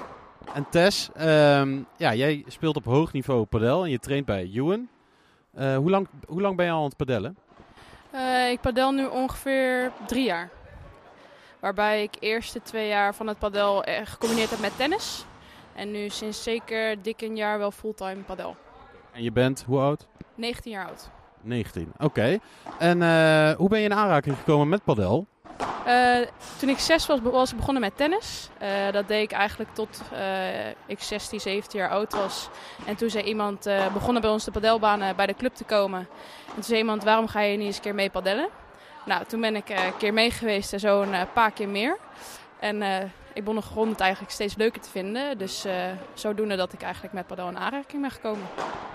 En 0.53 0.69
Tess, 0.69 1.09
ehm, 1.15 1.81
ja, 1.97 2.13
jij 2.13 2.43
speelt 2.47 2.75
op 2.75 2.85
hoog 2.85 3.13
niveau 3.13 3.45
padel 3.45 3.83
en 3.83 3.89
je 3.89 3.99
traint 3.99 4.25
bij 4.25 4.49
Ewan. 4.53 4.87
Eh, 5.53 5.75
hoe, 5.75 5.89
lang, 5.89 6.07
hoe 6.27 6.41
lang 6.41 6.55
ben 6.55 6.65
je 6.65 6.71
al 6.71 6.77
aan 6.77 6.85
het 6.85 6.97
padellen? 6.97 7.37
Eh, 8.11 8.51
ik 8.51 8.61
padel 8.61 8.91
nu 8.91 9.05
ongeveer 9.05 9.91
drie 10.07 10.25
jaar. 10.25 10.49
Waarbij 11.59 12.03
ik 12.03 12.15
eerste 12.19 12.61
twee 12.61 12.87
jaar 12.87 13.15
van 13.15 13.27
het 13.27 13.39
padel 13.39 13.83
eh, 13.83 14.05
gecombineerd 14.05 14.49
heb 14.49 14.59
met 14.59 14.77
tennis. 14.77 15.25
En 15.75 15.91
nu 15.91 16.09
sinds 16.09 16.43
zeker 16.43 17.01
dik 17.01 17.21
een 17.21 17.35
jaar 17.35 17.57
wel 17.57 17.71
fulltime 17.71 18.21
padel. 18.21 18.55
En 19.11 19.23
je 19.23 19.31
bent 19.31 19.63
hoe 19.67 19.79
oud? 19.79 20.07
19 20.35 20.71
jaar 20.71 20.87
oud. 20.87 21.09
19. 21.41 21.91
Oké. 21.99 22.39
En 22.79 22.97
hoe 23.55 23.69
ben 23.69 23.79
je 23.79 23.85
in 23.85 23.93
aanraking 23.93 24.37
gekomen 24.37 24.69
met 24.69 24.83
padel? 24.83 25.27
Eh, 25.86 26.28
toen 26.60 26.70
ik 26.70 26.78
zes 26.78 27.05
was, 27.05 27.20
was 27.22 27.51
ik 27.51 27.58
begonnen 27.58 27.82
met 27.82 27.97
tennis. 27.97 28.49
Eh, 28.58 28.91
dat 28.91 29.08
deed 29.08 29.24
ik 29.24 29.32
eigenlijk 29.32 29.74
tot 29.74 30.01
eh, 30.14 30.68
ik 30.70 30.99
16, 30.99 31.39
17 31.39 31.80
jaar 31.80 31.89
oud 31.89 32.14
was. 32.14 32.49
En 32.86 32.95
toen 32.95 33.10
zei 33.10 33.24
iemand, 33.24 33.70
begonnen 33.93 34.22
bij 34.22 34.32
ons 34.32 34.43
de 34.43 34.51
padelbaan 34.51 35.01
eh, 35.01 35.16
bij 35.16 35.26
de 35.26 35.34
club 35.34 35.55
te 35.55 35.64
komen. 35.64 35.99
En 36.47 36.53
toen 36.53 36.64
zei 36.64 36.78
iemand, 36.80 37.03
waarom 37.03 37.28
ga 37.28 37.41
je 37.41 37.58
niet 37.58 37.66
eens 37.66 37.76
een 37.76 37.82
keer 37.82 37.95
mee 37.95 38.10
padellen? 38.10 38.49
Nou, 39.05 39.26
toen 39.26 39.41
ben 39.41 39.55
ik 39.55 39.70
een 39.70 39.97
keer 39.97 40.14
mee 40.14 40.32
geweest 40.32 40.74
en 40.74 40.80
zo 40.80 41.01
een 41.01 41.32
paar 41.34 41.51
keer 41.51 41.70
meer. 41.70 41.97
En 42.60 42.84
ik 43.34 43.43
begon 43.43 43.89
het 43.89 43.99
eigenlijk 43.99 44.32
steeds 44.32 44.55
leuker 44.55 44.82
te 44.82 44.89
vinden. 44.89 45.38
Dus 45.38 45.66
zodoende 46.14 46.55
dat 46.55 46.74
ik 46.74 46.82
eigenlijk 46.82 47.14
met 47.14 47.28
padel 47.28 47.47
in 47.47 47.58
aanraking 47.58 48.01
ben 48.01 48.12
gekomen. 48.12 48.45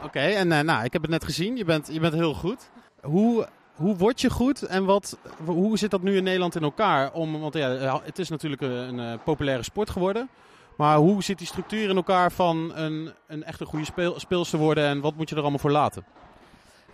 Oké, 0.05 0.21
en 0.21 0.49
nou, 0.49 0.85
ik 0.85 0.93
heb 0.93 1.03
het 1.03 1.11
net 1.11 1.25
gezien. 1.25 1.57
Je 1.57 1.65
bent, 1.65 1.89
je 1.93 2.01
bent 2.01 2.15
heel 2.15 2.35
goed. 2.35 2.71
Hoe, 3.01 3.49
hoe 3.75 3.97
word 3.97 4.21
je 4.21 4.31
goed 4.31 4.63
en 4.63 4.85
wat, 4.85 5.19
hoe 5.45 5.79
zit 5.79 5.91
dat 5.91 6.03
nu 6.03 6.17
in 6.17 6.25
Nederland 6.25 6.57
in 6.57 6.63
elkaar? 6.63 7.13
Om, 7.13 7.41
want 7.41 7.55
ja, 7.55 7.75
eh, 7.75 7.97
het 8.03 8.19
is 8.19 8.29
natuurlijk 8.29 8.63
een, 8.63 8.71
een 8.71 9.13
eh, 9.13 9.19
populaire 9.25 9.63
sport 9.63 9.91
geworden. 9.91 10.29
Maar 10.77 10.97
hoe 10.97 11.23
zit 11.23 11.39
die 11.39 11.47
structuur 11.47 11.89
in 11.89 11.97
elkaar 11.97 12.33
van 12.33 12.73
een, 12.75 13.13
een 13.27 13.45
echte 13.45 13.65
goede 13.65 13.85
speel, 13.85 14.21
speelster 14.21 14.59
worden 14.59 14.85
en 14.85 15.01
wat 15.01 15.17
moet 15.17 15.29
je 15.29 15.35
er 15.35 15.41
allemaal 15.41 15.59
voor 15.61 15.71
laten? 15.71 16.05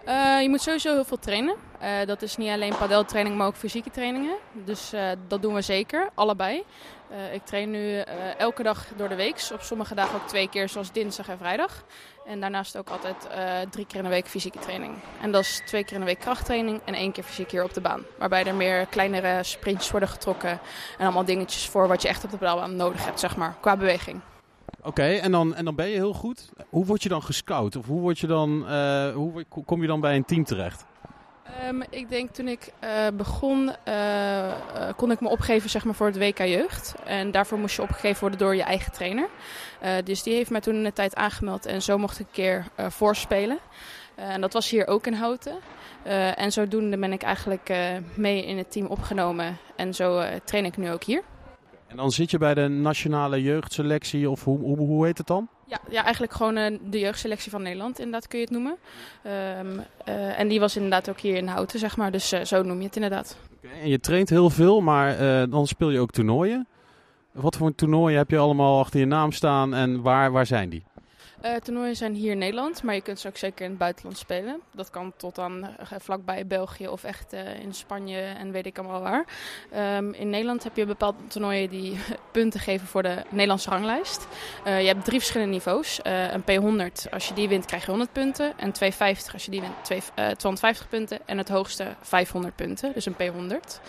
Eh, 0.04 0.42
je 0.42 0.48
moet 0.48 0.60
sowieso 0.60 0.92
heel 0.92 1.04
veel 1.04 1.18
trainen. 1.18 1.54
Eh, 1.78 2.06
dat 2.06 2.22
is 2.22 2.36
niet 2.36 2.50
alleen 2.50 2.76
padeltraining, 2.76 3.36
maar 3.36 3.46
ook 3.46 3.56
fysieke 3.56 3.90
trainingen. 3.90 4.36
Dus 4.52 4.92
eh, 4.92 5.10
dat 5.28 5.42
doen 5.42 5.54
we 5.54 5.62
zeker, 5.62 6.08
allebei. 6.14 6.64
Eh, 7.10 7.34
ik 7.34 7.44
train 7.44 7.70
nu 7.70 7.98
eh, 7.98 8.38
elke 8.38 8.62
dag 8.62 8.86
door 8.96 9.08
de 9.08 9.14
week. 9.14 9.48
Op 9.52 9.60
sommige 9.60 9.94
dagen 9.94 10.14
ook 10.14 10.28
twee 10.28 10.48
keer, 10.48 10.68
zoals 10.68 10.92
dinsdag 10.92 11.28
en 11.28 11.38
vrijdag. 11.38 11.84
En 12.28 12.40
daarnaast 12.40 12.76
ook 12.76 12.88
altijd 12.88 13.28
eh, 13.28 13.70
drie 13.70 13.86
keer 13.86 13.96
in 13.96 14.02
de 14.02 14.08
week 14.08 14.26
fysieke 14.26 14.58
training. 14.58 14.94
En 15.20 15.32
dat 15.32 15.42
is 15.42 15.62
twee 15.66 15.84
keer 15.84 15.92
in 15.92 16.00
de 16.00 16.06
week 16.06 16.18
krachttraining 16.18 16.80
en 16.84 16.94
één 16.94 17.12
keer 17.12 17.24
fysiek 17.24 17.50
hier 17.50 17.64
op 17.64 17.74
de 17.74 17.80
baan. 17.80 18.02
Waarbij 18.18 18.44
er 18.44 18.54
meer 18.54 18.86
kleinere 18.86 19.42
sprintjes 19.42 19.90
worden 19.90 20.08
getrokken. 20.08 20.50
En 20.98 21.04
allemaal 21.04 21.24
dingetjes 21.24 21.66
voor 21.66 21.88
wat 21.88 22.02
je 22.02 22.08
echt 22.08 22.24
op 22.24 22.30
de 22.30 22.36
padelbaan 22.36 22.76
nodig 22.76 23.04
hebt, 23.04 23.20
zeg 23.20 23.36
maar, 23.36 23.56
qua 23.60 23.76
beweging. 23.76 24.20
Oké, 24.82 25.02
en, 25.02 25.32
dan, 25.32 25.54
en 25.54 25.64
dan 25.64 25.74
ben 25.74 25.88
je 25.88 25.94
heel 25.94 26.12
goed. 26.12 26.48
Hoe 26.68 26.84
word 26.84 27.02
je 27.02 27.08
dan 27.08 27.22
gescout? 27.22 27.76
Of 27.76 27.86
hoe, 27.86 28.00
word 28.00 28.18
je 28.18 28.26
dan, 28.26 28.68
eh, 28.68 29.12
hoe 29.14 29.44
kom 29.64 29.80
je 29.80 29.86
dan 29.86 30.00
bij 30.00 30.16
een 30.16 30.24
team 30.24 30.44
terecht? 30.44 30.84
Ehm, 31.56 31.80
ik 31.90 32.08
denk 32.08 32.30
toen 32.30 32.48
ik 32.48 32.72
eh, 32.78 32.90
begon, 33.14 33.72
eh, 33.84 34.48
eh, 34.48 34.54
kon 34.96 35.10
ik 35.10 35.20
me 35.20 35.28
opgeven 35.28 35.70
zeg 35.70 35.84
maar, 35.84 35.94
voor 35.94 36.06
het 36.06 36.18
WK 36.18 36.38
Jeugd. 36.38 36.94
En 37.04 37.30
daarvoor 37.30 37.58
moest 37.58 37.76
je 37.76 37.82
opgegeven 37.82 38.20
worden 38.20 38.38
door 38.38 38.56
je 38.56 38.62
eigen 38.62 38.92
trainer. 38.92 39.28
Dus 40.04 40.22
die 40.22 40.34
heeft 40.34 40.50
mij 40.50 40.60
toen 40.60 40.74
in 40.74 40.82
de 40.82 40.92
tijd 40.92 41.14
aangemeld 41.14 41.66
en 41.66 41.82
zo 41.82 41.98
mocht 41.98 42.20
ik 42.20 42.26
een 42.26 42.32
keer 42.32 42.66
voorspelen. 42.76 43.58
En 44.14 44.40
dat 44.40 44.52
was 44.52 44.70
hier 44.70 44.86
ook 44.86 45.06
in 45.06 45.12
Houten. 45.12 45.58
En 46.34 46.52
zodoende 46.52 46.98
ben 46.98 47.12
ik 47.12 47.22
eigenlijk 47.22 47.72
mee 48.14 48.44
in 48.44 48.58
het 48.58 48.72
team 48.72 48.86
opgenomen. 48.86 49.56
En 49.76 49.94
zo 49.94 50.22
train 50.44 50.64
ik 50.64 50.76
nu 50.76 50.90
ook 50.90 51.04
hier. 51.04 51.22
En 51.86 51.96
dan 51.96 52.10
zit 52.10 52.30
je 52.30 52.38
bij 52.38 52.54
de 52.54 52.68
nationale 52.68 53.42
jeugdselectie 53.42 54.30
of 54.30 54.44
hoe, 54.44 54.58
hoe, 54.58 54.76
hoe 54.76 55.06
heet 55.06 55.18
het 55.18 55.26
dan? 55.26 55.48
Ja, 55.68 55.80
ja 55.90 56.02
eigenlijk 56.02 56.32
gewoon 56.32 56.56
eh, 56.56 56.78
de 56.82 56.98
jeugdselectie 56.98 57.50
van 57.50 57.62
Nederland, 57.62 57.98
inderdaad 57.98 58.28
kun 58.28 58.38
je 58.38 58.44
het 58.44 58.54
noemen. 58.54 58.76
Ehm, 59.22 59.78
eh, 60.04 60.40
en 60.40 60.48
die 60.48 60.60
was 60.60 60.76
inderdaad 60.76 61.08
ook 61.08 61.20
hier 61.20 61.36
in 61.36 61.46
Houten, 61.46 61.78
zeg 61.78 61.96
maar. 61.96 62.10
Dus 62.10 62.32
eh, 62.32 62.44
zo 62.44 62.62
noem 62.62 62.78
je 62.78 62.84
het 62.84 62.94
inderdaad. 62.94 63.36
En 63.82 63.88
je 63.88 64.00
traint 64.00 64.28
heel 64.28 64.50
veel, 64.50 64.80
maar 64.80 65.18
dan 65.50 65.66
speel 65.66 65.90
je 65.90 66.00
ook 66.00 66.10
toernooien. 66.10 66.66
Wat 67.32 67.56
voor 67.56 67.74
toernooien 67.74 68.18
heb 68.18 68.30
je 68.30 68.38
allemaal 68.38 68.78
achter 68.78 69.00
je 69.00 69.06
naam 69.06 69.32
staan 69.32 69.74
en 69.74 70.02
waar, 70.02 70.32
waar 70.32 70.46
zijn 70.46 70.68
die? 70.68 70.84
Eh 71.40 71.54
toernooien 71.54 71.96
zijn 71.96 72.14
hier 72.14 72.30
in 72.30 72.38
Nederland, 72.38 72.82
maar 72.82 72.94
je 72.94 73.00
kunt 73.00 73.20
ze 73.20 73.28
ook 73.28 73.36
zeker 73.36 73.64
in 73.64 73.70
het 73.70 73.78
buitenland 73.78 74.18
spelen. 74.18 74.60
Dat 74.74 74.90
kan 74.90 75.12
tot 75.16 75.38
aan 75.38 75.64
eh, 75.64 75.98
vlakbij 75.98 76.46
België 76.46 76.88
of 76.88 77.04
echt 77.04 77.32
eh, 77.32 77.60
in 77.60 77.74
Spanje 77.74 78.20
en 78.20 78.52
weet 78.52 78.66
ik 78.66 78.78
allemaal 78.78 79.00
waar. 79.00 79.24
Ehm, 79.70 80.12
in 80.12 80.30
Nederland 80.30 80.64
heb 80.64 80.76
je 80.76 80.86
bepaalde 80.86 81.18
toernooien 81.28 81.68
die 81.68 81.98
punten 82.32 82.60
geven 82.60 82.86
voor 82.86 83.02
de 83.02 83.22
Nederlandse 83.28 83.70
ranglijst. 83.70 84.26
Je 84.64 84.70
hebt 84.70 85.04
drie 85.04 85.18
verschillende 85.18 85.52
niveaus. 85.52 86.00
Een 86.02 86.42
P100, 86.42 87.10
als 87.10 87.28
je 87.28 87.34
die 87.34 87.48
wint 87.48 87.64
krijg 87.66 87.82
je 87.84 87.90
100 87.90 88.12
punten. 88.12 88.58
En 88.58 88.72
250, 88.72 89.32
als 89.32 89.44
je 89.44 89.50
die 89.50 89.60
wint 89.60 89.74
twee- 89.82 90.02
eh, 90.14 90.28
250 90.28 90.88
punten. 90.88 91.18
En 91.26 91.38
het 91.38 91.48
hoogste 91.48 91.86
500 92.00 92.56
punten, 92.56 92.92
dus 92.92 93.06
een 93.06 93.16
P100. 93.16 93.80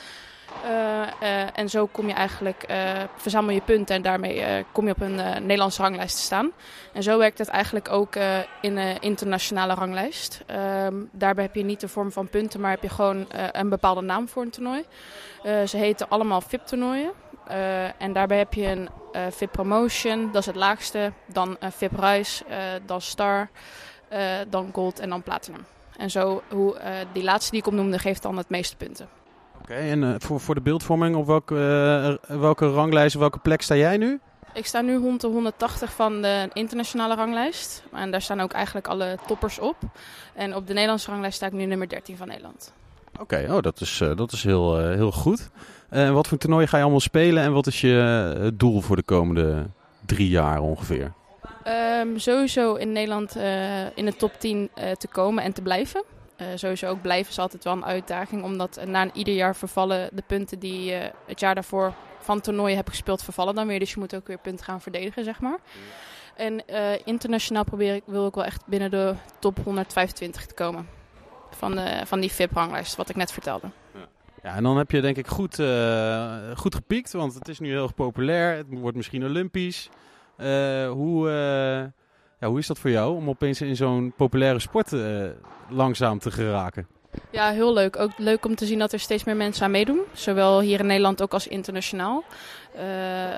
Eh, 0.63 1.01
eh, 1.01 1.47
en 1.53 1.69
zo 1.69 1.85
kom 1.85 2.07
je 2.07 2.13
eigenlijk, 2.13 2.63
eh, 2.63 3.03
verzamel 3.15 3.53
je 3.53 3.61
punten 3.61 3.95
en 3.95 4.01
daarmee 4.01 4.65
kom 4.71 4.85
je 4.85 4.91
op 4.91 5.01
een 5.01 5.15
Nederlandse 5.15 5.81
ranglijst 5.81 6.15
te 6.15 6.21
staan. 6.21 6.51
En 6.93 7.03
zo 7.03 7.17
werkt 7.17 7.37
het 7.37 7.47
eigenlijk 7.47 7.91
ook 7.91 8.15
in 8.61 8.77
een 8.77 8.99
internationale 8.99 9.73
ranglijst. 9.73 10.43
Ehm, 10.45 10.95
daarbij 11.11 11.43
heb 11.43 11.55
je 11.55 11.63
niet 11.63 11.79
de 11.79 11.87
vorm 11.87 12.11
van 12.11 12.29
punten, 12.29 12.59
maar 12.59 12.71
heb 12.71 12.81
je 12.81 12.89
gewoon 12.89 13.27
een 13.51 13.69
bepaalde 13.69 14.01
naam 14.01 14.27
voor 14.27 14.41
een 14.41 14.49
toernooi. 14.49 14.85
Ze 15.43 15.77
heten 15.77 16.09
allemaal 16.09 16.41
VIP-toernooien. 16.41 17.11
Eh, 17.47 18.01
en 18.01 18.13
daarbij 18.13 18.37
heb 18.37 18.53
je 18.53 18.65
een 18.65 18.89
eh, 19.11 19.21
VIP 19.29 19.51
Promotion, 19.51 20.25
dat 20.25 20.41
is 20.41 20.45
het 20.45 20.55
laagste. 20.55 21.13
Dan 21.25 21.55
een 21.59 21.71
VIP 21.71 21.99
Rise, 21.99 22.43
dan 22.85 23.01
Star, 23.01 23.49
dan 24.49 24.69
Gold 24.73 24.99
en 24.99 25.09
dan 25.09 25.23
Platinum. 25.23 25.65
En 25.97 26.09
zo, 26.09 26.41
hoe, 26.49 26.77
die 27.13 27.23
laatste 27.23 27.51
die 27.51 27.59
ik 27.59 27.67
opnoemde, 27.67 27.99
geeft 27.99 28.21
dan 28.21 28.37
het 28.37 28.49
meeste 28.49 28.75
punten. 28.75 29.18
Oké, 29.69 29.79
en 29.79 30.03
eh, 30.03 30.15
voor, 30.17 30.39
voor 30.39 30.55
de 30.55 30.61
beeldvorming, 30.61 31.15
op 31.15 31.25
welke, 31.25 31.55
eh, 32.27 32.37
welke 32.39 32.71
ranglijst, 32.71 33.15
op 33.15 33.21
welke 33.21 33.39
plek 33.39 33.61
sta 33.61 33.75
jij 33.75 33.97
nu? 33.97 34.19
Ik 34.53 34.65
sta 34.65 34.81
nu 34.81 34.97
rond 34.97 35.21
de 35.21 35.27
180 35.27 35.93
van 35.93 36.21
de 36.21 36.49
internationale 36.53 37.15
ranglijst. 37.15 37.83
En 37.93 38.11
daar 38.11 38.21
staan 38.21 38.39
ook 38.39 38.51
eigenlijk 38.51 38.87
alle 38.87 39.17
toppers 39.27 39.59
op. 39.59 39.75
En 40.33 40.55
op 40.55 40.67
de 40.67 40.73
Nederlandse 40.73 41.09
ranglijst 41.09 41.35
sta 41.35 41.45
ik 41.45 41.51
nu 41.51 41.65
nummer 41.65 41.89
13 41.89 42.17
van 42.17 42.27
Nederland. 42.27 42.73
Oké, 43.19 43.45
oh, 43.49 43.61
dat 43.61 43.81
is, 43.81 44.01
eh, 44.01 44.15
dat 44.15 44.31
is 44.31 44.43
heel, 44.43 44.77
heel 44.77 45.11
goed. 45.11 45.49
En 45.89 46.13
wat 46.13 46.27
voor 46.27 46.37
toernooi 46.37 46.67
ga 46.67 46.77
je 46.77 46.83
allemaal 46.83 46.99
spelen 46.99 47.43
en 47.43 47.53
wat 47.53 47.67
is 47.67 47.81
je 47.81 48.51
doel 48.53 48.81
voor 48.81 48.95
de 48.95 49.03
komende 49.03 49.69
drie 50.05 50.29
jaar 50.29 50.59
ongeveer? 50.59 51.13
Ehm, 51.63 52.07
sowieso 52.17 52.75
in 52.75 52.91
Nederland 52.91 53.35
in 53.95 54.05
de 54.05 54.15
top 54.17 54.39
10 54.39 54.69
eh, 54.73 54.91
te 54.91 55.07
komen 55.07 55.43
en 55.43 55.53
te 55.53 55.61
blijven. 55.61 56.03
Eh, 56.39 56.47
sowieso 56.55 56.87
ook 56.87 57.01
blijven 57.01 57.31
is 57.31 57.39
altijd 57.39 57.63
wel 57.63 57.73
een 57.73 57.85
uitdaging. 57.85 58.43
Omdat 58.43 58.77
eh, 58.77 58.87
na 58.87 59.01
een 59.01 59.11
ieder 59.13 59.33
jaar 59.33 59.55
vervallen 59.55 60.09
de 60.13 60.23
punten 60.27 60.59
die 60.59 60.83
je 60.83 61.11
het 61.25 61.39
jaar 61.39 61.55
daarvoor 61.55 61.93
van 62.19 62.41
toernooien 62.41 62.75
hebt 62.75 62.89
gespeeld, 62.89 63.23
vervallen 63.23 63.55
dan 63.55 63.67
weer. 63.67 63.79
Dus 63.79 63.93
je 63.93 63.99
moet 63.99 64.15
ook 64.15 64.27
weer 64.27 64.37
punten 64.37 64.65
gaan 64.65 64.81
verdedigen, 64.81 65.23
zeg 65.23 65.39
maar. 65.39 65.59
En 66.35 66.67
eh, 66.67 66.99
internationaal 67.05 67.63
probeer 67.63 67.95
ik, 67.95 68.03
wil 68.05 68.27
ik 68.27 68.35
wel 68.35 68.45
echt 68.45 68.65
binnen 68.65 68.91
de 68.91 69.15
top 69.39 69.57
125 69.63 70.45
te 70.45 70.53
komen. 70.53 70.87
Van, 71.51 71.75
de, 71.75 72.01
van 72.05 72.19
die 72.19 72.31
VIP-ranglijst, 72.31 72.95
wat 72.95 73.09
ik 73.09 73.15
net 73.15 73.31
vertelde. 73.31 73.67
Ja, 74.43 74.55
en 74.55 74.63
dan 74.63 74.77
heb 74.77 74.91
je 74.91 75.01
denk 75.01 75.17
ik 75.17 75.27
goed, 75.27 75.59
eh, 75.59 76.37
goed 76.55 76.75
gepiekt, 76.75 77.11
want 77.11 77.33
het 77.33 77.47
is 77.47 77.59
nu 77.59 77.69
heel 77.69 77.83
erg 77.83 77.93
populair. 77.93 78.55
Het 78.55 78.65
wordt 78.69 78.97
misschien 78.97 79.25
olympisch. 79.25 79.89
Eh, 80.35 80.89
hoe, 80.89 81.29
eh, 81.29 82.01
ja, 82.39 82.47
hoe 82.47 82.59
is 82.59 82.67
dat 82.67 82.79
voor 82.79 82.89
jou 82.89 83.15
om 83.15 83.29
opeens 83.29 83.61
in 83.61 83.75
zo'n 83.75 84.13
populaire 84.17 84.59
sport 84.59 84.93
eh, 84.93 85.25
langzaam 85.69 86.19
te 86.19 86.31
geraken? 86.31 86.87
Ja, 87.29 87.51
heel 87.51 87.73
leuk. 87.73 87.97
Ook 87.99 88.11
leuk 88.17 88.45
om 88.45 88.55
te 88.55 88.65
zien 88.65 88.79
dat 88.79 88.93
er 88.93 88.99
steeds 88.99 89.23
meer 89.23 89.35
mensen 89.35 89.63
aan 89.65 89.71
meedoen. 89.71 89.99
Zowel 90.13 90.59
hier 90.59 90.79
in 90.79 90.85
Nederland 90.85 91.21
ook 91.21 91.33
als 91.33 91.47
internationaal. 91.47 92.23
Eh, 92.75 92.83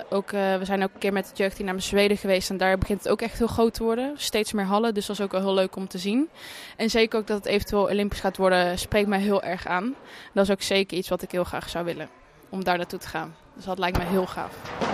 ook, 0.09 0.31
eh, 0.31 0.55
we 0.55 0.65
zijn 0.65 0.83
ook 0.83 0.93
een 0.93 0.99
keer 0.99 1.13
met 1.13 1.27
het 1.27 1.37
jeugdteam 1.37 1.67
naar 1.67 1.81
Zweden 1.81 2.17
geweest. 2.17 2.49
En 2.49 2.57
daar 2.57 2.77
begint 2.77 3.03
het 3.03 3.11
ook 3.11 3.21
echt 3.21 3.37
heel 3.37 3.47
groot 3.47 3.73
te 3.73 3.83
worden. 3.83 4.13
Steeds 4.15 4.53
meer 4.53 4.65
hallen. 4.65 4.93
Dus 4.93 5.05
dat 5.05 5.19
is 5.19 5.25
ook 5.25 5.31
wel 5.31 5.41
heel 5.41 5.53
leuk 5.53 5.75
om 5.75 5.87
te 5.87 5.97
zien. 5.97 6.29
En 6.77 6.89
zeker 6.89 7.19
ook 7.19 7.27
dat 7.27 7.37
het 7.37 7.45
eventueel 7.45 7.83
Olympisch 7.83 8.19
gaat 8.19 8.37
worden, 8.37 8.79
spreekt 8.79 9.07
mij 9.07 9.19
heel 9.19 9.43
erg 9.43 9.67
aan. 9.67 9.95
Dat 10.33 10.43
is 10.43 10.51
ook 10.51 10.61
zeker 10.61 10.97
iets 10.97 11.09
wat 11.09 11.21
ik 11.21 11.31
heel 11.31 11.43
graag 11.43 11.69
zou 11.69 11.85
willen. 11.85 12.09
Om 12.49 12.63
daar 12.63 12.77
naartoe 12.77 12.99
te 12.99 13.07
gaan. 13.07 13.35
Dus 13.55 13.65
dat 13.65 13.79
lijkt 13.79 13.97
mij 13.97 14.07
heel 14.07 14.27
gaaf. 14.27 14.90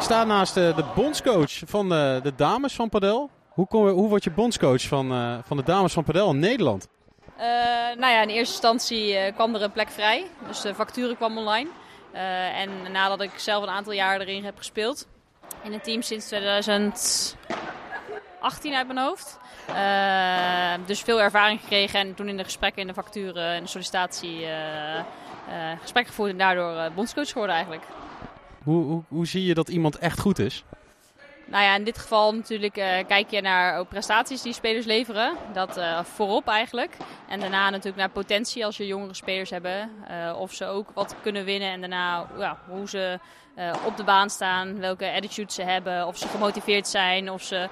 Sta 0.00 0.24
naast 0.24 0.54
de, 0.54 0.72
de 0.76 0.84
bondscoach 0.94 1.62
van 1.66 1.88
de, 1.88 2.20
de 2.22 2.34
dames 2.34 2.74
van 2.74 2.88
padel. 2.88 3.30
Hoe, 3.48 3.66
kom, 3.66 3.88
hoe 3.88 4.08
word 4.08 4.24
je 4.24 4.30
bondscoach 4.30 4.82
van, 4.82 5.12
eh, 5.12 5.38
van 5.44 5.56
de 5.56 5.62
dames 5.62 5.92
van 5.92 6.04
padel 6.04 6.30
in 6.30 6.38
Nederland? 6.38 6.88
Uh, 7.38 7.44
nou 7.96 8.12
ja, 8.12 8.22
in 8.22 8.28
eerste 8.28 8.52
instantie 8.52 9.32
kwam 9.32 9.54
er 9.54 9.62
een 9.62 9.72
plek 9.72 9.90
vrij. 9.90 10.26
Dus 10.46 10.60
de 10.60 10.74
facturen 10.74 11.16
kwam 11.16 11.38
online. 11.38 11.68
En 12.54 12.92
nadat 12.92 13.20
ik 13.20 13.30
zelf 13.36 13.62
een 13.62 13.68
aantal 13.68 13.92
jaar 13.92 14.20
erin 14.20 14.44
heb 14.44 14.58
gespeeld. 14.58 15.06
In 15.62 15.72
het 15.72 15.84
team 15.84 16.02
sinds 16.02 16.26
2018 16.26 17.36
uit 18.74 18.86
mijn 18.86 18.98
hoofd. 18.98 19.38
dus 20.86 21.00
veel 21.00 21.20
ervaring 21.20 21.60
gekregen 21.60 22.00
en 22.00 22.14
toen 22.14 22.28
in 22.28 22.36
de 22.36 22.44
gesprekken, 22.44 22.80
in 22.80 22.88
de 22.88 22.94
facturen 22.94 23.54
en 23.54 23.62
de 23.62 23.68
sollicitatie 23.68 24.46
gesprek 25.80 26.06
gevoerd. 26.06 26.30
En 26.30 26.38
daardoor 26.38 26.90
bondscoach 26.94 27.28
geworden 27.28 27.54
eigenlijk. 27.54 27.84
Hoe, 28.62 29.02
hoe, 29.08 29.26
zie 29.26 29.44
je 29.44 29.54
dat 29.54 29.68
iemand 29.68 29.98
echt 29.98 30.20
goed 30.20 30.38
is? 30.38 30.64
Nou 31.46 31.64
ja, 31.64 31.74
in 31.74 31.84
dit 31.84 31.98
geval 31.98 32.34
natuurlijk 32.34 32.76
uh, 32.76 32.84
kijk 33.06 33.30
je 33.30 33.40
naar 33.40 33.78
ook 33.78 33.88
prestaties 33.88 34.42
die 34.42 34.52
spelers 34.52 34.86
leveren. 34.86 35.36
Dat 35.52 35.78
uh, 35.78 36.04
voorop 36.04 36.46
eigenlijk. 36.46 36.96
En 37.28 37.40
daarna 37.40 37.70
natuurlijk 37.70 37.96
naar 37.96 38.10
potentie 38.10 38.64
als 38.64 38.76
je 38.76 38.86
jongere 38.86 39.14
spelers 39.14 39.50
hebben. 39.50 39.90
Of 40.36 40.52
ze 40.52 40.66
ook 40.66 40.90
wat 40.94 41.14
kunnen 41.22 41.44
winnen. 41.44 41.70
En 41.70 41.80
daarna 41.80 42.26
ja, 42.38 42.58
hoe 42.68 42.88
ze 42.88 43.18
op 43.86 43.96
de 43.96 44.04
baan 44.04 44.30
staan. 44.30 44.78
Welke 44.78 45.12
attitude 45.12 45.52
ze 45.52 45.62
hebben. 45.62 46.06
Of 46.06 46.16
ze 46.18 46.28
gemotiveerd 46.28 46.88
zijn. 46.88 47.30
Of 47.30 47.42
ze 47.42 47.68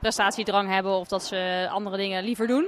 prestatiedrang 0.00 0.68
hebben. 0.68 0.92
Of 0.92 1.08
dat 1.08 1.24
ze 1.24 1.68
andere 1.70 1.96
dingen 1.96 2.24
liever 2.24 2.46
doen. 2.46 2.66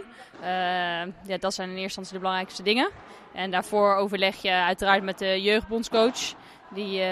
ja, 1.26 1.38
dat 1.38 1.54
zijn 1.54 1.68
in 1.68 1.76
eerste 1.76 2.00
instantie 2.00 2.12
de 2.12 2.18
belangrijkste 2.18 2.62
dingen. 2.62 2.90
En 3.34 3.50
daarvoor 3.50 3.94
overleg 3.94 4.42
je 4.42 4.50
uiteraard 4.50 5.02
met 5.02 5.18
de 5.18 5.42
jeugdbondscoach. 5.42 6.34
Die 6.74 7.02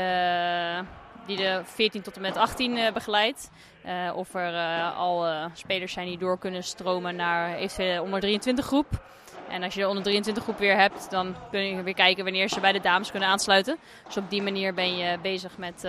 die 1.27 1.37
de 1.37 1.61
14 1.65 2.03
tot 2.03 2.17
en 2.17 2.23
met 2.23 2.37
18 2.37 2.77
uh, 2.77 2.93
begeleidt. 2.93 3.51
Uh, 3.87 4.17
of 4.17 4.35
er 4.35 4.83
al 4.91 5.27
spelers 5.53 5.93
zijn 5.93 6.07
die 6.07 6.19
door 6.19 6.39
kunnen 6.39 6.65
stromen 6.65 7.17
naar 7.17 7.55
eventueel 7.55 7.95
de 7.95 8.03
onder 8.03 8.21
23 8.21 8.67
groep. 8.67 8.87
En 9.49 9.63
als 9.63 9.75
je 9.75 9.81
de 9.81 9.89
onder 9.89 10.03
23 10.03 10.43
groep 10.43 10.59
weer 10.59 10.77
hebt, 10.77 11.11
dan 11.11 11.37
kun 11.51 11.61
je 11.61 11.83
weer 11.83 11.95
kijken 11.95 12.25
wanneer 12.25 12.49
ze 12.49 12.61
bij 12.61 12.73
de 12.73 12.81
dames 12.81 13.11
kunnen 13.11 13.29
aansluiten. 13.29 13.79
Dus 14.07 14.17
op 14.17 14.31
die 14.31 14.43
manier 14.43 14.75
ben 14.75 14.97
je 14.97 15.19
bezig 15.23 15.59
met 15.59 15.87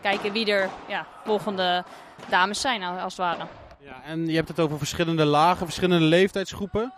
kijken 0.00 0.32
wie 0.32 0.52
er 0.52 0.70
ja, 0.88 1.06
volgende 1.24 1.84
dames 2.28 2.60
zijn, 2.60 2.82
als 2.82 3.16
het 3.16 3.26
ware. 3.26 3.46
Ja, 3.78 4.02
en 4.04 4.26
je 4.26 4.34
hebt 4.34 4.48
het 4.48 4.60
over 4.60 4.78
verschillende 4.78 5.24
lagen, 5.24 5.66
verschillende 5.66 6.04
leeftijdsgroepen. 6.04 6.92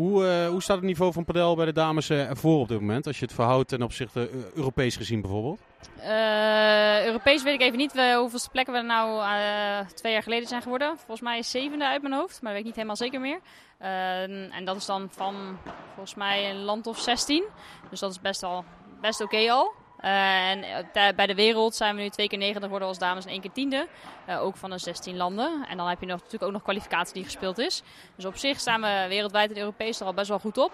Hoe, 0.00 0.24
uh, 0.24 0.48
hoe 0.48 0.62
staat 0.62 0.76
het 0.76 0.86
niveau 0.86 1.12
van 1.12 1.24
padel 1.24 1.56
bij 1.56 1.64
de 1.64 1.72
dames 1.72 2.10
uh, 2.10 2.28
ervoor 2.28 2.60
op 2.60 2.68
dit 2.68 2.80
moment? 2.80 3.06
Als 3.06 3.18
je 3.18 3.24
het 3.24 3.34
verhoudt 3.34 3.68
ten 3.68 3.82
opzichte 3.82 4.30
uh, 4.30 4.44
Europees 4.54 4.96
gezien 4.96 5.20
bijvoorbeeld? 5.20 5.60
Europees 7.04 7.42
weet 7.42 7.54
ik 7.54 7.60
even 7.60 7.78
niet 7.78 7.92
hoeveel 7.92 8.40
plekken 8.52 8.74
we 8.74 8.80
nou 8.80 9.22
twee 9.94 10.12
jaar 10.12 10.22
geleden 10.22 10.48
zijn 10.48 10.62
geworden. 10.62 10.96
Volgens 10.96 11.20
mij 11.20 11.38
is 11.38 11.50
zevende 11.50 11.86
uit 11.86 12.02
mijn 12.02 12.14
hoofd, 12.14 12.42
maar 12.42 12.52
dat 12.52 12.52
weet 12.52 12.60
ik 12.60 12.64
niet 12.64 12.74
helemaal 12.74 12.96
zeker 12.96 13.20
meer. 13.20 13.40
en 14.50 14.64
dat 14.64 14.76
is 14.76 14.86
dan 14.86 15.08
van 15.10 15.58
volgens 15.94 16.14
mij 16.14 16.50
een 16.50 16.62
land 16.62 16.86
of 16.86 16.98
16. 16.98 17.44
Dus 17.90 18.00
dat 18.00 18.10
is 18.10 18.20
best, 18.20 18.40
wel, 18.40 18.64
best 19.00 19.20
oké 19.20 19.50
al. 19.50 19.72
Uh, 20.04 20.50
en 20.50 20.64
bij 21.16 21.26
de 21.26 21.34
wereld 21.34 21.74
zijn 21.74 21.96
we 21.96 22.02
nu 22.02 22.08
twee 22.08 22.28
keer 22.28 22.38
negende 22.38 22.64
geworden 22.64 22.88
als 22.88 22.98
dames 22.98 23.24
en 23.24 23.30
één 23.30 23.40
keer 23.40 23.52
tiende. 23.52 23.88
Uh, 24.28 24.42
ook 24.42 24.56
van 24.56 24.70
de 24.70 24.78
16 24.78 25.16
landen. 25.16 25.66
En 25.68 25.76
dan 25.76 25.88
heb 25.88 26.00
je 26.00 26.06
nog, 26.06 26.16
natuurlijk 26.16 26.44
ook 26.44 26.52
nog 26.52 26.62
kwalificatie 26.62 27.14
die 27.14 27.24
gespeeld 27.24 27.58
is. 27.58 27.82
Dus 28.16 28.24
op 28.24 28.36
zich 28.36 28.60
staan 28.60 28.80
we 28.80 29.06
wereldwijd 29.08 29.50
en 29.50 29.58
Europees 29.58 30.00
er 30.00 30.06
al 30.06 30.14
best 30.14 30.28
wel 30.28 30.38
goed 30.38 30.58
op. 30.58 30.72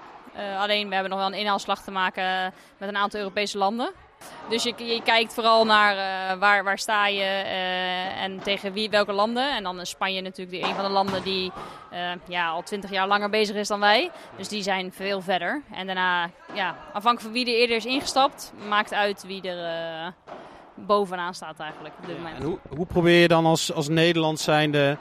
Alleen 0.58 0.88
we 0.88 0.94
hebben 0.94 1.10
nog 1.10 1.20
wel 1.20 1.28
een 1.28 1.38
inhaalslag 1.38 1.82
te 1.82 1.90
maken 1.90 2.54
met 2.78 2.88
een 2.88 2.96
aantal 2.96 3.20
Europese 3.20 3.58
landen. 3.58 3.92
Dus 4.48 4.62
je, 4.62 4.74
je 4.76 5.02
kijkt 5.02 5.34
vooral 5.34 5.64
naar 5.64 5.96
uh, 5.96 6.40
waar, 6.40 6.64
waar 6.64 6.78
sta 6.78 7.06
je 7.06 7.20
uh, 7.20 8.22
en 8.22 8.42
tegen 8.42 8.72
wie, 8.72 8.90
welke 8.90 9.12
landen. 9.12 9.56
En 9.56 9.62
dan 9.62 9.80
is 9.80 9.88
Spanje 9.88 10.20
natuurlijk 10.20 10.66
een 10.66 10.74
van 10.74 10.84
de 10.84 10.90
landen 10.90 11.22
die 11.22 11.52
uh, 11.92 12.10
ja, 12.28 12.48
al 12.48 12.62
twintig 12.62 12.90
jaar 12.90 13.06
langer 13.06 13.30
bezig 13.30 13.56
is 13.56 13.68
dan 13.68 13.80
wij. 13.80 14.10
Dus 14.36 14.48
die 14.48 14.62
zijn 14.62 14.92
veel 14.92 15.20
verder. 15.20 15.62
En 15.72 15.86
daarna, 15.86 16.30
ja, 16.54 16.76
afhankelijk 16.92 17.20
van 17.20 17.32
wie 17.32 17.46
er 17.46 17.60
eerder 17.60 17.76
is 17.76 17.84
ingestapt, 17.84 18.52
maakt 18.68 18.92
uit 18.92 19.24
wie 19.26 19.42
er 19.42 20.14
bovenaan 20.74 21.34
staat 21.34 21.60
eigenlijk 21.60 21.94
op 21.98 22.06
dit 22.06 22.16
moment. 22.16 22.38
En 22.38 22.44
hoe, 22.44 22.58
hoe 22.76 22.86
probeer 22.86 23.20
je 23.20 23.28
dan 23.28 23.46
als, 23.46 23.72
als 23.72 23.88
Nederland 23.88 24.40
zijnde 24.40 24.96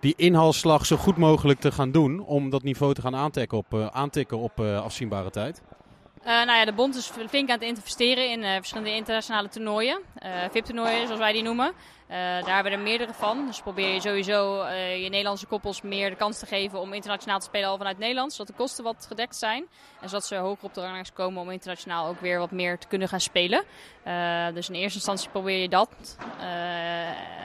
die 0.00 0.14
inhaalslag 0.16 0.86
zo 0.86 0.96
goed 0.96 1.16
mogelijk 1.16 1.60
te 1.60 1.72
gaan 1.72 1.90
doen 1.90 2.20
om 2.20 2.50
dat 2.50 2.62
niveau 2.62 2.94
te 2.94 3.00
gaan 3.00 3.16
aantikken 3.16 3.58
op, 3.58 3.90
aantikken 3.92 4.38
op 4.38 4.60
afzienbare 4.60 5.30
tijd? 5.30 5.62
Uh, 6.24 6.30
nou 6.30 6.58
ja, 6.58 6.64
de 6.64 6.72
bond 6.72 6.96
is 6.96 7.06
flink 7.28 7.50
aan 7.50 7.58
het 7.58 7.68
investeren 7.68 8.30
in 8.30 8.42
uh, 8.42 8.54
verschillende 8.54 8.94
internationale 8.94 9.48
toernooien. 9.48 10.00
Uh, 10.22 10.30
VIP-toernooien, 10.50 11.04
zoals 11.04 11.20
wij 11.20 11.32
die 11.32 11.42
noemen. 11.42 11.72
daar 12.08 12.54
hebben 12.54 12.72
we 12.72 12.78
er 12.78 12.82
meerdere 12.82 13.12
van. 13.12 13.46
Dus 13.46 13.60
probeer 13.60 13.94
je 13.94 14.00
sowieso 14.00 14.66
je 14.66 15.08
Nederlandse 15.08 15.46
koppels 15.46 15.82
meer 15.82 16.10
de 16.10 16.16
kans 16.16 16.38
te 16.38 16.46
geven 16.46 16.80
om 16.80 16.92
internationaal 16.92 17.38
te 17.38 17.44
spelen 17.44 17.68
al 17.68 17.76
vanuit 17.76 17.98
Nederland. 17.98 18.32
Zodat 18.32 18.46
de 18.46 18.62
kosten 18.62 18.84
wat 18.84 19.04
gedekt 19.08 19.36
zijn. 19.36 19.66
En 20.00 20.08
zodat 20.08 20.26
ze 20.26 20.36
hoger 20.36 20.64
op 20.64 20.74
de 20.74 20.80
ranglijst 20.80 21.12
komen 21.12 21.42
om 21.42 21.50
internationaal 21.50 22.08
ook 22.08 22.20
weer 22.20 22.38
wat 22.38 22.50
meer 22.50 22.78
te 22.78 22.86
kunnen 22.86 23.08
gaan 23.08 23.20
spelen. 23.20 23.64
dus 24.54 24.68
in 24.68 24.74
eerste 24.74 24.98
instantie 24.98 25.30
probeer 25.30 25.58
je 25.58 25.68
dat. 25.68 26.16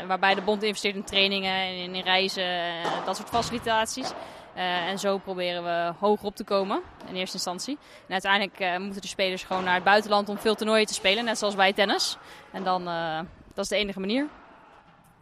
waarbij 0.08 0.36
de 0.36 0.42
bond 0.42 0.64
investeert 0.64 0.96
in 0.96 1.04
trainingen 1.04 1.54
en 1.54 1.94
in, 1.94 2.02
reizen, 2.02 2.84
dat 3.06 3.16
soort 3.16 3.30
facilitaties. 3.30 4.12
Uh, 4.60 4.88
en 4.88 5.00
zo 5.00 5.18
proberen 5.18 5.64
we 5.64 5.94
hoger 6.00 6.26
op 6.26 6.36
te 6.36 6.44
komen 6.44 6.82
in 7.08 7.16
eerste 7.16 7.36
instantie. 7.36 7.78
En 8.08 8.12
uiteindelijk 8.12 8.60
uh, 8.60 8.78
moeten 8.78 9.02
de 9.02 9.08
spelers 9.08 9.44
gewoon 9.44 9.64
naar 9.64 9.74
het 9.74 9.84
buitenland 9.84 10.30
om 10.30 10.38
veel 10.38 10.56
toernooien 10.56 10.86
te 10.86 10.94
spelen, 10.94 11.26
net 11.26 11.38
zoals 11.38 11.56
bij 11.56 11.74
tennis. 11.74 12.18
En 12.52 12.64
dan, 12.64 12.88
uh, 12.88 13.20
dat 13.54 13.64
is 13.64 13.70
de 13.70 13.76
enige 13.76 14.00
manier. 14.00 14.28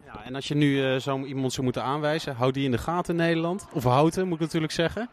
Ja, 0.04 0.24
en 0.24 0.34
als 0.34 0.48
je 0.48 0.54
nu 0.54 1.00
zo 1.00 1.24
iemand 1.24 1.52
zou 1.52 1.64
moeten 1.64 1.82
aanwijzen, 1.82 2.34
houd 2.34 2.54
die 2.54 2.64
in 2.64 2.70
de 2.70 2.78
gaten 2.78 3.18
in 3.18 3.20
Nederland. 3.20 3.66
Of 3.72 3.84
houten, 3.84 4.24
moet 4.24 4.34
ik 4.34 4.40
natuurlijk 4.40 4.72
zeggen. 4.72 5.10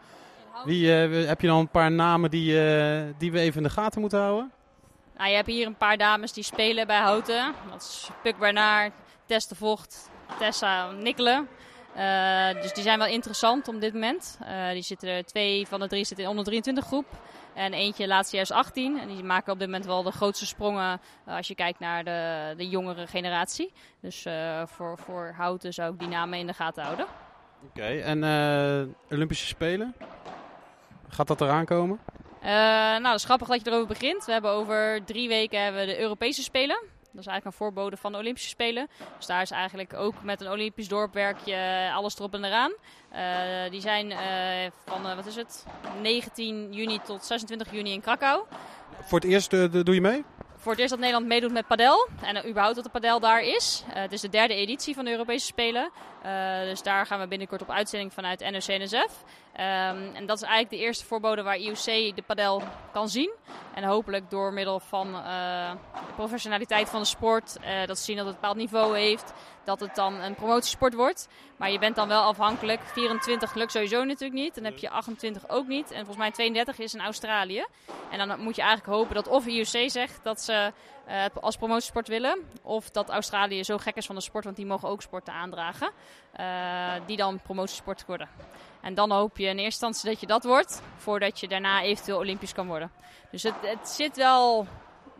Wie, 0.64 0.90
heb 0.90 1.40
je 1.40 1.46
dan 1.46 1.58
een 1.58 1.68
paar 1.68 1.92
namen 1.92 2.30
die, 2.30 2.52
die 3.18 3.32
we 3.32 3.38
even 3.38 3.56
in 3.56 3.62
de 3.62 3.70
gaten 3.70 4.00
moeten 4.00 4.18
houden? 4.18 4.52
Nou, 5.16 5.28
je 5.30 5.36
hebt 5.36 5.48
hier 5.48 5.66
een 5.66 5.76
paar 5.76 5.96
dames 5.96 6.32
die 6.32 6.44
spelen 6.44 6.86
bij 6.86 7.00
Houten. 7.00 7.54
Dat 7.70 7.82
is 7.82 8.10
Puk 8.22 8.38
Bernard, 8.38 8.92
Tess 9.26 9.46
de 9.46 9.54
Vocht, 9.54 10.10
Tessa 10.38 10.90
Nikkelen. 10.90 11.48
Uh, 11.96 12.62
dus 12.62 12.72
die 12.72 12.82
zijn 12.82 12.98
wel 12.98 13.06
interessant 13.06 13.68
op 13.68 13.80
dit 13.80 13.92
moment. 13.92 14.38
Uh, 14.42 14.70
die 14.70 14.82
zitten 14.82 15.08
er, 15.08 15.24
twee 15.24 15.66
van 15.66 15.80
de 15.80 15.86
drie 15.86 16.04
zitten 16.04 16.24
in 16.24 16.30
onder 16.30 16.44
23 16.44 16.84
groep. 16.84 17.06
En 17.54 17.72
eentje 17.72 18.06
laatste 18.06 18.36
jaar 18.36 18.44
is 18.44 18.50
18. 18.50 18.98
En 18.98 19.08
die 19.08 19.24
maken 19.24 19.52
op 19.52 19.58
dit 19.58 19.68
moment 19.68 19.86
wel 19.86 20.02
de 20.02 20.10
grootste 20.10 20.46
sprongen 20.46 21.00
uh, 21.28 21.36
als 21.36 21.48
je 21.48 21.54
kijkt 21.54 21.78
naar 21.78 22.04
de, 22.04 22.54
de 22.56 22.68
jongere 22.68 23.06
generatie. 23.06 23.72
Dus 24.00 24.26
voor, 24.64 24.98
voor 24.98 25.32
Houten 25.36 25.72
zou 25.72 25.92
ik 25.92 25.98
die 25.98 26.08
namen 26.08 26.38
in 26.38 26.46
de 26.46 26.52
gaten 26.52 26.82
houden. 26.82 27.06
Oké, 27.64 27.80
okay, 27.80 28.00
en 28.00 28.24
Olympische 29.10 29.46
Spelen? 29.46 29.94
Gaat 31.08 31.26
dat 31.26 31.40
eraan 31.40 31.64
komen? 31.64 31.98
nou, 32.42 33.02
dat 33.02 33.14
is 33.14 33.24
grappig 33.24 33.48
dat 33.48 33.64
je 33.64 33.70
erover 33.70 33.88
begint. 33.88 34.24
We 34.24 34.32
hebben 34.32 34.50
over 34.50 35.04
drie 35.04 35.28
weken 35.28 35.62
hebben 35.62 35.80
we 35.80 35.86
de 35.86 36.00
Europese 36.00 36.42
Spelen. 36.42 36.94
Dat 37.16 37.24
is 37.24 37.30
eigenlijk 37.30 37.44
een 37.44 37.66
voorbode 37.66 37.96
van 37.96 38.12
de 38.12 38.18
Olympische 38.18 38.48
Spelen. 38.48 38.88
Dus 39.16 39.26
daar 39.26 39.42
is 39.42 39.50
eigenlijk 39.50 39.94
ook 39.94 40.22
met 40.22 40.40
een 40.40 40.50
Olympisch 40.50 40.88
dorpwerkje 40.88 41.90
alles 41.94 42.18
erop 42.18 42.34
en 42.34 42.44
eraan. 42.44 42.72
Uh, 43.12 43.70
die 43.70 43.80
zijn 43.80 44.10
uh, 44.10 44.18
van, 44.84 45.06
uh, 45.06 45.14
wat 45.16 45.26
is 45.26 45.36
het, 45.36 45.66
19 46.00 46.72
juni 46.72 47.00
tot 47.04 47.24
26 47.24 47.72
juni 47.72 47.92
in 47.92 48.00
Krakau. 48.00 48.44
Voor 49.02 49.20
het 49.20 49.28
eerst 49.28 49.50
doe 49.50 49.94
je 49.94 50.00
mee? 50.00 50.24
Voor 50.56 50.70
het 50.70 50.80
eerst 50.80 50.90
dat 50.90 51.00
Nederland 51.00 51.26
meedoet 51.26 51.52
met 51.52 51.66
padel. 51.66 52.08
En 52.22 52.48
überhaupt 52.48 52.74
dat 52.74 52.84
de 52.84 52.90
padel 52.90 53.20
daar 53.20 53.42
is. 53.42 53.84
het 53.86 54.12
is 54.12 54.20
de 54.20 54.28
derde 54.28 54.54
editie 54.54 54.94
van 54.94 55.04
de 55.04 55.10
Europese 55.10 55.46
Spelen. 55.46 55.90
dus 56.64 56.82
daar 56.82 57.06
gaan 57.06 57.20
we 57.20 57.26
binnenkort 57.26 57.62
op 57.62 57.70
uitzending 57.70 58.12
vanuit 58.12 58.40
NOC-NSF. 58.40 59.24
Um, 59.60 60.14
en 60.14 60.26
dat 60.26 60.36
is 60.36 60.42
eigenlijk 60.42 60.70
de 60.70 60.86
eerste 60.86 61.04
voorbode 61.04 61.42
waar 61.42 61.56
IOC 61.56 61.84
de 62.16 62.22
padel 62.26 62.62
kan 62.92 63.08
zien. 63.08 63.30
En 63.74 63.84
hopelijk 63.84 64.30
door 64.30 64.52
middel 64.52 64.80
van 64.80 65.08
uh, 65.08 65.70
de 65.92 66.12
professionaliteit 66.16 66.88
van 66.88 67.00
de 67.00 67.06
sport, 67.06 67.56
uh, 67.60 67.86
dat 67.86 67.98
ze 67.98 68.04
zien 68.04 68.16
dat 68.16 68.26
het 68.26 68.34
een 68.34 68.40
bepaald 68.40 68.58
niveau 68.58 68.98
heeft, 68.98 69.32
dat 69.64 69.80
het 69.80 69.94
dan 69.94 70.20
een 70.20 70.34
promotiesport 70.34 70.94
wordt. 70.94 71.28
Maar 71.56 71.70
je 71.70 71.78
bent 71.78 71.96
dan 71.96 72.08
wel 72.08 72.22
afhankelijk. 72.22 72.80
24 72.82 73.54
lukt 73.54 73.72
sowieso 73.72 74.04
natuurlijk 74.04 74.40
niet. 74.40 74.54
Dan 74.54 74.64
heb 74.64 74.78
je 74.78 74.90
28 74.90 75.48
ook 75.48 75.66
niet. 75.66 75.90
En 75.90 75.96
volgens 75.96 76.16
mij 76.16 76.30
32 76.30 76.78
is 76.78 76.94
in 76.94 77.00
Australië. 77.00 77.66
En 78.10 78.28
dan 78.28 78.40
moet 78.40 78.56
je 78.56 78.62
eigenlijk 78.62 78.92
hopen 78.98 79.14
dat 79.14 79.28
of 79.28 79.46
IOC 79.46 79.90
zegt 79.90 80.20
dat 80.22 80.40
ze 80.40 80.72
uh, 81.08 81.24
als 81.40 81.56
promotiesport 81.56 82.08
willen. 82.08 82.38
Of 82.62 82.90
dat 82.90 83.08
Australië 83.08 83.64
zo 83.64 83.78
gek 83.78 83.96
is 83.96 84.06
van 84.06 84.14
de 84.14 84.20
sport, 84.20 84.44
want 84.44 84.56
die 84.56 84.66
mogen 84.66 84.88
ook 84.88 85.02
sporten 85.02 85.32
aandragen. 85.32 85.90
Die 87.06 87.16
dan 87.16 87.40
promotiesport 87.40 88.06
worden. 88.06 88.28
En 88.86 88.94
dan 88.94 89.12
hoop 89.12 89.38
je 89.38 89.44
in 89.46 89.58
eerste 89.58 89.64
instantie 89.64 90.10
dat 90.10 90.20
je 90.20 90.26
dat 90.26 90.44
wordt, 90.44 90.82
voordat 90.96 91.40
je 91.40 91.48
daarna 91.48 91.82
eventueel 91.82 92.18
Olympisch 92.18 92.52
kan 92.52 92.66
worden. 92.66 92.90
Dus 93.30 93.42
het, 93.42 93.54
het 93.60 93.88
zit 93.88 94.16
wel. 94.16 94.66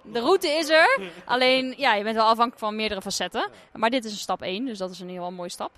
De 0.02 0.20
route 0.20 0.48
is 0.48 0.68
er, 0.68 1.00
alleen 1.24 1.74
ja, 1.76 1.94
je 1.94 2.02
bent 2.02 2.16
wel 2.16 2.24
afhankelijk 2.24 2.58
van 2.58 2.76
meerdere 2.76 3.02
facetten. 3.02 3.50
Maar 3.72 3.90
dit 3.90 4.04
is 4.04 4.10
een 4.10 4.18
stap 4.18 4.42
1, 4.42 4.64
dus 4.64 4.78
dat 4.78 4.90
is 4.90 5.00
een 5.00 5.08
heel 5.08 5.30
mooie 5.30 5.50
stap. 5.50 5.70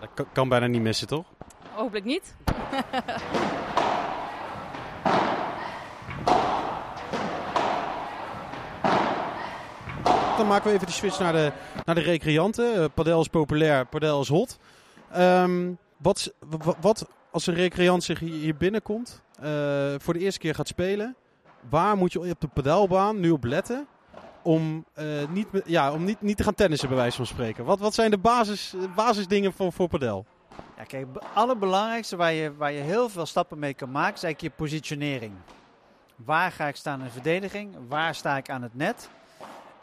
dat 0.00 0.26
kan, 0.32 0.48
bijna 0.48 0.66
niet 0.66 0.82
missen, 0.82 1.06
toch? 1.06 1.24
Hopelijk 1.70 2.04
niet. 2.04 2.36
Dan 10.36 10.46
maken 10.46 10.68
we 10.68 10.74
even 10.74 10.86
de 10.86 10.92
switch 10.92 11.18
naar 11.18 11.32
de, 11.32 11.52
naar 11.84 11.94
de 11.94 12.00
recreanten. 12.00 12.74
Eh, 12.74 12.84
padel 12.94 13.20
is 13.20 13.28
populair, 13.28 13.86
padel 13.86 14.20
is 14.20 14.28
hot. 14.28 14.58
Ehm, 15.12 15.72
wat, 15.96 16.32
wat 16.80 17.08
als 17.30 17.46
een 17.46 17.54
recreant 17.54 18.04
zich 18.04 18.18
hier 18.18 18.56
binnenkomt, 18.56 19.22
eh, 19.40 19.94
voor 19.98 20.14
de 20.14 20.20
eerste 20.20 20.40
keer 20.40 20.54
gaat 20.54 20.68
spelen, 20.68 21.16
waar 21.68 21.96
moet 21.96 22.12
je 22.12 22.20
op 22.20 22.40
de 22.40 22.48
padelbaan 22.48 23.20
nu 23.20 23.30
op 23.30 23.44
letten 23.44 23.86
om, 24.42 24.84
eh, 24.94 25.06
niet, 25.28 25.46
ja, 25.64 25.92
om 25.92 26.04
niet, 26.04 26.20
niet 26.20 26.36
te 26.36 26.42
gaan 26.42 26.54
tennissen, 26.54 26.88
bij 26.88 26.96
wijze 26.96 27.16
van 27.16 27.26
spreken? 27.26 27.64
Wat, 27.64 27.78
wat 27.78 27.94
zijn 27.94 28.10
de 28.10 28.18
basis, 28.18 28.74
basisdingen 28.94 29.52
voor, 29.52 29.72
voor 29.72 29.88
padel? 29.88 30.26
Ja, 30.76 30.84
kijk, 30.84 31.06
het 31.12 31.24
allerbelangrijkste 31.34 32.16
waar 32.16 32.32
je, 32.32 32.56
waar 32.56 32.72
je 32.72 32.80
heel 32.80 33.08
veel 33.08 33.26
stappen 33.26 33.58
mee 33.58 33.74
kan 33.74 33.90
maken, 33.90 34.14
is 34.14 34.22
eigenlijk 34.22 34.54
je 34.54 34.62
positionering. 34.62 35.32
Waar 36.16 36.52
ga 36.52 36.66
ik 36.66 36.76
staan 36.76 36.98
in 36.98 37.04
de 37.04 37.10
verdediging? 37.10 37.76
Waar 37.88 38.14
sta 38.14 38.36
ik 38.36 38.50
aan 38.50 38.62
het 38.62 38.74
net? 38.74 39.10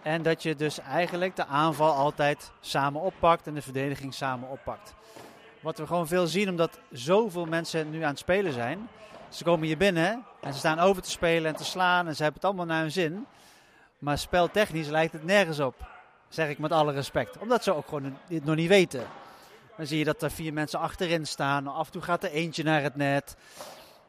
En 0.02 0.22
dat 0.22 0.44
je 0.44 0.56
dus 0.56 0.80
eigenlijk 0.80 1.36
de 1.36 1.46
aanval 1.46 1.92
altijd 1.92 2.52
samen 2.60 3.02
oppakt 3.02 3.48
en 3.48 3.54
de 3.54 3.62
verdediging 3.62 4.14
samen 4.14 4.50
oppakt. 4.50 4.94
Wat 5.64 5.78
we 5.78 5.88
gewoon 5.88 6.08
veel 6.08 6.28
zien, 6.28 6.50
omdat 6.50 6.80
zoveel 6.92 7.46
mensen 7.46 7.90
nu 7.90 8.02
aan 8.02 8.10
het 8.10 8.20
spelen 8.20 8.54
zijn. 8.54 8.90
Ze 9.30 9.44
komen 9.44 9.68
hier 9.68 9.78
binnen 9.78 10.26
en 10.42 10.54
ze 10.54 10.60
staan 10.60 10.80
over 10.80 11.02
te 11.02 11.10
spelen 11.10 11.52
en 11.52 11.58
te 11.58 11.64
slaan 11.64 12.08
en 12.08 12.16
ze 12.16 12.24
hebben 12.24 12.42
het 12.42 12.50
allemaal 12.50 12.76
naar 12.76 12.82
hun 12.82 12.92
zin. 12.92 13.26
Maar 14.00 14.18
speltechnisch 14.18 14.88
lijkt 14.88 15.14
het 15.14 15.24
nergens 15.24 15.60
op. 15.60 15.76
Zeg 16.28 16.50
ik 16.50 16.60
met 16.60 16.72
alle 16.72 16.92
respect. 16.92 17.38
Omdat 17.38 17.64
ze 17.64 17.74
ook 17.74 17.88
gewoon 17.88 18.18
het 18.28 18.46
nog 18.46 18.56
niet 18.56 18.68
weten. 18.68 19.06
Dan 19.78 19.86
zie 19.86 19.98
je 19.98 20.04
dat 20.04 20.22
er 20.22 20.32
vier 20.32 20.54
mensen 20.54 20.80
achterin 20.80 21.28
staan. 21.28 21.68
Af 21.68 21.86
en 21.86 21.92
toe 21.92 22.02
gaat 22.02 22.24
er 22.24 22.32
eentje 22.32 22.64
naar 22.64 22.82
het 22.82 22.96
net. 22.96 23.36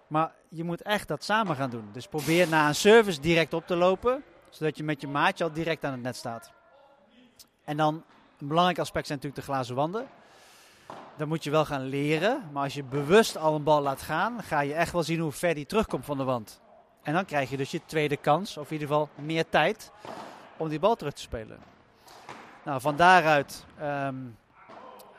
Maar 0.06 0.32
je 0.48 0.64
moet 0.64 0.82
echt 0.82 1.08
dat 1.08 1.24
samen 1.24 1.56
gaan 1.56 1.70
doen. 1.70 1.88
Dus 1.92 2.06
probeer 2.06 2.48
na 2.48 2.68
een 2.68 2.74
service 2.74 3.20
direct 3.20 3.52
op 3.52 3.66
te 3.66 3.76
lopen. 3.76 4.24
Zodat 4.50 4.76
je 4.76 4.84
met 4.84 5.00
je 5.00 5.08
maatje 5.08 5.44
al 5.44 5.52
direct 5.52 5.84
aan 5.84 5.92
het 5.92 6.02
net 6.02 6.16
staat. 6.16 6.52
En 7.64 7.76
dan 7.76 8.04
een 8.38 8.48
belangrijk 8.48 8.78
aspect 8.78 9.06
zijn 9.06 9.18
natuurlijk 9.18 9.46
de 9.46 9.52
glazen 9.52 9.74
wanden. 9.74 10.06
Dan 11.16 11.28
moet 11.28 11.44
je 11.44 11.50
wel 11.50 11.64
gaan 11.64 11.84
leren. 11.84 12.42
Maar 12.52 12.62
als 12.62 12.74
je 12.74 12.84
bewust 12.84 13.36
al 13.36 13.54
een 13.54 13.62
bal 13.62 13.82
laat 13.82 14.02
gaan, 14.02 14.42
ga 14.42 14.60
je 14.60 14.74
echt 14.74 14.92
wel 14.92 15.02
zien 15.02 15.20
hoe 15.20 15.32
ver 15.32 15.54
die 15.54 15.66
terugkomt 15.66 16.04
van 16.04 16.16
de 16.16 16.24
wand. 16.24 16.60
En 17.02 17.12
dan 17.12 17.24
krijg 17.24 17.50
je 17.50 17.56
dus 17.56 17.70
je 17.70 17.80
tweede 17.84 18.16
kans, 18.16 18.56
of 18.56 18.66
in 18.66 18.72
ieder 18.72 18.88
geval 18.88 19.08
meer 19.14 19.48
tijd, 19.48 19.92
om 20.56 20.68
die 20.68 20.78
bal 20.78 20.94
terug 20.96 21.12
te 21.12 21.20
spelen. 21.20 21.58
Nou, 22.64 22.80
van 22.80 22.96
daaruit 22.96 23.64
ehm, 23.78 24.14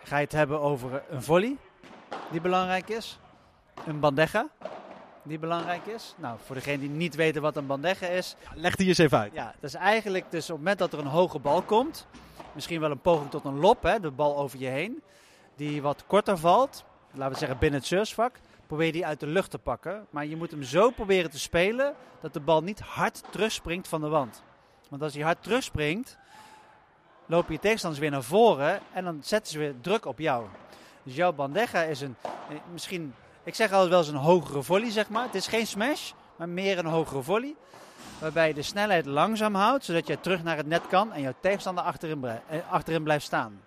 ga 0.04 0.18
je 0.18 0.24
het 0.24 0.32
hebben 0.32 0.62
over 0.62 1.04
een 1.10 1.24
volley, 1.24 1.58
die 2.32 2.42
belangrijk 2.42 2.90
is. 2.90 3.20
Een 3.86 4.00
bandeja, 4.00 4.48
die 5.24 5.40
belangrijk 5.40 5.86
is. 5.86 6.16
Nou, 6.18 6.38
voor 6.46 6.56
degene 6.56 6.80
die 6.80 6.90
niet 6.90 7.16
weten 7.16 7.42
wat 7.42 7.58
een 7.58 7.68
bandeja 7.68 8.08
is. 8.08 8.36
Leg 8.54 8.76
die 8.76 8.88
eens 8.88 8.98
even 8.98 9.20
uit. 9.20 9.34
Ja, 9.34 9.54
dat 9.60 9.70
is 9.70 9.74
eigenlijk 9.74 10.32
dus 10.32 10.44
op 10.44 10.48
het 10.50 10.58
moment 10.58 10.80
dat 10.80 10.94
er 10.94 11.00
een 11.00 11.06
hoge 11.06 11.40
bal 11.40 11.62
komt, 11.62 12.08
misschien 12.54 12.80
wel 12.80 12.92
een 12.92 13.02
poging 13.02 13.30
tot 13.30 13.46
een 13.46 13.60
lop, 13.60 13.84
hè, 13.84 14.00
de 14.00 14.12
bal 14.12 14.38
over 14.38 14.60
je 14.60 14.68
heen, 14.68 15.04
die 15.56 15.82
wat 15.82 16.04
korter 16.08 16.38
valt, 16.38 16.84
laten 17.12 17.34
we 17.34 17.40
zeggen 17.40 17.58
binnen 17.58 17.80
het 17.80 17.88
surfvak, 17.88 18.40
probeer 18.68 18.92
die 18.92 19.06
uit 19.06 19.20
de 19.20 19.28
lucht 19.28 19.52
te 19.52 19.58
pakken. 19.58 20.06
Maar 20.10 20.26
je 20.26 20.38
moet 20.38 20.52
hem 20.52 20.64
zo 20.64 20.90
proberen 20.90 21.32
te 21.32 21.40
spelen 21.40 21.94
dat 22.22 22.34
de 22.34 22.40
bal 22.40 22.62
niet 22.62 22.80
hard 22.80 23.24
terugspringt 23.30 23.88
van 23.88 24.02
de 24.02 24.08
wand. 24.08 24.44
Want 24.90 25.02
als 25.02 25.14
hij 25.14 25.24
hard 25.24 25.44
terugspringt, 25.44 26.18
lopen 27.26 27.54
je 27.54 27.60
tegenstanders 27.60 28.02
weer 28.02 28.12
naar 28.12 28.24
voren 28.24 28.80
en 28.94 29.04
dan 29.04 29.20
zetten 29.24 29.52
ze 29.52 29.60
weer 29.60 29.74
druk 29.82 30.06
op 30.06 30.20
jou. 30.20 30.46
Dus 31.04 31.16
jouw 31.16 31.34
bandeja 31.34 31.82
is 31.82 32.02
een, 32.02 32.16
eh, 32.24 32.56
misschien, 32.72 33.14
ik 33.44 33.56
zeg 33.56 33.72
altijd 33.72 33.90
wel 33.90 34.00
eens 34.00 34.08
een 34.08 34.16
hogere 34.16 34.64
volley, 34.64 34.92
zeg 34.92 35.10
maar. 35.10 35.24
Het 35.24 35.36
is 35.36 35.48
geen 35.48 35.68
smash, 35.68 36.12
maar 36.36 36.50
meer 36.50 36.78
een 36.78 36.86
hogere 36.86 37.22
volley. 37.22 37.56
Waarbij 38.20 38.48
je 38.48 38.54
de 38.54 38.62
snelheid 38.62 39.06
langzaam 39.06 39.56
houdt, 39.56 39.86
zodat 39.86 40.08
je 40.08 40.20
terug 40.20 40.44
naar 40.44 40.58
het 40.58 40.68
net 40.68 40.88
kan 40.88 41.14
en 41.14 41.22
jouw 41.22 41.34
tegenstander 41.40 41.84
achterin, 41.84 42.26
eh, 42.26 42.60
achterin 42.70 43.04
blijft 43.04 43.26
staan. 43.26 43.62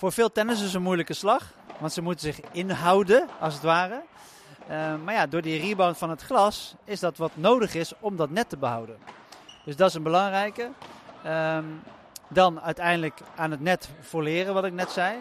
Voor 0.00 0.12
veel 0.12 0.32
tennis 0.32 0.58
is 0.58 0.64
het 0.64 0.74
een 0.74 0.82
moeilijke 0.82 1.14
slag, 1.14 1.52
want 1.78 1.92
ze 1.92 2.02
moeten 2.02 2.32
zich 2.34 2.40
inhouden, 2.52 3.28
als 3.40 3.54
het 3.54 3.62
ware. 3.62 4.02
Eh, 4.66 4.94
maar 5.04 5.14
ja, 5.14 5.26
door 5.26 5.42
die 5.42 5.60
rebound 5.60 5.98
van 5.98 6.10
het 6.10 6.22
glas 6.22 6.74
is 6.84 7.00
dat 7.00 7.16
wat 7.16 7.30
nodig 7.34 7.74
is 7.74 7.92
om 8.00 8.16
dat 8.16 8.30
net 8.30 8.48
te 8.48 8.56
behouden. 8.56 8.96
Dus 9.64 9.76
dat 9.76 9.88
is 9.88 9.94
een 9.94 10.02
belangrijke. 10.02 10.70
Ehm, 11.22 11.64
dan 12.28 12.60
uiteindelijk 12.60 13.20
aan 13.36 13.50
het 13.50 13.60
net 13.60 13.88
voleren, 14.00 14.54
wat 14.54 14.64
ik 14.64 14.72
net 14.72 14.90
zei. 14.90 15.16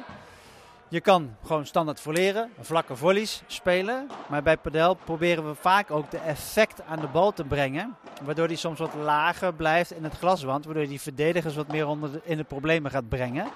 Je 0.88 1.02
kan 1.02 1.36
gewoon 1.46 1.66
standaard 1.66 2.00
voleren, 2.00 2.52
vlakke 2.60 2.96
volleys 2.96 3.42
spelen. 3.48 4.08
Maar 4.28 4.44
bij 4.44 4.58
padel 4.58 4.94
proberen 4.94 5.48
we 5.48 5.56
vaak 5.56 5.92
ook 5.92 6.12
de 6.12 6.18
effect 6.18 6.82
aan 6.86 7.00
de 7.00 7.08
bal 7.08 7.32
te 7.32 7.44
brengen. 7.44 7.96
Waardoor 8.24 8.48
die 8.48 8.58
soms 8.58 8.80
wat 8.80 8.94
lager 8.94 9.54
blijft 9.54 9.92
in 9.92 10.04
het 10.04 10.18
glaswand. 10.18 10.66
Waardoor 10.66 10.88
die 10.88 11.02
verdedigers 11.02 11.56
wat 11.56 11.68
meer 11.68 11.88
onder 11.88 12.12
de, 12.12 12.22
in 12.24 12.38
de 12.38 12.44
problemen 12.44 12.92
gaat 12.92 13.10
brengen. 13.10 13.48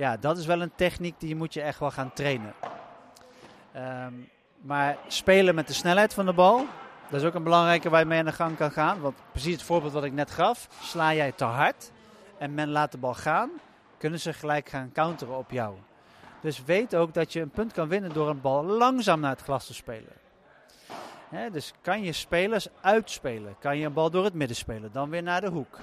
Ja, 0.00 0.16
dat 0.16 0.38
is 0.38 0.46
wel 0.46 0.60
een 0.60 0.74
techniek 0.74 1.14
die 1.18 1.36
moet 1.36 1.54
je 1.54 1.62
echt 1.62 1.78
wel 1.78 1.90
gaan 1.90 2.12
trainen. 2.12 2.54
Ehm, 3.72 4.12
maar 4.60 4.96
spelen 5.06 5.54
met 5.54 5.66
de 5.66 5.72
snelheid 5.72 6.14
van 6.14 6.26
de 6.26 6.32
bal, 6.32 6.66
dat 7.10 7.20
is 7.20 7.26
ook 7.26 7.34
een 7.34 7.42
belangrijke 7.42 7.90
waar 7.90 8.00
je 8.00 8.06
mee 8.06 8.18
aan 8.18 8.24
de 8.24 8.32
gang 8.32 8.56
kan 8.56 8.70
gaan. 8.70 9.00
Want 9.00 9.16
precies 9.32 9.52
het 9.52 9.62
voorbeeld 9.62 9.92
wat 9.92 10.04
ik 10.04 10.12
net 10.12 10.30
gaf, 10.30 10.68
sla 10.82 11.14
jij 11.14 11.32
te 11.32 11.44
hard 11.44 11.90
en 12.38 12.54
men 12.54 12.68
laat 12.68 12.92
de 12.92 12.98
bal 12.98 13.14
gaan, 13.14 13.50
kunnen 13.98 14.20
ze 14.20 14.32
gelijk 14.32 14.68
gaan 14.68 14.92
counteren 14.92 15.36
op 15.36 15.50
jou. 15.50 15.74
Dus 16.40 16.64
weet 16.64 16.94
ook 16.94 17.14
dat 17.14 17.32
je 17.32 17.40
een 17.40 17.50
punt 17.50 17.72
kan 17.72 17.88
winnen 17.88 18.12
door 18.12 18.28
een 18.28 18.40
bal 18.40 18.64
langzaam 18.64 19.20
naar 19.20 19.30
het 19.30 19.42
glas 19.42 19.66
te 19.66 19.74
spelen. 19.74 20.12
Dus 21.52 21.72
kan 21.80 22.02
je 22.02 22.12
spelers 22.12 22.68
uitspelen, 22.80 23.56
kan 23.58 23.78
je 23.78 23.86
een 23.86 23.92
bal 23.92 24.10
door 24.10 24.24
het 24.24 24.34
midden 24.34 24.56
spelen, 24.56 24.92
dan 24.92 25.10
weer 25.10 25.22
naar 25.22 25.40
de 25.40 25.50
hoek. 25.50 25.78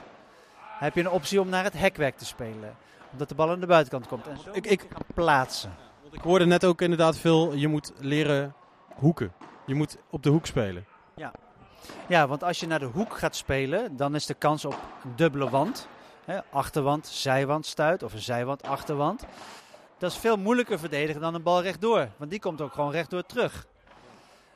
Heb 0.57 0.95
je 0.95 0.99
een 0.99 1.09
optie 1.09 1.41
om 1.41 1.49
naar 1.49 1.63
het 1.63 1.77
hekwerk 1.77 2.17
te 2.17 2.25
spelen, 2.25 2.75
omdat 3.17 3.29
de 3.29 3.35
bal 3.35 3.49
aan 3.49 3.59
de 3.59 3.65
buitenkant 3.67 4.07
komt. 4.07 4.27
En 4.27 4.37
zo 4.37 4.49
Ik- 4.49 4.55
ik, 4.55 4.65
ik- 4.65 4.83
ik 4.83 4.91
gaan 4.91 5.01
plaatsen. 5.13 5.75
Want 6.01 6.13
ik 6.13 6.21
hoorde 6.21 6.45
net 6.45 6.65
ook 6.65 6.81
inderdaad 6.81 7.17
veel, 7.17 7.53
je 7.53 7.67
moet 7.67 7.91
leren 7.99 8.53
hoeken. 8.95 9.33
Je 9.65 9.75
moet 9.75 9.97
op 10.09 10.23
de 10.23 10.29
hoek 10.29 10.45
spelen. 10.45 10.85
Ja. 11.15 11.31
ja, 12.07 12.27
want 12.27 12.43
als 12.43 12.59
je 12.59 12.67
naar 12.67 12.79
de 12.79 12.85
hoek 12.85 13.17
gaat 13.17 13.35
spelen, 13.35 13.97
dan 13.97 14.15
is 14.15 14.25
de 14.25 14.33
kans 14.33 14.65
op 14.65 14.77
een 15.03 15.15
dubbele 15.15 15.49
wand. 15.49 15.87
Hè, 16.25 16.39
achterwand, 16.51 17.07
zijwand 17.07 17.65
stuit 17.65 18.03
of 18.03 18.13
een 18.13 18.19
zijwand, 18.21 18.63
achterwand. 18.63 19.25
Dat 19.97 20.11
is 20.11 20.17
veel 20.17 20.37
moeilijker 20.37 20.79
verdedigen 20.79 21.21
dan 21.21 21.33
een 21.33 21.43
bal 21.43 21.61
rechtdoor. 21.61 22.09
Want 22.17 22.31
die 22.31 22.39
komt 22.39 22.61
ook 22.61 22.73
gewoon 22.73 22.91
rechtdoor 22.91 23.25
terug. 23.25 23.65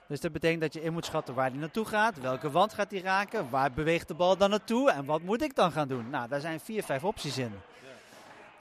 Dus 0.07 0.20
dat 0.20 0.32
betekent 0.32 0.62
dat 0.62 0.74
je 0.74 0.82
in 0.82 0.93
moet 0.93 1.05
schatten 1.05 1.34
waar 1.34 1.51
die 1.51 1.59
naartoe 1.59 1.86
gaat. 1.86 2.20
Welke 2.20 2.51
wand 2.51 2.74
gaat 2.74 2.89
die 2.89 3.01
raken? 3.01 3.49
Waar 3.49 3.72
beweegt 3.72 4.07
de 4.07 4.14
bal 4.14 4.38
dan 4.38 4.49
naartoe? 4.49 4.91
En 4.91 5.05
wat 5.05 5.22
moet 5.22 5.41
ik 5.41 5.55
dan 5.55 5.72
gaan 5.72 5.88
doen? 5.88 6.09
Nou, 6.09 6.28
daar 6.28 6.39
zijn 6.39 6.59
vier, 6.59 6.84
vijf 6.84 7.03
opties 7.03 7.38
in. 7.38 7.53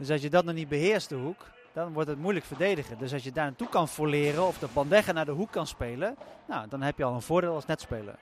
Dus 0.01 0.11
als 0.11 0.23
je 0.23 0.31
dat 0.31 0.45
nog 0.45 0.55
niet 0.55 0.69
beheerst, 0.69 1.09
de 1.09 1.15
hoek, 1.15 1.47
dan 1.73 1.93
wordt 1.93 2.09
het 2.09 2.19
moeilijk 2.19 2.47
verdedigen. 2.47 2.99
Dus 2.99 3.13
als 3.13 3.23
je 3.23 3.33
daar 3.33 3.45
naartoe 3.45 3.69
kan 3.69 3.89
voleren 3.89 4.47
of 4.47 4.59
de 4.59 4.69
bandeggen 4.73 5.15
naar 5.15 5.25
de 5.25 5.31
hoek 5.31 5.51
kan 5.51 5.67
spelen, 5.67 6.17
nou, 6.47 6.69
dan 6.69 6.83
heb 6.83 6.99
je 6.99 7.05
al 7.05 7.15
een 7.15 7.23
voordeel 7.23 7.55
als 7.55 7.67
netspeler. 7.67 8.15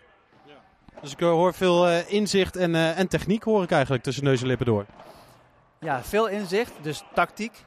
Dus 1.01 1.13
ik 1.13 1.21
eh, 1.21 1.29
hoor 1.29 1.55
veel 1.55 1.89
eh, 1.89 2.13
inzicht 2.13 2.57
en, 2.57 2.75
eh, 2.75 2.99
en 2.99 3.09
techniek 3.09 3.43
hoor 3.43 3.63
ik 3.63 3.71
eigenlijk 3.71 4.03
tussen 4.03 4.25
neus 4.25 4.41
en 4.41 4.47
lippen 4.47 4.67
door. 4.67 4.87
Ja, 5.81 6.03
veel 6.03 6.29
inzicht, 6.29 6.73
dus 6.83 7.03
tactiek. 7.15 7.65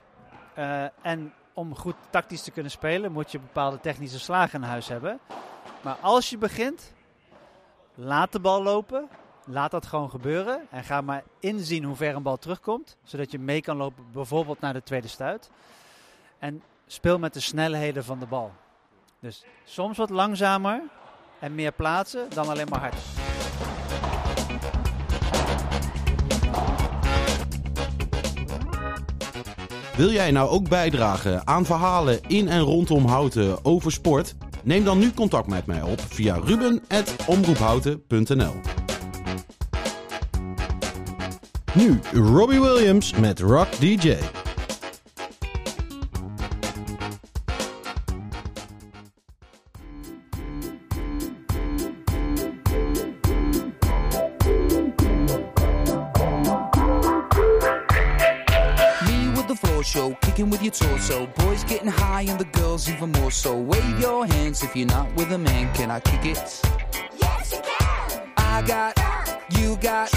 En 1.01 1.33
om 1.53 1.75
goed 1.75 1.95
tactisch 2.09 2.41
te 2.41 2.51
kunnen 2.51 2.71
spelen, 2.71 3.11
moet 3.11 3.31
je 3.31 3.39
bepaalde 3.39 3.79
technische 3.79 4.19
slagen 4.19 4.61
in 4.61 4.67
huis 4.67 4.87
hebben. 4.87 5.19
Maar 5.81 5.95
als 6.01 6.29
je 6.29 6.37
begint, 6.37 6.93
laat 7.95 8.31
de 8.31 8.39
bal 8.39 8.63
lopen. 8.63 9.09
Laat 9.45 9.71
dat 9.71 9.85
gewoon 9.85 10.09
gebeuren. 10.09 10.61
En 10.69 10.83
ga 10.83 11.01
maar 11.01 11.23
inzien 11.39 11.83
hoe 11.83 11.95
ver 11.95 12.15
een 12.15 12.23
bal 12.23 12.37
terugkomt. 12.37 12.97
Zodat 13.03 13.31
je 13.31 13.39
mee 13.39 13.61
kan 13.61 13.77
lopen, 13.77 14.03
bijvoorbeeld 14.11 14.59
naar 14.59 14.73
de 14.73 14.83
tweede 14.83 15.07
stuit. 15.07 15.49
En 16.39 16.61
speel 16.87 17.19
met 17.19 17.33
de 17.33 17.39
snelheden 17.39 18.03
van 18.03 18.19
de 18.19 18.25
bal. 18.25 18.51
Dus 19.19 19.43
soms 19.63 19.97
wat 19.97 20.09
langzamer 20.09 20.81
en 21.39 21.55
meer 21.55 21.71
plaatsen 21.71 22.27
dan 22.33 22.49
alleen 22.49 22.67
maar 22.69 22.79
hard. 22.79 22.95
Wil 29.95 30.11
jij 30.11 30.31
nou 30.31 30.49
ook 30.49 30.69
bijdragen 30.69 31.47
aan 31.47 31.65
verhalen 31.65 32.21
in 32.27 32.47
en 32.47 32.59
rondom 32.59 33.05
Houten 33.05 33.65
over 33.65 33.91
sport? 33.91 34.35
Neem 34.63 34.83
dan 34.83 34.99
nu 34.99 35.13
contact 35.13 35.47
met 35.47 35.65
mij 35.65 35.81
op 35.81 36.01
via 36.01 36.35
ruben.omroephouten.nl 36.35 38.80
Nu 41.73 41.99
Robbie 42.13 42.59
Williams 42.59 43.13
met 43.13 43.39
Rock 43.39 43.69
DJ. 43.79 44.19
Me 59.05 59.29
with 59.29 59.47
the 59.47 59.55
floor 59.55 59.81
show, 59.83 60.13
kicking 60.21 60.49
with 60.49 60.61
your 60.61 60.71
torso. 60.73 61.25
Boys 61.37 61.63
getting 61.63 61.87
high 61.87 62.23
and 62.27 62.37
the 62.37 62.59
girls 62.59 62.89
even 62.89 63.13
more 63.13 63.31
so. 63.31 63.55
Wave 63.57 63.97
your 63.97 64.25
hands 64.25 64.61
if 64.61 64.75
you're 64.75 64.87
not 64.87 65.07
with 65.15 65.31
a 65.31 65.37
man. 65.37 65.73
Can 65.73 65.89
I 65.89 66.01
kick 66.01 66.25
it? 66.25 66.61
Yes, 67.17 67.53
you 67.53 67.61
can. 67.61 68.21
I 68.35 68.61
got 68.67 69.00
You 69.57 69.77
got, 69.77 70.11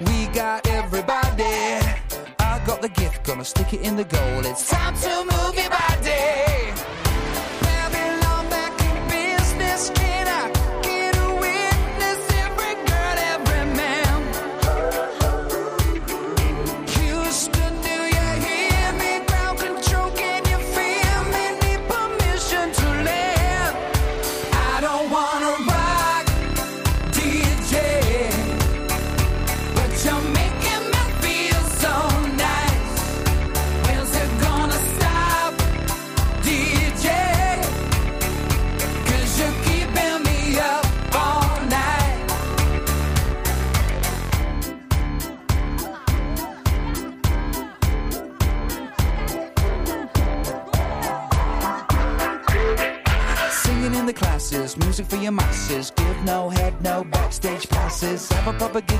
we 0.00 0.26
got 0.28 0.66
everybody. 0.68 1.44
I 2.38 2.62
got 2.66 2.82
the 2.82 2.88
gift, 2.88 3.24
gonna 3.24 3.44
stick 3.44 3.72
it 3.72 3.80
in 3.80 3.96
the 3.96 4.04
goal. 4.04 4.46
It's 4.46 4.68
time 4.68 4.94
to 4.94 5.24
move 5.24 5.54
your 5.56 5.70
body. 5.70 6.95